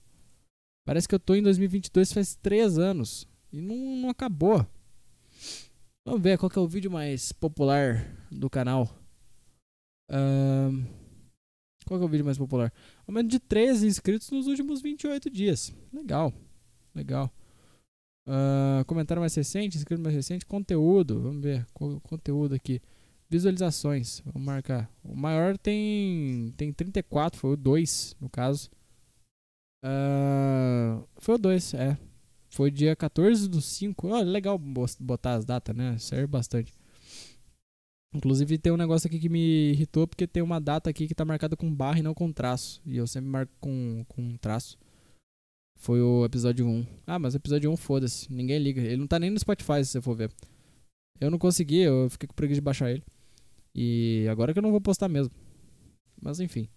Parece 0.85 1.07
que 1.07 1.15
eu 1.15 1.19
tô 1.19 1.33
em 1.33 1.41
2022 1.41 2.13
faz 2.13 2.35
3 2.35 2.77
anos. 2.77 3.27
E 3.51 3.59
não, 3.59 3.75
não 3.97 4.09
acabou. 4.09 4.65
Vamos 6.05 6.21
ver 6.21 6.37
qual 6.37 6.49
que 6.49 6.59
é 6.59 6.61
o 6.61 6.67
vídeo 6.67 6.91
mais 6.91 7.31
popular 7.31 8.05
do 8.31 8.49
canal. 8.49 8.87
Ahn, 10.11 10.85
qual 11.85 11.99
que 11.99 12.03
é 12.03 12.07
o 12.07 12.09
vídeo 12.09 12.25
mais 12.25 12.37
popular? 12.37 12.71
Aumento 13.07 13.29
de 13.29 13.39
13 13.39 13.87
inscritos 13.87 14.29
nos 14.29 14.45
últimos 14.45 14.81
28 14.81 15.29
dias. 15.29 15.73
Legal. 15.91 16.31
Legal. 16.93 17.31
Ah, 18.31 18.83
comentário 18.85 19.19
mais 19.21 19.33
recente, 19.33 19.75
inscrito 19.77 20.01
mais 20.03 20.13
recente, 20.15 20.45
conteúdo. 20.45 21.19
Vamos 21.21 21.41
ver. 21.41 21.65
co- 21.73 21.99
conteúdo 22.01 22.53
aqui. 22.53 22.79
Visualizações. 23.29 24.21
Vamos 24.25 24.43
marcar. 24.45 24.91
O 25.03 25.15
maior 25.15 25.57
tem, 25.57 26.53
tem 26.57 26.71
34, 26.71 27.39
foi 27.39 27.51
o 27.53 27.57
2 27.57 28.15
no 28.21 28.29
caso. 28.29 28.69
Ah, 29.83 31.01
foi 31.17 31.35
o 31.35 31.37
2, 31.37 31.73
é. 31.73 31.97
Foi 32.49 32.69
dia 32.71 32.95
14 32.95 33.47
do 33.47 33.61
5. 33.61 34.07
Olha, 34.09 34.23
legal 34.25 34.57
botar 34.99 35.33
as 35.35 35.45
datas, 35.45 35.75
né? 35.75 35.97
Serve 35.97 36.27
bastante. 36.27 36.73
Inclusive 38.13 38.57
tem 38.57 38.71
um 38.73 38.77
negócio 38.77 39.07
aqui 39.07 39.19
que 39.19 39.29
me 39.29 39.71
irritou 39.71 40.07
porque 40.07 40.25
tem 40.25 40.41
uma 40.41 40.59
data 40.59 40.89
aqui 40.89 41.07
que 41.07 41.13
tá 41.13 41.23
marcada 41.23 41.55
com 41.55 41.71
barra 41.73 41.99
e 41.99 42.01
não 42.01 42.13
com 42.15 42.31
traço. 42.31 42.81
E 42.85 42.97
eu 42.97 43.05
sempre 43.05 43.29
marco 43.29 43.51
com, 43.59 44.03
com 44.07 44.35
traço. 44.37 44.77
Foi 45.79 46.01
o 46.01 46.25
episódio 46.25 46.67
1. 46.67 46.85
Ah, 47.07 47.17
mas 47.17 47.33
o 47.33 47.37
episódio 47.37 47.71
1 47.71 47.77
foda-se. 47.77 48.31
Ninguém 48.31 48.59
liga. 48.59 48.81
Ele 48.81 48.97
não 48.97 49.07
tá 49.07 49.17
nem 49.17 49.29
no 49.29 49.39
Spotify 49.39 49.83
se 49.83 49.91
você 49.91 50.01
for 50.01 50.13
ver. 50.13 50.29
Eu 51.21 51.31
não 51.31 51.39
consegui, 51.39 51.79
eu 51.79 52.09
fiquei 52.09 52.27
com 52.27 52.35
preguiça 52.35 52.59
de 52.59 52.65
baixar 52.65 52.91
ele. 52.91 53.03
E 53.73 54.27
agora 54.29 54.51
que 54.51 54.59
eu 54.59 54.63
não 54.63 54.71
vou 54.71 54.81
postar 54.81 55.07
mesmo. 55.07 55.33
Mas 56.21 56.41
enfim. 56.41 56.67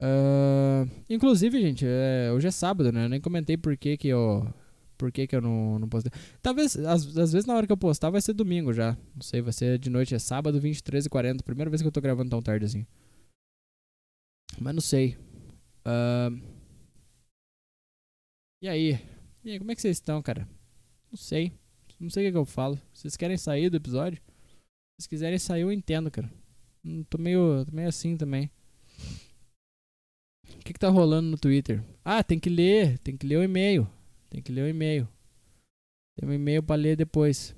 Ah, 0.00 0.86
inclusive, 1.10 1.60
gente, 1.60 1.84
é, 1.86 2.32
hoje 2.32 2.48
é 2.48 2.50
sábado, 2.50 2.90
né? 2.90 3.04
Eu 3.04 3.08
nem 3.10 3.20
comentei 3.20 3.56
por 3.56 3.76
que, 3.76 3.98
que 3.98 4.08
eu. 4.08 4.46
Por 4.96 5.12
que, 5.12 5.26
que 5.26 5.36
eu 5.36 5.42
não, 5.42 5.78
não 5.78 5.88
postei. 5.88 6.10
Talvez, 6.40 6.74
às, 6.74 7.04
vezes 7.04 7.44
na 7.44 7.54
hora 7.54 7.66
que 7.66 7.72
eu 7.72 7.76
postar 7.76 8.08
vai 8.08 8.22
ser 8.22 8.32
domingo 8.32 8.72
já. 8.72 8.96
Não 9.14 9.20
sei, 9.20 9.42
vai 9.42 9.52
ser 9.52 9.78
de 9.78 9.90
noite, 9.90 10.14
é 10.14 10.18
sábado, 10.18 10.58
23h40. 10.58 11.42
Primeira 11.42 11.70
vez 11.70 11.82
que 11.82 11.88
eu 11.88 11.92
tô 11.92 12.00
gravando 12.00 12.30
tão 12.30 12.40
tarde 12.40 12.64
assim. 12.64 12.86
Mas 14.58 14.74
não 14.74 14.80
sei. 14.80 15.18
Ah, 15.84 16.30
e 18.62 18.68
aí? 18.68 18.98
E 19.44 19.50
aí, 19.52 19.58
como 19.58 19.70
é 19.70 19.74
que 19.74 19.80
vocês 19.82 19.96
estão, 19.96 20.20
cara? 20.22 20.48
Não 21.10 21.16
sei. 21.16 21.52
Não 22.00 22.10
sei 22.10 22.24
o 22.24 22.28
que, 22.28 22.32
que 22.32 22.38
eu 22.38 22.44
falo. 22.44 22.78
Vocês 22.92 23.16
querem 23.16 23.36
sair 23.36 23.70
do 23.70 23.76
episódio? 23.76 24.20
Se 25.00 25.08
quiserem 25.08 25.38
sair, 25.38 25.62
eu 25.62 25.72
entendo, 25.72 26.10
cara. 26.10 26.30
Hum, 26.84 27.04
Tô 27.04 27.18
meio, 27.18 27.64
tô 27.64 27.72
meio 27.74 27.88
assim 27.88 28.16
também. 28.16 28.50
O 30.54 30.58
que, 30.64 30.72
que 30.72 30.78
tá 30.78 30.88
rolando 30.88 31.28
no 31.30 31.38
Twitter? 31.38 31.82
Ah, 32.04 32.22
tem 32.22 32.38
que 32.38 32.48
ler. 32.50 32.98
Tem 32.98 33.16
que 33.16 33.26
ler 33.26 33.36
o 33.38 33.42
e-mail. 33.44 33.88
Tem 34.30 34.42
que 34.42 34.52
ler 34.52 34.62
o 34.62 34.68
e-mail. 34.68 35.08
Tem 36.18 36.28
um 36.28 36.32
e-mail 36.32 36.62
pra 36.62 36.76
ler 36.76 36.96
depois. 36.96 37.54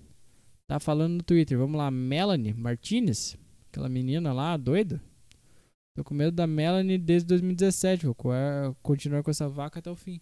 Tá 0.66 0.78
falando 0.80 1.14
no 1.14 1.22
Twitter. 1.22 1.57
Vamos 1.59 1.76
lá. 1.78 1.90
Melanie 1.90 2.53
Martinez. 2.55 3.36
Aquela 3.70 3.88
menina 3.88 4.32
lá, 4.32 4.57
doida. 4.57 5.03
Tô 5.96 6.05
com 6.05 6.14
medo 6.14 6.32
da 6.32 6.46
Melanie 6.46 6.99
desde 6.99 7.26
2017. 7.28 8.07
Vou 8.07 8.14
co- 8.14 8.32
é, 8.32 8.74
continuar 8.82 9.22
com 9.22 9.30
essa 9.30 9.49
vaca 9.49 9.78
até 9.78 9.90
o 9.90 9.96
fim. 9.96 10.20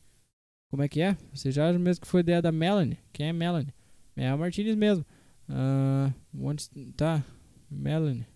Como 0.71 0.83
é 0.83 0.89
que 0.89 1.01
é? 1.01 1.17
Você 1.33 1.51
já 1.51 1.73
mesmo 1.73 2.03
que 2.03 2.09
foi 2.09 2.21
ideia 2.21 2.43
da 2.43 2.51
Melanie? 2.51 2.99
Quem 3.13 3.29
é 3.29 3.33
Melanie? 3.33 3.73
É 4.17 4.29
a 4.29 4.37
Martinez 4.37 4.75
mesmo. 4.75 5.05
Ah, 5.49 6.13
onde 6.39 6.69
tá? 6.97 7.25
Melanie. 7.71 8.27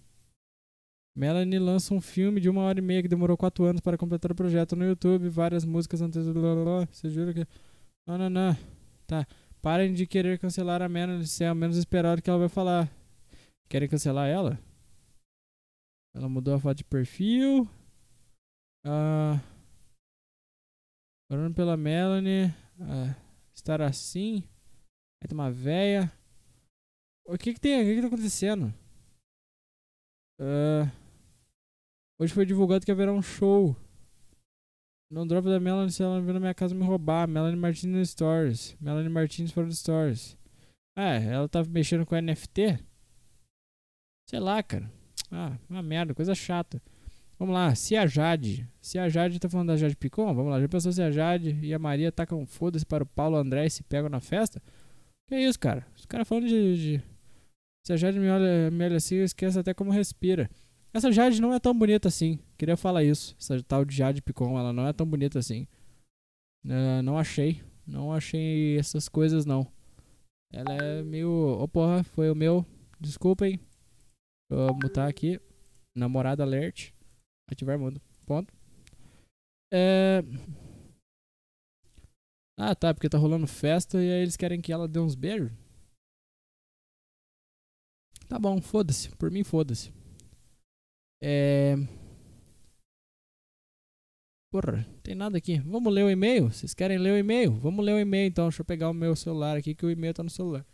Melanie 1.16 1.58
lança 1.58 1.92
um 1.92 2.00
filme 2.00 2.40
de 2.40 2.48
uma 2.48 2.62
hora 2.62 2.78
e 2.78 2.82
meia 2.82 3.02
que 3.02 3.08
demorou 3.08 3.36
quatro 3.36 3.64
anos 3.64 3.80
para 3.80 3.98
completar 3.98 4.30
o 4.30 4.34
projeto 4.34 4.76
no 4.76 4.84
YouTube. 4.84 5.28
Várias 5.28 5.64
músicas 5.64 6.00
antes. 6.00 6.24
Você 6.24 7.10
jura 7.10 7.34
que. 7.34 7.46
Não, 8.06 8.16
não, 8.16 8.30
não. 8.30 8.56
Tá. 9.06 9.26
Parem 9.60 9.92
de 9.92 10.06
querer 10.06 10.38
cancelar 10.38 10.82
a 10.82 10.88
Melanie. 10.88 11.26
Se 11.26 11.44
é 11.44 11.48
ao 11.48 11.54
menos 11.54 11.76
esperar 11.76 12.18
o 12.18 12.22
que 12.22 12.30
ela 12.30 12.38
vai 12.38 12.48
falar. 12.48 12.88
Querem 13.68 13.88
cancelar 13.88 14.28
ela? 14.28 14.58
Ela 16.14 16.28
mudou 16.28 16.54
a 16.54 16.60
foto 16.60 16.78
de 16.78 16.84
perfil. 16.84 17.68
Ah. 18.84 19.40
Orando 21.30 21.54
pela 21.54 21.76
Melanie. 21.76 22.52
ah, 22.80 23.14
estar 23.54 23.80
assim. 23.80 24.42
Aí 25.22 25.28
tem 25.28 25.38
uma 25.38 25.50
véia. 25.50 26.10
O 27.24 27.38
que 27.38 27.54
que 27.54 27.60
tem? 27.60 27.80
O 27.80 27.84
que 27.84 27.94
que 27.94 28.00
tá 28.00 28.06
acontecendo? 28.08 28.74
Ah, 30.40 30.90
hoje 32.18 32.34
foi 32.34 32.44
divulgado 32.44 32.84
que 32.84 32.90
haverá 32.90 33.12
um 33.12 33.22
show. 33.22 33.76
Não 35.08 35.24
drop 35.26 35.44
da 35.44 35.60
Melanie 35.60 35.92
se 35.92 36.02
ela 36.02 36.20
vir 36.20 36.34
na 36.34 36.40
minha 36.40 36.54
casa 36.54 36.74
me 36.74 36.84
roubar. 36.84 37.28
Melanie 37.28 37.58
Martins 37.58 37.92
no 37.92 38.04
Stories. 38.04 38.76
Melanie 38.80 39.08
Martins 39.08 39.52
fora 39.52 39.68
do 39.68 39.74
Stories. 39.74 40.36
É, 40.96 41.24
ela 41.26 41.48
tava 41.48 41.68
mexendo 41.70 42.04
com 42.04 42.20
NFT? 42.20 42.84
Sei 44.28 44.40
lá, 44.40 44.60
cara. 44.64 44.90
Ah, 45.30 45.56
uma 45.68 45.82
merda, 45.82 46.12
coisa 46.12 46.34
chata. 46.34 46.82
Vamos 47.40 47.54
lá, 47.54 47.74
se 47.74 47.96
a 47.96 48.06
Jade. 48.06 48.68
Se 48.82 48.98
a 48.98 49.08
Jade 49.08 49.40
tá 49.40 49.48
falando 49.48 49.68
da 49.68 49.76
Jade 49.76 49.96
Picon, 49.96 50.34
vamos 50.34 50.50
lá. 50.52 50.60
Já 50.60 50.68
pensou 50.68 50.92
se 50.92 51.00
a 51.00 51.10
Jade 51.10 51.58
e 51.62 51.72
a 51.72 51.78
Maria 51.78 52.12
tacam 52.12 52.44
foda-se 52.46 52.84
para 52.84 53.02
o 53.02 53.06
Paulo 53.06 53.36
André 53.36 53.64
e 53.64 53.70
se 53.70 53.82
pegam 53.82 54.10
na 54.10 54.20
festa? 54.20 54.62
Que 55.26 55.36
isso, 55.38 55.58
cara? 55.58 55.86
Os 55.96 56.04
caras 56.04 56.28
falando 56.28 56.46
de, 56.46 56.76
de- 56.98 57.02
Se 57.86 57.94
a 57.94 57.96
Jade 57.96 58.18
me 58.20 58.28
olha, 58.28 58.70
me 58.70 58.84
olha 58.84 58.96
assim, 58.98 59.14
eu 59.16 59.24
esqueço 59.24 59.58
até 59.58 59.72
como 59.72 59.90
respira. 59.90 60.50
Essa 60.92 61.10
Jade 61.10 61.40
não 61.40 61.54
é 61.54 61.58
tão 61.58 61.72
bonita 61.76 62.08
assim. 62.08 62.38
Queria 62.58 62.76
falar 62.76 63.04
isso. 63.04 63.34
Essa 63.40 63.62
tal 63.62 63.86
de 63.86 63.96
Jade 63.96 64.20
Picon, 64.20 64.58
ela 64.58 64.70
não 64.72 64.86
é 64.86 64.92
tão 64.92 65.06
bonita 65.06 65.38
assim. 65.38 65.66
É, 66.68 67.00
não 67.00 67.16
achei. 67.16 67.62
Não 67.86 68.12
achei 68.12 68.76
essas 68.78 69.08
coisas, 69.08 69.46
não. 69.46 69.66
Ela 70.52 70.74
é 70.74 71.02
meio. 71.02 71.30
Ô 71.58 71.66
porra, 71.66 72.04
foi 72.04 72.30
o 72.30 72.34
meu. 72.34 72.66
Desculpem. 73.00 73.58
Vou 74.50 74.74
mutar 74.74 75.08
aqui. 75.08 75.40
Namorada 75.96 76.42
alert. 76.42 76.90
Ativar 77.50 77.78
mundo. 77.78 78.00
Ponto. 78.26 78.52
É... 79.72 80.22
Ah, 82.58 82.74
tá, 82.74 82.92
porque 82.92 83.08
tá 83.08 83.16
rolando 83.16 83.46
festa 83.46 83.96
e 84.02 84.10
aí 84.12 84.22
eles 84.22 84.36
querem 84.36 84.60
que 84.60 84.72
ela 84.72 84.86
dê 84.86 84.98
uns 84.98 85.14
beijos. 85.14 85.50
Tá 88.28 88.38
bom, 88.38 88.60
foda-se. 88.60 89.08
Por 89.16 89.30
mim, 89.30 89.42
foda-se. 89.42 89.92
É. 91.22 91.74
Porra, 94.52 94.84
tem 95.02 95.14
nada 95.14 95.38
aqui. 95.38 95.58
Vamos 95.60 95.92
ler 95.92 96.04
o 96.04 96.10
e-mail? 96.10 96.52
Vocês 96.52 96.74
querem 96.74 96.98
ler 96.98 97.12
o 97.12 97.18
e-mail? 97.18 97.52
Vamos 97.52 97.84
ler 97.84 97.94
o 97.94 97.98
e-mail 97.98 98.28
então. 98.28 98.48
Deixa 98.48 98.62
eu 98.62 98.64
pegar 98.64 98.90
o 98.90 98.94
meu 98.94 99.16
celular 99.16 99.56
aqui 99.56 99.74
que 99.74 99.86
o 99.86 99.90
e-mail 99.90 100.14
tá 100.14 100.22
no 100.22 100.30
celular. 100.30 100.64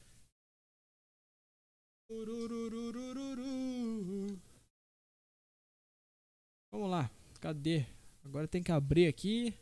Vamos 6.77 6.91
lá. 6.91 7.11
Cadê? 7.41 7.87
Agora 8.23 8.47
tem 8.47 8.63
que 8.63 8.71
abrir 8.71 9.07
aqui. 9.07 9.55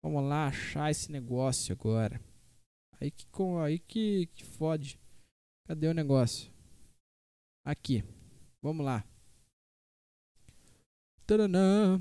Vamos 0.00 0.22
lá 0.22 0.46
achar 0.46 0.88
esse 0.88 1.10
negócio 1.10 1.72
agora. 1.74 2.22
Aí 3.00 3.10
que, 3.10 3.26
aí 3.60 3.80
que, 3.80 4.26
que 4.26 4.44
fode. 4.44 5.00
Cadê 5.66 5.88
o 5.88 5.92
negócio? 5.92 6.48
Aqui. 7.66 8.04
Vamos 8.62 8.86
lá. 8.86 9.04
Taranã. 11.26 12.00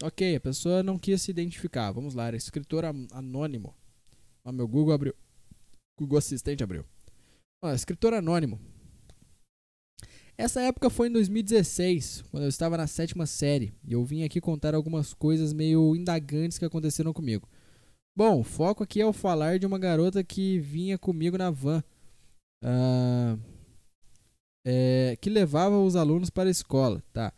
Ok, 0.00 0.36
a 0.36 0.40
pessoa 0.40 0.84
não 0.84 1.00
quis 1.00 1.20
se 1.20 1.32
identificar. 1.32 1.90
Vamos 1.90 2.14
lá, 2.14 2.28
era 2.28 2.36
escritor 2.36 2.84
anônimo. 2.84 3.74
Ó, 4.44 4.52
meu 4.52 4.68
Google 4.68 4.94
abriu. 4.94 5.16
Google 5.98 6.18
Assistente 6.18 6.62
abriu. 6.62 6.86
Ó, 7.60 7.72
escritor 7.72 8.14
anônimo. 8.14 8.60
Essa 10.42 10.60
época 10.60 10.90
foi 10.90 11.06
em 11.06 11.12
2016, 11.12 12.24
quando 12.28 12.42
eu 12.42 12.48
estava 12.48 12.76
na 12.76 12.88
sétima 12.88 13.26
série, 13.26 13.72
e 13.86 13.92
eu 13.92 14.04
vim 14.04 14.24
aqui 14.24 14.40
contar 14.40 14.74
algumas 14.74 15.14
coisas 15.14 15.52
meio 15.52 15.94
indagantes 15.94 16.58
que 16.58 16.64
aconteceram 16.64 17.12
comigo. 17.12 17.48
Bom, 18.16 18.40
o 18.40 18.42
foco 18.42 18.82
aqui 18.82 19.00
é 19.00 19.06
o 19.06 19.12
falar 19.12 19.60
de 19.60 19.66
uma 19.66 19.78
garota 19.78 20.24
que 20.24 20.58
vinha 20.58 20.98
comigo 20.98 21.38
na 21.38 21.48
van. 21.48 21.80
Uh, 22.60 23.38
é, 24.66 25.16
que 25.20 25.30
levava 25.30 25.78
os 25.78 25.94
alunos 25.94 26.28
para 26.28 26.48
a 26.48 26.50
escola, 26.50 27.00
tá? 27.12 27.32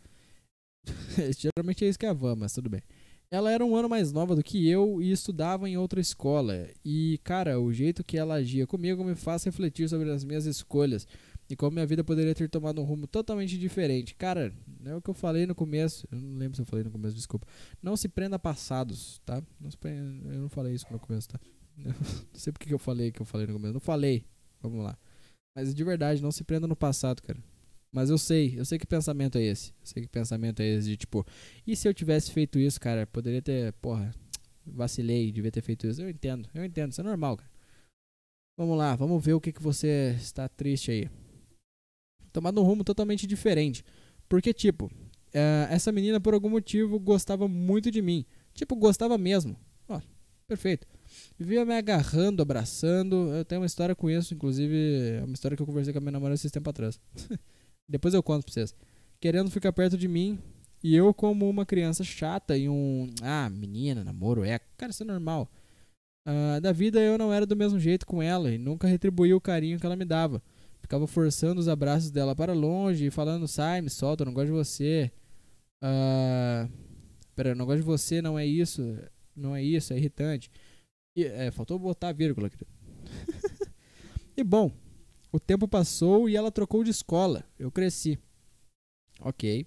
Geralmente 1.37 1.85
é 1.85 1.89
isso 1.89 1.99
que 1.99 2.07
é 2.07 2.09
a 2.09 2.13
van, 2.13 2.35
mas 2.35 2.53
tudo 2.53 2.71
bem. 2.71 2.81
Ela 3.29 3.51
era 3.51 3.63
um 3.63 3.75
ano 3.75 3.87
mais 3.87 4.11
nova 4.11 4.35
do 4.35 4.41
que 4.41 4.67
eu 4.67 4.99
e 4.99 5.11
estudava 5.11 5.69
em 5.69 5.77
outra 5.77 6.01
escola. 6.01 6.67
E, 6.83 7.19
cara, 7.23 7.59
o 7.59 7.71
jeito 7.71 8.03
que 8.03 8.17
ela 8.17 8.33
agia 8.35 8.65
comigo 8.65 9.03
me 9.03 9.13
faz 9.13 9.43
refletir 9.43 9.87
sobre 9.87 10.09
as 10.09 10.23
minhas 10.23 10.47
escolhas 10.47 11.07
e 11.49 11.55
como 11.55 11.71
minha 11.73 11.85
vida 11.85 12.03
poderia 12.03 12.33
ter 12.33 12.49
tomado 12.49 12.81
um 12.81 12.83
rumo 12.83 13.05
totalmente 13.05 13.57
diferente. 13.57 14.15
Cara, 14.15 14.53
é 14.83 14.95
o 14.95 15.01
que 15.01 15.09
eu 15.09 15.13
falei 15.13 15.45
no 15.45 15.53
começo. 15.53 16.07
Eu 16.11 16.19
não 16.19 16.37
lembro 16.37 16.55
se 16.55 16.61
eu 16.61 16.65
falei 16.65 16.83
no 16.83 16.91
começo, 16.91 17.15
desculpa. 17.15 17.47
Não 17.81 17.95
se 17.95 18.07
prenda 18.07 18.35
a 18.37 18.39
passados, 18.39 19.21
tá? 19.25 19.41
Não 19.59 19.69
prenda, 19.71 20.33
eu 20.33 20.41
não 20.41 20.49
falei 20.49 20.73
isso 20.73 20.85
no 20.89 20.99
começo, 20.99 21.29
tá? 21.29 21.39
não 21.77 21.93
sei 22.33 22.51
porque 22.51 22.67
que 22.67 22.73
eu 22.73 22.79
falei 22.79 23.11
que 23.11 23.21
eu 23.21 23.25
falei 23.25 23.45
no 23.45 23.53
começo. 23.53 23.73
Não 23.73 23.79
falei. 23.79 24.25
Vamos 24.61 24.83
lá. 24.83 24.97
Mas 25.55 25.73
de 25.73 25.83
verdade, 25.83 26.21
não 26.21 26.31
se 26.31 26.43
prenda 26.43 26.67
no 26.67 26.75
passado, 26.75 27.21
cara. 27.21 27.39
Mas 27.91 28.09
eu 28.09 28.17
sei, 28.17 28.59
eu 28.59 28.65
sei 28.65 28.77
que 28.77 28.85
pensamento 28.85 29.37
é 29.37 29.43
esse. 29.43 29.69
Eu 29.79 29.85
sei 29.85 30.03
que 30.03 30.09
pensamento 30.09 30.59
é 30.61 30.65
esse 30.65 30.89
de 30.89 30.97
tipo, 30.97 31.25
e 31.65 31.77
se 31.77 31.87
eu 31.87 31.93
tivesse 31.93 32.29
feito 32.29 32.59
isso, 32.59 32.77
cara? 32.77 33.07
Poderia 33.07 33.41
ter, 33.41 33.71
porra, 33.73 34.13
vacilei, 34.65 35.31
devia 35.31 35.49
ter 35.49 35.61
feito 35.61 35.87
isso. 35.87 36.01
Eu 36.01 36.09
entendo, 36.09 36.49
eu 36.53 36.65
entendo, 36.65 36.91
isso 36.91 36.99
é 36.99 37.03
normal, 37.05 37.37
cara. 37.37 37.49
Vamos 38.57 38.77
lá, 38.77 38.95
vamos 38.97 39.23
ver 39.23 39.33
o 39.33 39.39
que, 39.39 39.53
que 39.53 39.61
você 39.61 40.13
está 40.17 40.49
triste 40.49 40.91
aí. 40.91 41.09
Tomado 42.35 42.59
um 42.59 42.65
rumo 42.65 42.83
totalmente 42.83 43.25
diferente. 43.25 43.81
Porque, 44.27 44.53
tipo, 44.53 44.87
uh, 44.87 45.71
essa 45.71 45.89
menina 45.89 46.19
por 46.19 46.33
algum 46.33 46.49
motivo 46.49 46.99
gostava 46.99 47.47
muito 47.47 47.89
de 47.89 48.01
mim. 48.01 48.25
Tipo, 48.53 48.75
gostava 48.75 49.17
mesmo. 49.17 49.55
Ó, 49.87 50.01
perfeito. 50.45 50.85
Vivia 51.39 51.63
me 51.63 51.73
agarrando, 51.73 52.41
abraçando. 52.41 53.33
Eu 53.33 53.45
tenho 53.45 53.61
uma 53.61 53.65
história 53.65 53.95
com 53.95 54.09
isso, 54.09 54.33
inclusive, 54.33 54.75
é 55.17 55.23
uma 55.23 55.33
história 55.33 55.55
que 55.55 55.63
eu 55.63 55.65
conversei 55.65 55.93
com 55.93 55.99
a 55.99 56.01
minha 56.01 56.11
namorada 56.11 56.35
esses 56.35 56.51
tempos 56.51 56.71
atrás. 56.71 56.99
Depois 57.87 58.13
eu 58.13 58.21
conto 58.21 58.43
pra 58.43 58.53
vocês. 58.53 58.75
Querendo 59.21 59.49
ficar 59.49 59.71
perto 59.71 59.97
de 59.97 60.09
mim. 60.09 60.37
E 60.83 60.93
eu, 60.93 61.13
como 61.13 61.49
uma 61.49 61.65
criança 61.65 62.03
chata 62.03 62.57
e 62.57 62.67
um. 62.67 63.09
Ah, 63.21 63.49
menina, 63.49 64.03
namoro, 64.03 64.43
é. 64.43 64.59
Cara, 64.75 64.91
isso 64.91 65.03
é 65.03 65.05
normal. 65.05 65.49
Uh, 66.27 66.59
da 66.59 66.73
vida 66.73 66.99
eu 66.99 67.17
não 67.17 67.31
era 67.31 67.45
do 67.45 67.55
mesmo 67.55 67.79
jeito 67.79 68.05
com 68.05 68.21
ela 68.21 68.51
e 68.51 68.57
nunca 68.57 68.89
retribuí 68.89 69.33
o 69.33 69.39
carinho 69.39 69.79
que 69.79 69.85
ela 69.85 69.95
me 69.95 70.03
dava. 70.03 70.43
Ficava 70.85 71.07
forçando 71.07 71.59
os 71.59 71.67
abraços 71.67 72.11
dela 72.11 72.35
para 72.35 72.53
longe 72.53 73.07
e 73.07 73.09
falando: 73.09 73.47
sai, 73.47 73.81
me 73.81 73.89
solta, 73.89 74.21
eu 74.21 74.27
não 74.27 74.33
gosto 74.35 74.45
de 74.45 74.51
você. 74.51 75.11
Uh, 75.83 76.71
pera, 77.35 77.49
eu 77.49 77.55
não 77.55 77.65
gosto 77.65 77.79
de 77.79 77.85
você, 77.85 78.21
não 78.21 78.37
é 78.37 78.45
isso. 78.45 78.95
Não 79.35 79.55
é 79.55 79.63
isso, 79.63 79.93
é 79.93 79.97
irritante. 79.97 80.51
E, 81.15 81.23
é, 81.23 81.49
faltou 81.49 81.79
botar 81.79 82.09
a 82.09 82.13
vírgula, 82.13 82.51
querido. 82.51 82.69
e 84.37 84.43
bom, 84.43 84.71
o 85.31 85.39
tempo 85.39 85.67
passou 85.67 86.29
e 86.29 86.35
ela 86.35 86.51
trocou 86.51 86.83
de 86.83 86.91
escola. 86.91 87.43
Eu 87.57 87.71
cresci. 87.71 88.19
Ok. 89.21 89.65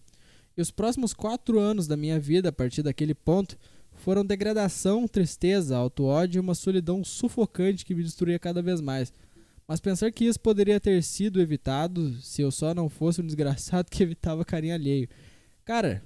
E 0.56 0.60
os 0.60 0.70
próximos 0.70 1.12
quatro 1.12 1.58
anos 1.58 1.88
da 1.88 1.96
minha 1.96 2.20
vida, 2.20 2.50
a 2.50 2.52
partir 2.52 2.84
daquele 2.84 3.12
ponto, 3.12 3.58
foram 3.90 4.24
degradação, 4.24 5.08
tristeza, 5.08 5.76
auto-ódio 5.76 6.38
e 6.38 6.40
uma 6.40 6.54
solidão 6.54 7.02
sufocante 7.02 7.84
que 7.84 7.92
me 7.92 8.04
destruía 8.04 8.38
cada 8.38 8.62
vez 8.62 8.80
mais. 8.80 9.12
Mas 9.68 9.80
pensar 9.80 10.10
que 10.10 10.24
isso 10.24 10.40
poderia 10.40 10.80
ter 10.80 11.02
sido 11.02 11.40
evitado 11.40 12.14
se 12.22 12.40
eu 12.40 12.50
só 12.50 12.74
não 12.74 12.88
fosse 12.88 13.20
um 13.20 13.26
desgraçado 13.26 13.90
que 13.90 14.02
evitava 14.02 14.44
carinho 14.44 14.74
alheio. 14.74 15.08
Cara, 15.64 16.02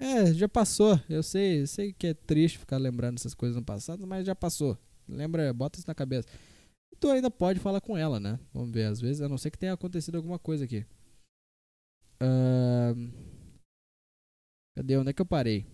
é, 0.00 0.32
já 0.32 0.48
passou. 0.48 1.00
Eu 1.08 1.22
sei, 1.22 1.62
eu 1.62 1.66
sei 1.66 1.92
que 1.92 2.06
é 2.06 2.14
triste 2.14 2.58
ficar 2.58 2.76
lembrando 2.76 3.18
essas 3.18 3.34
coisas 3.34 3.56
no 3.56 3.64
passado, 3.64 4.06
mas 4.06 4.24
já 4.24 4.34
passou. 4.34 4.78
Lembra, 5.08 5.52
bota 5.52 5.78
isso 5.78 5.88
na 5.88 5.94
cabeça. 5.94 6.28
E 6.92 6.96
tu 6.96 7.10
ainda 7.10 7.30
pode 7.30 7.58
falar 7.58 7.80
com 7.80 7.96
ela, 7.96 8.20
né? 8.20 8.38
Vamos 8.52 8.70
ver, 8.70 8.84
às 8.84 9.00
vezes, 9.00 9.20
a 9.20 9.28
não 9.28 9.36
ser 9.36 9.50
que 9.50 9.58
tenha 9.58 9.72
acontecido 9.72 10.16
alguma 10.16 10.38
coisa 10.38 10.64
aqui. 10.64 10.86
Uh... 12.22 13.10
Cadê? 14.76 14.96
Onde 14.96 15.10
é 15.10 15.12
que 15.12 15.20
eu 15.20 15.26
parei? 15.26 15.66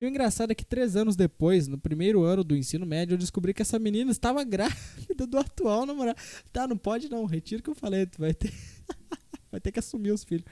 E 0.00 0.04
o 0.04 0.08
engraçado 0.08 0.50
é 0.50 0.54
que 0.54 0.64
três 0.64 0.94
anos 0.94 1.16
depois, 1.16 1.66
no 1.66 1.78
primeiro 1.78 2.22
ano 2.22 2.44
do 2.44 2.56
ensino 2.56 2.84
médio, 2.84 3.14
eu 3.14 3.18
descobri 3.18 3.54
que 3.54 3.62
essa 3.62 3.78
menina 3.78 4.10
estava 4.10 4.44
grávida 4.44 5.26
do 5.26 5.38
atual 5.38 5.86
namorado. 5.86 6.18
Tá, 6.52 6.68
não 6.68 6.76
pode 6.76 7.08
não, 7.08 7.24
retiro 7.24 7.62
que 7.62 7.70
eu 7.70 7.74
falei, 7.74 8.04
tu 8.04 8.18
vai 8.18 8.34
ter, 8.34 8.52
vai 9.50 9.60
ter 9.60 9.72
que 9.72 9.78
assumir 9.78 10.10
os 10.10 10.22
filhos. 10.22 10.44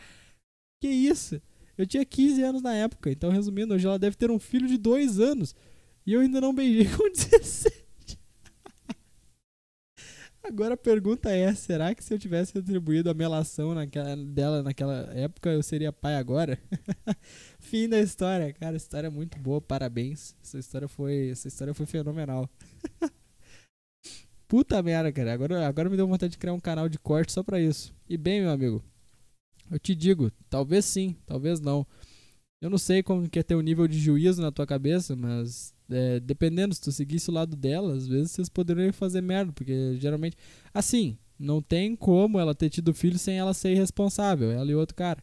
Que 0.81 0.89
isso? 0.89 1.41
Eu 1.77 1.87
tinha 1.87 2.05
15 2.05 2.43
anos 2.43 2.63
na 2.63 2.75
época, 2.75 3.11
então 3.11 3.31
resumindo, 3.31 3.75
hoje 3.75 3.87
ela 3.87 3.99
deve 3.99 4.17
ter 4.17 4.31
um 4.31 4.39
filho 4.39 4.67
de 4.67 4.79
2 4.79 5.21
anos. 5.21 5.55
E 6.07 6.13
eu 6.13 6.21
ainda 6.21 6.41
não 6.41 6.55
beijei 6.55 6.87
com 6.97 7.11
17. 7.11 7.84
Agora 10.47 10.75
a 10.75 10.77
pergunta 10.77 11.31
é: 11.31 11.55
será 11.55 11.95
que 11.95 12.05
se 12.05 12.13
eu 12.13 12.19
tivesse 12.19 12.53
retribuído 12.53 13.09
a 13.09 13.15
melação 13.15 13.75
naquela, 13.75 14.15
dela 14.15 14.63
naquela 14.63 15.11
época, 15.15 15.49
eu 15.51 15.63
seria 15.63 15.91
pai 15.91 16.17
agora? 16.17 16.61
Fim 17.59 17.89
da 17.89 17.99
história, 17.99 18.53
cara. 18.53 18.77
História 18.77 19.11
muito 19.11 19.39
boa, 19.39 19.61
parabéns. 19.61 20.37
Essa 20.43 20.59
história 20.59 20.87
foi, 20.87 21.31
essa 21.31 21.49
história 21.49 21.73
foi 21.73 21.87
fenomenal. 21.87 22.49
Puta 24.47 24.83
merda, 24.83 25.11
cara. 25.11 25.33
Agora, 25.33 25.67
agora 25.67 25.89
me 25.89 25.97
deu 25.97 26.07
vontade 26.07 26.33
de 26.33 26.39
criar 26.39 26.53
um 26.53 26.61
canal 26.61 26.91
de 26.91 26.99
corte 26.99 27.33
só 27.33 27.43
pra 27.43 27.59
isso. 27.59 27.95
E 28.07 28.19
bem, 28.19 28.43
meu 28.43 28.51
amigo, 28.51 28.85
eu 29.71 29.79
te 29.79 29.95
digo, 29.95 30.31
talvez 30.51 30.85
sim, 30.85 31.17
talvez 31.25 31.59
não. 31.59 31.87
Eu 32.61 32.69
não 32.69 32.79
sei 32.79 33.03
como 33.03 33.29
que 33.29 33.39
é 33.39 33.43
ter 33.43 33.55
o 33.55 33.63
nível 33.63 33.89
de 33.89 33.99
juízo 33.99 34.43
na 34.43 34.53
tua 34.53 34.67
cabeça, 34.67 35.17
mas 35.17 35.74
é, 35.91 36.21
dependendo, 36.21 36.75
se 36.75 36.81
tu 36.81 36.91
seguisse 36.93 37.31
o 37.31 37.33
lado 37.33 37.57
dela, 37.57 37.95
às 37.95 38.07
vezes 38.07 38.33
vocês 38.33 38.49
poderiam 38.49 38.93
fazer 38.93 39.21
merda, 39.21 39.53
porque 39.53 39.97
geralmente. 39.99 40.37
Assim, 40.73 41.19
não 41.39 41.61
tem 41.61 41.95
como 41.97 42.39
ela 42.39 42.55
ter 42.55 42.71
tido 42.71 42.95
filho 42.95 43.19
sem 43.19 43.39
ela 43.39 43.55
ser 43.55 43.73
irresponsável, 43.73 44.51
ela 44.51 44.71
e 44.71 44.75
outro 44.75 44.95
cara. 44.95 45.23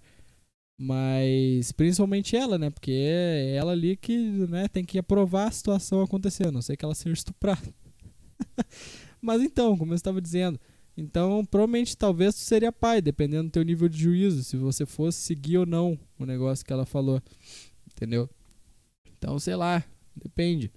Mas 0.77 1.71
principalmente 1.71 2.35
ela, 2.35 2.57
né? 2.57 2.69
Porque 2.69 2.91
é 2.91 3.55
ela 3.55 3.71
ali 3.71 3.95
que 3.95 4.17
né, 4.17 4.67
tem 4.67 4.83
que 4.83 4.97
aprovar 4.97 5.47
a 5.47 5.51
situação 5.51 6.01
acontecendo, 6.01 6.53
não 6.53 6.61
sei 6.61 6.75
que 6.75 6.85
ela 6.85 6.95
seja 6.95 7.13
estuprada. 7.13 7.73
Mas 9.21 9.41
então, 9.41 9.77
como 9.77 9.91
eu 9.91 9.95
estava 9.95 10.19
dizendo, 10.19 10.59
então, 10.97 11.45
provavelmente, 11.45 11.95
talvez 11.95 12.35
tu 12.35 12.41
seria 12.41 12.71
pai, 12.71 13.01
dependendo 13.01 13.43
do 13.43 13.51
teu 13.51 13.63
nível 13.63 13.87
de 13.87 13.97
juízo, 13.97 14.43
se 14.43 14.57
você 14.57 14.85
fosse 14.85 15.19
seguir 15.19 15.57
ou 15.57 15.65
não 15.65 15.97
o 16.19 16.25
negócio 16.25 16.65
que 16.65 16.73
ela 16.73 16.85
falou. 16.85 17.21
Entendeu? 17.91 18.29
Então, 19.17 19.37
sei 19.39 19.55
lá, 19.55 19.83
depende. 20.15 20.71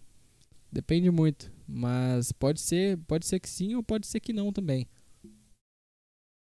Depende 0.70 1.10
muito. 1.10 1.52
Mas 1.66 2.32
pode 2.32 2.60
ser, 2.60 2.98
pode 3.06 3.26
ser 3.26 3.40
que 3.40 3.48
sim 3.48 3.74
ou 3.74 3.82
pode 3.82 4.06
ser 4.06 4.20
que 4.20 4.32
não 4.32 4.52
também. 4.52 4.86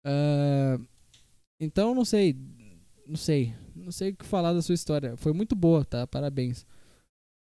Uh, 0.05 0.85
então, 1.59 1.95
não 1.95 2.03
sei. 2.03 2.35
Não 3.07 3.15
sei. 3.15 3.53
Não 3.75 3.91
sei 3.91 4.11
o 4.11 4.15
que 4.15 4.25
falar 4.25 4.53
da 4.53 4.61
sua 4.61 4.75
história. 4.75 5.15
Foi 5.17 5.33
muito 5.33 5.55
boa, 5.55 5.85
tá? 5.85 6.05
Parabéns. 6.05 6.65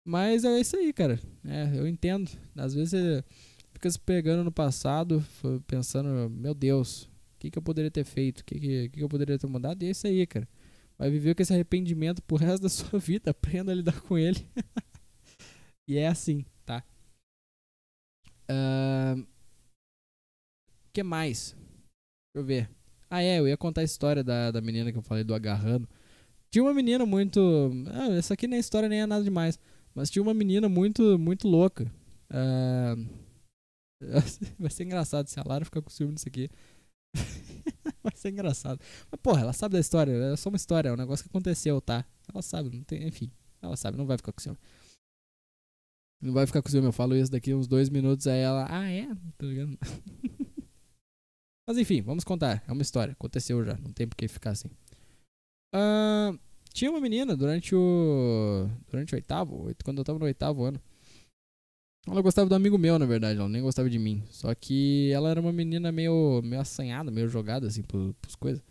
Mas 0.05 0.45
é 0.45 0.61
isso 0.61 0.77
aí, 0.77 0.93
cara. 0.93 1.19
É, 1.45 1.79
eu 1.79 1.87
entendo. 1.87 2.31
Às 2.57 2.75
vezes 2.75 3.25
fica 3.73 3.91
se 3.91 3.99
pegando 3.99 4.45
no 4.45 4.53
passado, 4.53 5.25
pensando, 5.67 6.29
meu 6.31 6.55
Deus, 6.55 7.11
que, 7.41 7.51
que 7.51 7.59
eu 7.59 7.63
poderia 7.63 7.91
ter 7.91 8.05
feito? 8.05 8.41
O 8.41 8.45
que, 8.45 8.61
que, 8.61 8.89
que 8.91 9.03
eu 9.03 9.09
poderia 9.09 9.39
ter 9.39 9.47
mudado? 9.47 9.83
E 9.83 9.87
é 9.87 9.91
isso 9.91 10.07
aí, 10.07 10.27
cara. 10.27 10.47
Vai 10.99 11.11
viver 11.11 11.35
com 11.35 11.43
esse 11.43 11.53
arrependimento 11.53 12.23
pro 12.23 12.37
resto 12.37 12.63
da 12.63 12.69
sua 12.69 12.99
vida. 13.01 13.31
Aprenda 13.31 13.73
a 13.73 13.75
lidar 13.75 14.01
com 14.03 14.19
ele. 14.19 14.47
e 15.91 15.99
é 15.99 16.07
assim, 16.07 16.45
tá? 16.65 16.85
O 18.49 18.53
uh, 18.53 19.27
que 20.93 21.03
mais? 21.03 21.57
Deixa 22.33 22.37
eu 22.37 22.45
ver. 22.45 22.71
Ah, 23.11 23.21
é, 23.21 23.41
eu 23.41 23.49
ia 23.49 23.57
contar 23.57 23.81
a 23.81 23.85
história 23.85 24.23
da, 24.23 24.53
da 24.53 24.61
menina 24.61 24.93
que 24.93 24.99
eu 24.99 25.03
falei 25.03 25.25
do 25.25 25.35
agarrando. 25.35 25.89
Tinha 26.49 26.63
uma 26.63 26.73
menina 26.73 27.05
muito. 27.05 27.41
Ah, 27.89 28.13
essa 28.13 28.35
aqui 28.35 28.47
nem 28.47 28.59
é 28.59 28.61
história 28.61 28.89
nem 28.89 29.01
é 29.01 29.07
nada 29.07 29.25
demais. 29.25 29.59
Mas 29.93 30.09
tinha 30.09 30.23
uma 30.23 30.33
menina 30.33 30.69
muito, 30.69 31.19
muito 31.19 31.49
louca. 31.49 31.93
Uh, 32.31 33.09
vai 34.61 34.71
ser 34.71 34.85
engraçado 34.85 35.27
se 35.27 35.41
a 35.41 35.45
Lara 35.45 35.65
ficar 35.65 35.83
com 35.83 35.91
ciúme 35.91 36.15
disso 36.15 36.29
aqui. 36.29 36.49
vai 38.01 38.15
ser 38.15 38.31
engraçado. 38.31 38.81
Mas, 39.11 39.21
porra, 39.21 39.41
ela 39.41 39.53
sabe 39.53 39.73
da 39.73 39.81
história. 39.81 40.13
É 40.13 40.37
só 40.37 40.51
uma 40.51 40.57
história, 40.57 40.89
é 40.89 40.93
um 40.93 40.97
negócio 40.97 41.25
que 41.25 41.31
aconteceu, 41.31 41.81
tá? 41.81 42.05
Ela 42.33 42.43
sabe, 42.43 42.77
não 42.77 42.85
tem. 42.85 43.09
Enfim, 43.09 43.29
ela 43.61 43.77
sabe, 43.77 43.99
não 43.99 44.07
vai 44.07 44.17
ficar 44.17 44.31
com 44.31 44.41
ciúme. 44.41 44.59
Não 46.21 46.35
vai 46.35 46.47
ficar 46.47 46.63
ciúme, 46.69 46.87
eu 46.87 46.93
falo 46.93 47.17
isso 47.17 47.33
daqui 47.33 47.55
uns 47.55 47.67
dois 47.67 47.89
minutos, 47.89 48.27
aí 48.27 48.41
ela. 48.41 48.67
Ah, 48.69 48.91
é? 48.91 49.07
Tá 49.39 49.47
ligado? 49.47 49.79
Mas 51.67 51.79
enfim, 51.79 52.03
vamos 52.03 52.25
contar. 52.25 52.63
É 52.67 52.73
uma 52.73 52.83
história. 52.83 53.13
Aconteceu 53.13 53.65
já. 53.65 53.77
Não 53.79 53.93
tem 53.93 54.07
por 54.07 54.17
que 54.17 54.29
ficar 54.29 54.51
assim. 54.51 54.69
Uh, 55.75 56.39
tinha 56.73 56.91
uma 56.91 57.01
menina 57.01 57.37
durante 57.37 57.75
o. 57.75 58.69
Durante 58.91 59.15
o 59.15 59.17
oitavo. 59.17 59.75
Quando 59.85 59.99
eu 59.99 60.05
tava 60.05 60.19
no 60.19 60.25
oitavo 60.25 60.65
ano. 60.65 60.81
Ela 62.07 62.23
gostava 62.23 62.49
do 62.49 62.55
amigo 62.55 62.79
meu, 62.79 62.99
na 62.99 63.05
verdade, 63.05 63.39
ela 63.39 63.49
nem 63.49 63.63
gostava 63.63 63.89
de 63.89 63.99
mim. 63.99 64.23
Só 64.31 64.55
que 64.55 65.11
ela 65.13 65.31
era 65.31 65.41
uma 65.41 65.53
menina 65.53 65.93
meio, 65.93 66.41
meio 66.43 66.61
assanhada, 66.61 67.11
meio 67.11 67.29
jogada, 67.29 67.67
assim, 67.67 67.83
pros, 67.83 68.15
pros 68.21 68.35
coisas. 68.35 68.65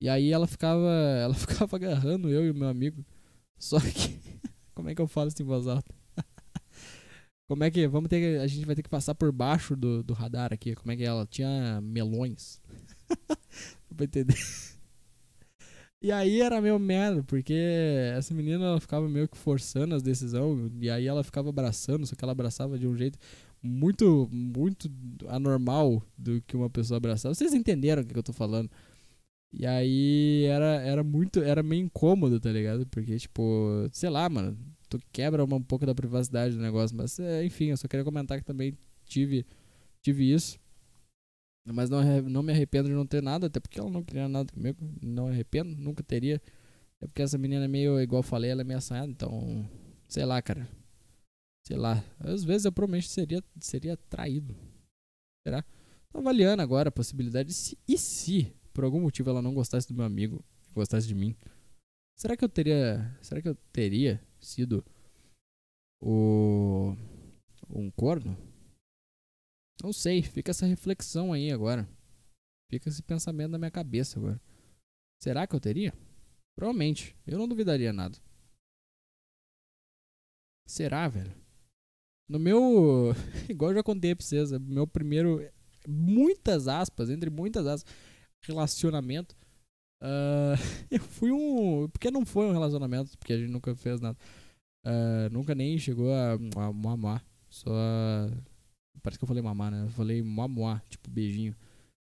E 0.00 0.08
aí 0.08 0.30
ela 0.30 0.46
ficava. 0.46 0.88
Ela 1.22 1.34
ficava 1.34 1.76
agarrando 1.76 2.30
eu 2.30 2.46
e 2.46 2.50
o 2.50 2.54
meu 2.54 2.68
amigo. 2.68 3.04
Só 3.58 3.80
que. 3.80 4.18
Como 4.74 4.88
é 4.88 4.94
que 4.94 5.00
eu 5.02 5.08
falo 5.08 5.28
isso 5.28 5.42
em 5.42 5.46
voz 5.46 5.66
alta? 5.66 5.97
Como 7.48 7.64
é 7.64 7.70
que. 7.70 7.88
Vamos 7.88 8.08
ter 8.08 8.40
A 8.40 8.46
gente 8.46 8.66
vai 8.66 8.76
ter 8.76 8.82
que 8.82 8.90
passar 8.90 9.14
por 9.14 9.32
baixo 9.32 9.74
do, 9.74 10.02
do 10.02 10.12
radar 10.12 10.52
aqui. 10.52 10.74
Como 10.74 10.92
é 10.92 10.96
que 10.96 11.04
ela 11.04 11.26
tinha 11.26 11.80
melões. 11.80 12.60
pra 13.96 14.04
entender. 14.04 14.36
E 16.00 16.12
aí 16.12 16.40
era 16.40 16.60
meio 16.60 16.78
merda, 16.78 17.24
porque 17.24 17.52
essa 18.16 18.32
menina 18.32 18.64
ela 18.64 18.80
ficava 18.80 19.08
meio 19.08 19.26
que 19.26 19.36
forçando 19.36 19.96
as 19.96 20.02
decisões, 20.02 20.70
e 20.80 20.88
aí 20.88 21.08
ela 21.08 21.24
ficava 21.24 21.48
abraçando, 21.48 22.06
só 22.06 22.14
que 22.14 22.24
ela 22.24 22.30
abraçava 22.30 22.78
de 22.78 22.86
um 22.86 22.96
jeito 22.96 23.18
muito, 23.60 24.28
muito 24.30 24.88
anormal 25.26 26.00
do 26.16 26.40
que 26.42 26.56
uma 26.56 26.70
pessoa 26.70 26.98
abraçava. 26.98 27.34
Vocês 27.34 27.52
entenderam 27.52 28.02
o 28.02 28.06
que 28.06 28.16
eu 28.16 28.22
tô 28.22 28.32
falando? 28.32 28.70
E 29.52 29.66
aí 29.66 30.44
era, 30.44 30.80
era 30.82 31.02
muito, 31.04 31.40
era 31.42 31.62
meio 31.62 31.84
incômodo, 31.84 32.38
tá 32.38 32.50
ligado? 32.52 32.86
Porque, 32.86 33.18
tipo, 33.18 33.88
sei 33.92 34.10
lá, 34.10 34.28
mano, 34.28 34.56
tu 34.88 35.00
quebra 35.12 35.44
uma, 35.44 35.56
um 35.56 35.62
pouco 35.62 35.84
da 35.86 35.94
privacidade 35.94 36.54
do 36.54 36.60
negócio, 36.60 36.96
mas 36.96 37.18
é, 37.18 37.44
enfim, 37.44 37.66
eu 37.66 37.76
só 37.76 37.86
queria 37.88 38.04
comentar 38.04 38.38
que 38.38 38.44
também 38.44 38.76
tive, 39.04 39.46
tive 40.02 40.32
isso. 40.32 40.58
Mas 41.64 41.90
não, 41.90 42.02
não 42.22 42.42
me 42.42 42.52
arrependo 42.52 42.88
de 42.88 42.94
não 42.94 43.06
ter 43.06 43.22
nada, 43.22 43.46
até 43.46 43.60
porque 43.60 43.78
ela 43.78 43.90
não 43.90 44.02
queria 44.02 44.26
nada 44.28 44.50
comigo. 44.52 44.78
Não 45.02 45.28
arrependo, 45.28 45.76
nunca 45.76 46.02
teria. 46.02 46.40
É 47.00 47.06
porque 47.06 47.20
essa 47.20 47.36
menina 47.36 47.66
é 47.66 47.68
meio, 47.68 48.00
igual 48.00 48.20
eu 48.20 48.24
falei, 48.24 48.50
ela 48.50 48.62
é 48.62 48.64
meio 48.64 48.78
assanhada, 48.78 49.10
então. 49.10 49.68
Sei 50.08 50.24
lá, 50.24 50.40
cara. 50.40 50.66
Sei 51.66 51.76
lá. 51.76 52.02
Às 52.20 52.42
vezes 52.42 52.64
eu 52.64 52.72
provavelmente 52.72 53.08
seria, 53.08 53.44
seria 53.60 53.96
traído. 53.96 54.56
Será? 55.46 55.62
Tô 56.10 56.18
avaliando 56.18 56.62
agora 56.62 56.88
a 56.88 56.92
possibilidade. 56.92 57.52
Se, 57.52 57.76
e 57.86 57.98
se, 57.98 58.50
por 58.72 58.84
algum 58.84 59.00
motivo, 59.00 59.28
ela 59.28 59.42
não 59.42 59.52
gostasse 59.52 59.86
do 59.86 59.94
meu 59.94 60.06
amigo 60.06 60.42
gostasse 60.78 61.06
de 61.06 61.14
mim? 61.14 61.36
Será 62.16 62.36
que 62.36 62.44
eu 62.44 62.48
teria. 62.48 63.16
Será 63.20 63.42
que 63.42 63.48
eu 63.48 63.54
teria 63.72 64.20
sido 64.40 64.84
o. 66.00 66.94
um 67.68 67.90
corno? 67.90 68.36
Não 69.82 69.92
sei, 69.92 70.22
fica 70.22 70.50
essa 70.50 70.66
reflexão 70.66 71.32
aí 71.32 71.52
agora. 71.52 71.88
Fica 72.70 72.88
esse 72.88 73.02
pensamento 73.02 73.52
na 73.52 73.58
minha 73.58 73.70
cabeça 73.70 74.18
agora. 74.18 74.40
Será 75.20 75.46
que 75.46 75.54
eu 75.54 75.60
teria? 75.60 75.92
Provavelmente. 76.54 77.16
Eu 77.26 77.38
não 77.38 77.48
duvidaria 77.48 77.92
nada. 77.92 78.18
Será, 80.66 81.08
velho? 81.08 81.34
No 82.28 82.38
meu. 82.38 83.14
Igual 83.48 83.70
eu 83.70 83.76
já 83.76 83.82
contei 83.82 84.14
pra 84.14 84.24
vocês, 84.24 84.50
meu 84.52 84.86
primeiro. 84.86 85.40
Muitas 85.86 86.68
aspas, 86.68 87.08
entre 87.08 87.30
muitas 87.30 87.66
aspas, 87.66 87.94
relacionamento. 88.42 89.36
Uh, 90.00 90.56
eu 90.90 91.00
fui 91.00 91.30
um. 91.30 91.88
Porque 91.88 92.10
não 92.10 92.24
foi 92.24 92.46
um 92.46 92.52
relacionamento, 92.52 93.16
porque 93.18 93.32
a 93.32 93.38
gente 93.38 93.50
nunca 93.50 93.74
fez 93.74 94.00
nada. 94.00 94.16
Uh, 94.86 95.32
nunca 95.32 95.54
nem 95.54 95.78
chegou 95.78 96.12
a, 96.12 96.34
a 96.34 96.72
mamar. 96.72 97.24
Só 97.48 97.72
Parece 99.02 99.18
que 99.18 99.24
eu 99.24 99.28
falei 99.28 99.42
mamar, 99.42 99.70
né? 99.70 99.84
Eu 99.84 99.90
falei 99.90 100.22
moa 100.22 100.82
tipo 100.88 101.10
beijinho. 101.10 101.54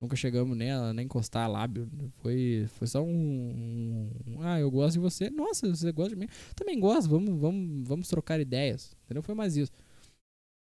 Nunca 0.00 0.14
chegamos 0.14 0.56
nem 0.56 0.70
a 0.70 0.92
nem 0.92 1.06
encostar 1.06 1.50
lábio. 1.50 1.88
Foi, 2.22 2.66
foi 2.68 2.86
só 2.86 3.02
um, 3.02 4.10
um, 4.26 4.42
Ah, 4.42 4.60
eu 4.60 4.70
gosto 4.70 4.94
de 4.94 4.98
você. 5.00 5.30
Nossa, 5.30 5.68
você 5.68 5.90
gosta 5.90 6.10
de 6.10 6.16
mim. 6.16 6.28
Também 6.54 6.78
gosto, 6.78 7.08
vamos, 7.08 7.38
vamos, 7.40 7.88
vamos 7.88 8.08
trocar 8.08 8.40
ideias. 8.40 8.94
Entendeu? 9.04 9.22
Foi 9.22 9.34
mais 9.34 9.56
isso. 9.56 9.72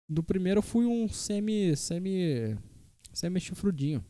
Do 0.08 0.22
primeiro 0.22 0.58
eu 0.58 0.62
fui 0.62 0.86
um 0.86 1.08
semi. 1.08 1.76
semi. 1.76 2.56
semi 3.12 3.40
chifrudinho. 3.40 4.04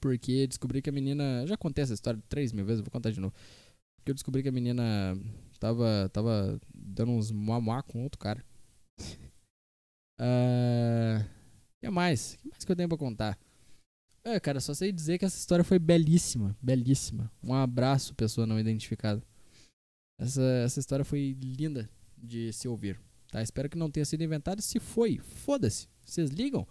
Porque 0.00 0.46
descobri 0.46 0.80
que 0.80 0.90
a 0.90 0.92
menina. 0.92 1.46
Já 1.46 1.56
contei 1.56 1.84
essa 1.84 1.94
história 1.94 2.22
três 2.28 2.52
mil 2.52 2.64
vezes, 2.64 2.80
vou 2.80 2.90
contar 2.90 3.10
de 3.10 3.20
novo. 3.20 3.34
Porque 3.96 4.10
eu 4.10 4.14
descobri 4.14 4.42
que 4.42 4.48
a 4.48 4.52
menina 4.52 5.16
tava, 5.58 6.08
tava 6.12 6.60
dando 6.74 7.12
uns 7.12 7.30
moa 7.30 7.82
com 7.82 8.02
outro 8.02 8.18
cara. 8.18 8.42
Uh, 10.18 11.24
que 11.80 11.90
mais? 11.90 12.34
O 12.34 12.38
que 12.38 12.48
mais 12.48 12.64
que 12.64 12.72
eu 12.72 12.76
tenho 12.76 12.88
pra 12.88 12.96
contar? 12.96 13.38
É, 14.24 14.38
cara, 14.38 14.60
só 14.60 14.74
sei 14.74 14.92
dizer 14.92 15.18
que 15.18 15.24
essa 15.24 15.38
história 15.38 15.64
foi 15.64 15.78
belíssima. 15.78 16.56
Belíssima. 16.62 17.30
Um 17.42 17.54
abraço, 17.54 18.14
pessoa 18.14 18.46
não 18.46 18.58
identificada. 18.58 19.22
Essa, 20.18 20.42
essa 20.64 20.80
história 20.80 21.04
foi 21.04 21.36
linda 21.40 21.88
de 22.16 22.52
se 22.52 22.68
ouvir. 22.68 23.00
Tá? 23.30 23.42
Espero 23.42 23.68
que 23.68 23.78
não 23.78 23.90
tenha 23.90 24.04
sido 24.04 24.22
inventada. 24.22 24.60
Se 24.60 24.78
foi, 24.78 25.18
foda-se. 25.18 25.88
Vocês 26.04 26.30
ligam? 26.30 26.66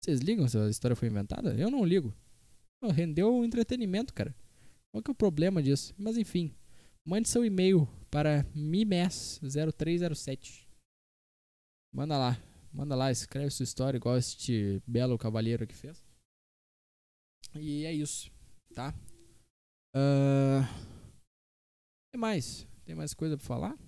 Vocês 0.00 0.20
ligam 0.20 0.48
se 0.48 0.56
a 0.56 0.68
história 0.68 0.96
foi 0.96 1.08
inventada? 1.08 1.54
Eu 1.54 1.70
não 1.70 1.84
ligo. 1.84 2.14
Rendeu 2.88 3.44
entretenimento, 3.44 4.14
cara. 4.14 4.34
Qual 4.90 5.02
que 5.02 5.10
é 5.10 5.12
o 5.12 5.14
problema 5.14 5.62
disso? 5.62 5.94
Mas 5.98 6.16
enfim. 6.16 6.54
Mande 7.04 7.28
seu 7.28 7.44
e-mail 7.44 7.86
para 8.10 8.44
mimes0307. 8.54 10.66
Manda 11.92 12.18
lá. 12.18 12.36
Manda 12.72 12.94
lá, 12.94 13.10
escreve 13.10 13.50
sua 13.50 13.64
história 13.64 13.96
igual 13.96 14.18
este 14.18 14.82
belo 14.86 15.16
cavalheiro 15.16 15.66
que 15.66 15.74
fez. 15.74 16.04
E 17.54 17.86
é 17.86 17.92
isso, 17.92 18.30
tá? 18.74 18.92
Uh, 19.94 20.60
tem 22.12 22.20
mais? 22.20 22.66
Tem 22.84 22.94
mais 22.94 23.14
coisa 23.14 23.36
pra 23.36 23.46
falar? 23.46 23.78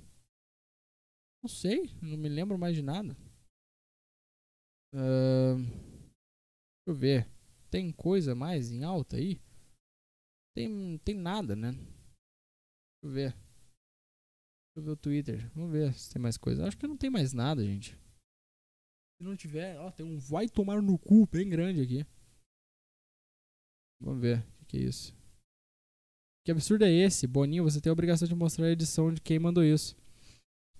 Não 1.42 1.48
sei, 1.48 1.90
não 2.00 2.16
me 2.16 2.28
lembro 2.28 2.58
mais 2.58 2.74
de 2.74 2.82
nada. 2.82 3.16
Uh, 4.94 5.58
deixa 5.58 6.86
eu 6.86 6.94
ver. 6.94 7.37
Tem 7.70 7.92
coisa 7.92 8.34
mais 8.34 8.70
em 8.70 8.82
alta 8.84 9.16
aí? 9.16 9.40
Tem, 10.56 10.98
tem 10.98 11.14
nada, 11.14 11.54
né? 11.54 11.72
Deixa 11.72 13.04
eu 13.04 13.10
ver. 13.10 13.32
Deixa 13.32 14.78
eu 14.78 14.82
ver 14.82 14.90
o 14.90 14.96
Twitter. 14.96 15.50
Vamos 15.54 15.70
ver 15.70 15.94
se 15.94 16.12
tem 16.12 16.20
mais 16.20 16.36
coisa. 16.36 16.66
Acho 16.66 16.76
que 16.76 16.86
não 16.86 16.96
tem 16.96 17.10
mais 17.10 17.32
nada, 17.32 17.64
gente. 17.64 17.96
Se 19.18 19.24
não 19.24 19.36
tiver, 19.36 19.78
ó, 19.78 19.90
tem 19.90 20.06
um 20.06 20.18
vai 20.18 20.48
tomar 20.48 20.80
no 20.80 20.98
cu 20.98 21.26
bem 21.26 21.48
grande 21.48 21.80
aqui. 21.80 22.06
Vamos 24.00 24.20
ver 24.20 24.38
o 24.38 24.64
que, 24.66 24.66
que, 24.66 24.76
é 24.78 24.80
isso. 24.82 25.14
Que 26.44 26.52
absurdo 26.52 26.84
é 26.84 26.90
esse? 26.90 27.26
Boninho, 27.26 27.64
você 27.64 27.80
tem 27.80 27.90
a 27.90 27.92
obrigação 27.92 28.26
de 28.28 28.34
mostrar 28.34 28.66
a 28.66 28.70
edição 28.70 29.12
de 29.12 29.20
quem 29.20 29.38
mandou 29.38 29.64
isso. 29.64 29.96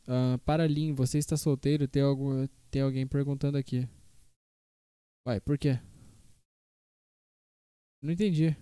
Uh, 0.04 0.38
para 0.44 0.66
Lin, 0.66 0.94
você 0.94 1.18
está 1.18 1.36
solteiro? 1.36 1.88
Tem, 1.88 2.00
algum, 2.00 2.46
tem 2.70 2.82
alguém 2.82 3.06
perguntando 3.06 3.58
aqui. 3.58 3.88
Vai, 5.26 5.40
por 5.40 5.58
quê? 5.58 5.80
Não 8.02 8.12
entendi. 8.12 8.56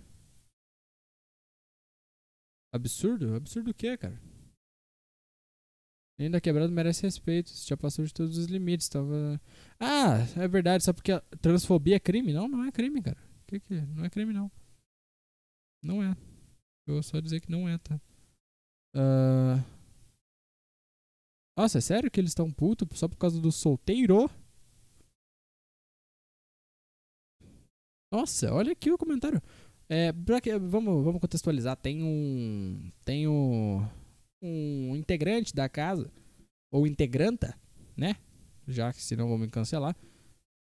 Absurdo? 2.73 3.35
Absurdo 3.35 3.71
o 3.71 3.73
quê, 3.73 3.97
cara? 3.97 4.19
Ainda 6.19 6.41
quebrado 6.41 6.71
merece 6.71 7.03
respeito. 7.03 7.49
Você 7.49 7.67
já 7.67 7.77
passou 7.77 8.03
de 8.03 8.13
todos 8.13 8.37
os 8.37 8.47
limites. 8.47 8.89
Tava. 8.89 9.39
Ah, 9.79 10.17
é 10.35 10.47
verdade. 10.47 10.83
Só 10.83 10.91
porque 10.91 11.11
transfobia 11.41 11.95
é 11.95 11.99
crime? 11.99 12.33
Não, 12.33 12.47
não 12.47 12.65
é 12.65 12.71
crime, 12.71 13.01
cara. 13.01 13.17
Que 13.45 13.59
que 13.59 13.75
é? 13.75 13.85
Não 13.85 14.03
é 14.03 14.09
crime, 14.09 14.33
não. 14.33 14.51
Não 15.83 16.03
é. 16.03 16.17
Eu 16.87 16.95
vou 16.95 17.03
só 17.03 17.19
dizer 17.19 17.39
que 17.39 17.51
não 17.51 17.69
é, 17.69 17.77
tá? 17.77 17.99
Uh... 18.95 19.77
Nossa, 21.55 21.77
é 21.77 21.81
sério 21.81 22.09
que 22.09 22.19
eles 22.19 22.31
estão 22.31 22.51
putos 22.51 22.87
só 22.97 23.07
por 23.07 23.17
causa 23.17 23.39
do 23.39 23.51
solteiro? 23.51 24.29
Nossa, 28.11 28.53
olha 28.53 28.71
aqui 28.71 28.91
o 28.91 28.97
comentário. 28.97 29.41
É, 29.89 30.11
que- 30.41 30.57
vamos, 30.59 31.03
vamos 31.03 31.21
contextualizar. 31.21 31.75
Tem 31.77 32.03
um. 32.03 32.91
Tem 33.05 33.27
um. 33.27 33.85
Um 34.41 34.95
integrante 34.95 35.53
da 35.55 35.67
casa. 35.67 36.11
Ou 36.71 36.85
integranta, 36.85 37.57
né? 37.95 38.15
Já 38.67 38.91
que 38.93 39.01
senão 39.01 39.27
vão 39.29 39.37
me 39.37 39.49
cancelar. 39.49 39.95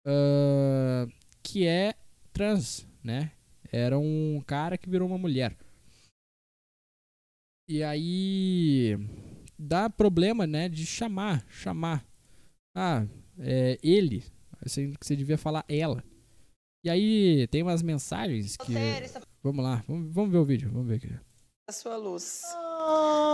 ah, 0.06 1.08
que 1.44 1.66
é 1.66 1.96
trans, 2.34 2.88
né? 3.04 3.32
Era 3.72 3.98
um 4.00 4.42
cara 4.46 4.78
que 4.78 4.90
virou 4.90 5.08
uma 5.08 5.18
mulher. 5.18 5.56
E 7.68 7.84
aí. 7.84 8.98
Dá 9.58 9.90
problema, 9.90 10.46
né? 10.48 10.68
De 10.68 10.86
chamar. 10.86 11.46
Chamar. 11.50 12.06
Ah, 12.76 13.06
é 13.40 13.78
ele. 13.84 14.24
Você, 14.64 14.92
você 15.02 15.16
devia 15.16 15.38
falar 15.38 15.66
ela. 15.68 16.04
E 16.84 16.90
aí 16.90 17.48
tem 17.48 17.62
umas 17.62 17.82
mensagens 17.82 18.58
que. 18.58 18.74
Vamos 19.44 19.64
lá, 19.64 19.84
vamos, 19.88 20.14
vamos 20.14 20.32
ver 20.32 20.38
o 20.38 20.46
vídeo, 20.46 20.70
vamos 20.72 20.88
ver 20.88 20.96
aqui. 20.96 21.16
a 21.68 21.72
sua 21.72 21.96
luz. 21.96 22.42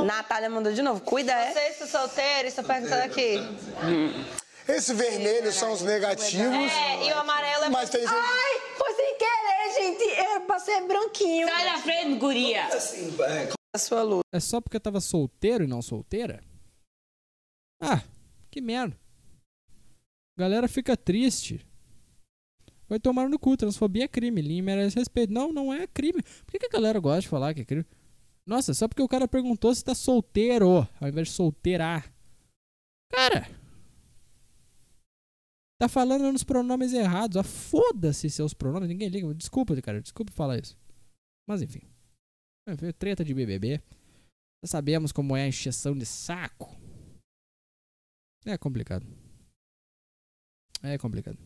Natália 0.05 0.49
mandou 0.49 0.73
de 0.73 0.81
novo. 0.81 1.01
Cuida, 1.01 1.31
é? 1.31 1.53
Você 1.53 1.59
está 1.83 1.87
solteiro, 1.87 2.47
está 2.47 2.63
perguntando 2.63 3.03
aqui. 3.03 3.35
Esse 4.67 4.93
vermelho 4.93 5.51
são 5.53 5.71
os 5.71 5.81
negativos. 5.81 6.71
É, 6.71 7.07
e 7.07 7.13
o 7.13 7.17
amarelo 7.19 7.63
é. 7.65 7.69
Mas 7.69 7.89
tem 7.89 8.01
gente. 8.01 8.13
Ai, 8.13 8.59
foi 8.77 8.93
sem 8.93 9.17
querer, 9.17 9.73
gente. 9.75 10.09
É 10.11 10.39
pra 10.41 10.59
ser 10.59 10.85
branquinho. 10.85 11.47
Sai 11.47 11.65
da 11.65 11.77
frente, 11.77 12.19
guria! 12.19 12.67
A 13.73 13.77
sua 13.79 14.03
luz. 14.03 14.23
É 14.33 14.39
só 14.41 14.59
porque 14.59 14.75
eu 14.75 14.81
tava 14.81 14.99
solteiro 14.99 15.63
e 15.63 15.67
não 15.67 15.81
solteira? 15.81 16.43
Ah, 17.81 18.01
que 18.51 18.59
merda. 18.59 18.97
Galera 20.37 20.67
fica 20.67 20.97
triste. 20.97 21.65
Vai 22.87 22.99
tomar 22.99 23.27
no 23.27 23.37
cu, 23.37 23.57
transfobia 23.57 24.05
é 24.05 24.07
crime, 24.07 24.41
Lin 24.41 24.61
merece 24.61 24.97
respeito. 24.97 25.33
Não, 25.33 25.51
não 25.51 25.73
é 25.73 25.85
crime. 25.87 26.21
Por 26.21 26.51
que, 26.51 26.59
que 26.59 26.67
a 26.67 26.69
galera 26.69 26.99
gosta 26.99 27.21
de 27.21 27.27
falar 27.27 27.53
que 27.53 27.61
é 27.61 27.65
crime? 27.65 27.85
Nossa, 28.45 28.73
só 28.73 28.87
porque 28.87 29.01
o 29.01 29.09
cara 29.09 29.27
perguntou 29.27 29.75
se 29.75 29.83
tá 29.83 29.93
solteiro, 29.93 30.87
ao 31.01 31.07
invés 31.09 31.27
de 31.27 31.33
solteira. 31.33 32.01
Cara, 33.11 33.49
tá 35.77 35.89
falando 35.89 36.31
nos 36.31 36.43
pronomes 36.43 36.93
errados. 36.93 37.35
Ah, 37.35 37.43
foda-se 37.43 38.29
seus 38.29 38.53
pronomes, 38.53 38.87
ninguém 38.87 39.09
liga. 39.09 39.33
Desculpa, 39.33 39.79
cara, 39.81 40.01
desculpa 40.01 40.31
falar 40.31 40.57
isso. 40.59 40.77
Mas 41.47 41.61
enfim. 41.61 41.81
É, 42.67 42.91
Treta 42.93 43.23
de 43.23 43.33
BBB. 43.33 43.81
Já 44.63 44.67
sabemos 44.67 45.11
como 45.11 45.35
é 45.35 45.43
a 45.43 45.47
encheção 45.47 45.97
de 45.97 46.05
saco. 46.05 46.75
É 48.45 48.57
complicado. 48.57 49.05
É 50.81 50.97
complicado. 50.97 51.37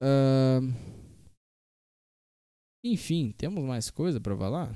Ahn. 0.00 0.72
Enfim, 2.84 3.32
temos 3.32 3.64
mais 3.64 3.90
coisa 3.90 4.20
pra 4.20 4.36
falar? 4.36 4.74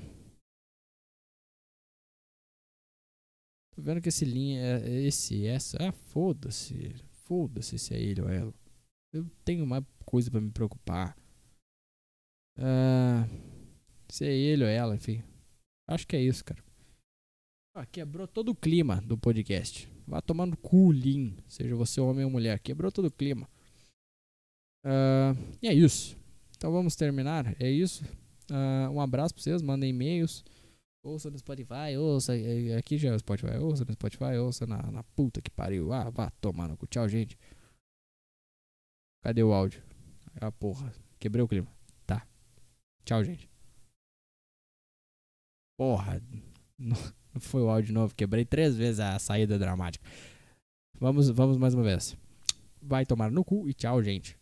Tô 3.75 3.83
vendo 3.83 4.01
que 4.01 4.09
esse 4.09 4.25
linha 4.25 4.79
esse 4.87 5.47
essa, 5.47 5.79
ah, 5.81 5.93
foda-se. 5.93 6.95
Foda-se 7.25 7.79
se 7.79 7.95
é 7.95 8.01
ele 8.01 8.21
ou 8.21 8.29
ela. 8.29 8.55
Eu 9.13 9.29
tenho 9.45 9.67
mais 9.67 9.85
coisa 10.05 10.31
pra 10.31 10.41
me 10.41 10.51
preocupar. 10.51 11.17
Ah, 12.59 13.27
se 14.09 14.27
é 14.27 14.33
ele 14.33 14.65
ou 14.65 14.69
ela, 14.71 14.95
enfim. 14.95 15.23
Acho 15.89 16.07
que 16.07 16.17
é 16.17 16.23
isso, 16.23 16.45
cara. 16.45 16.63
Ah, 17.75 17.87
quebrou 17.87 18.27
todo 18.27 18.51
o 18.51 18.55
clima 18.55 19.01
do 19.03 19.17
podcast. 19.17 19.89
Vá 20.07 20.21
tomando 20.21 20.57
cu, 20.57 20.91
Lin. 20.91 21.37
Seja 21.49 21.77
você 21.77 22.01
homem 22.01 22.25
ou 22.25 22.31
mulher. 22.31 22.59
Quebrou 22.59 22.91
todo 22.91 23.07
o 23.07 23.13
clima. 23.13 23.49
Ah, 24.85 25.35
e 25.63 25.69
é 25.69 25.75
isso. 25.75 26.17
Então 26.57 26.71
vamos 26.73 26.97
terminar. 26.97 27.55
É 27.61 27.71
isso. 27.71 28.05
Ah, 28.51 28.89
um 28.91 29.01
abraço 29.01 29.35
pra 29.35 29.43
vocês. 29.43 29.63
Mandem 29.63 29.91
e-mails. 29.91 30.45
Ouça 31.03 31.31
no 31.31 31.39
Spotify. 31.39 31.97
Ouça. 31.99 32.33
Aqui 32.79 32.99
já 32.99 33.11
é 33.11 33.15
o 33.15 33.19
Spotify. 33.19 33.57
Ouça 33.57 33.85
no 33.85 33.93
Spotify. 33.93 34.37
Ouça 34.39 34.67
na, 34.67 34.91
na 34.91 35.03
puta 35.03 35.41
que 35.41 35.51
pariu. 35.51 35.93
Ah, 35.93 36.11
vá 36.11 36.31
tomar 36.41 36.69
no 36.69 36.77
cu. 36.77 36.87
Tchau, 36.87 37.09
gente. 37.09 37.39
Cadê 39.23 39.43
o 39.43 39.53
áudio? 39.53 39.83
Ah, 40.41 40.53
porra. 40.53 40.93
Quebrei 41.19 41.45
o 41.45 41.49
clima. 41.49 41.69
Tá. 42.07 42.27
Tchau, 43.05 43.23
gente. 43.25 43.51
Porra. 45.79 46.23
Não 46.79 47.41
foi 47.41 47.63
o 47.63 47.69
áudio 47.69 47.95
novo. 47.95 48.15
Quebrei 48.15 48.45
três 48.45 48.77
vezes 48.77 49.01
a 49.01 49.19
saída 49.19 49.59
dramática. 49.59 50.05
Vamos, 50.99 51.31
vamos 51.31 51.57
mais 51.57 51.75
uma 51.75 51.83
vez. 51.83 52.17
Vai 52.83 53.07
tomar 53.07 53.31
no 53.31 53.45
cu 53.45 53.69
e 53.69 53.75
tchau, 53.75 54.03
gente. 54.03 54.40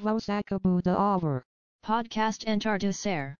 Vos 0.00 0.30
acabou 0.30 0.80
da 0.80 0.96
over. 1.14 1.42
Podcast 1.82 2.48
Entardecer. 2.48 3.39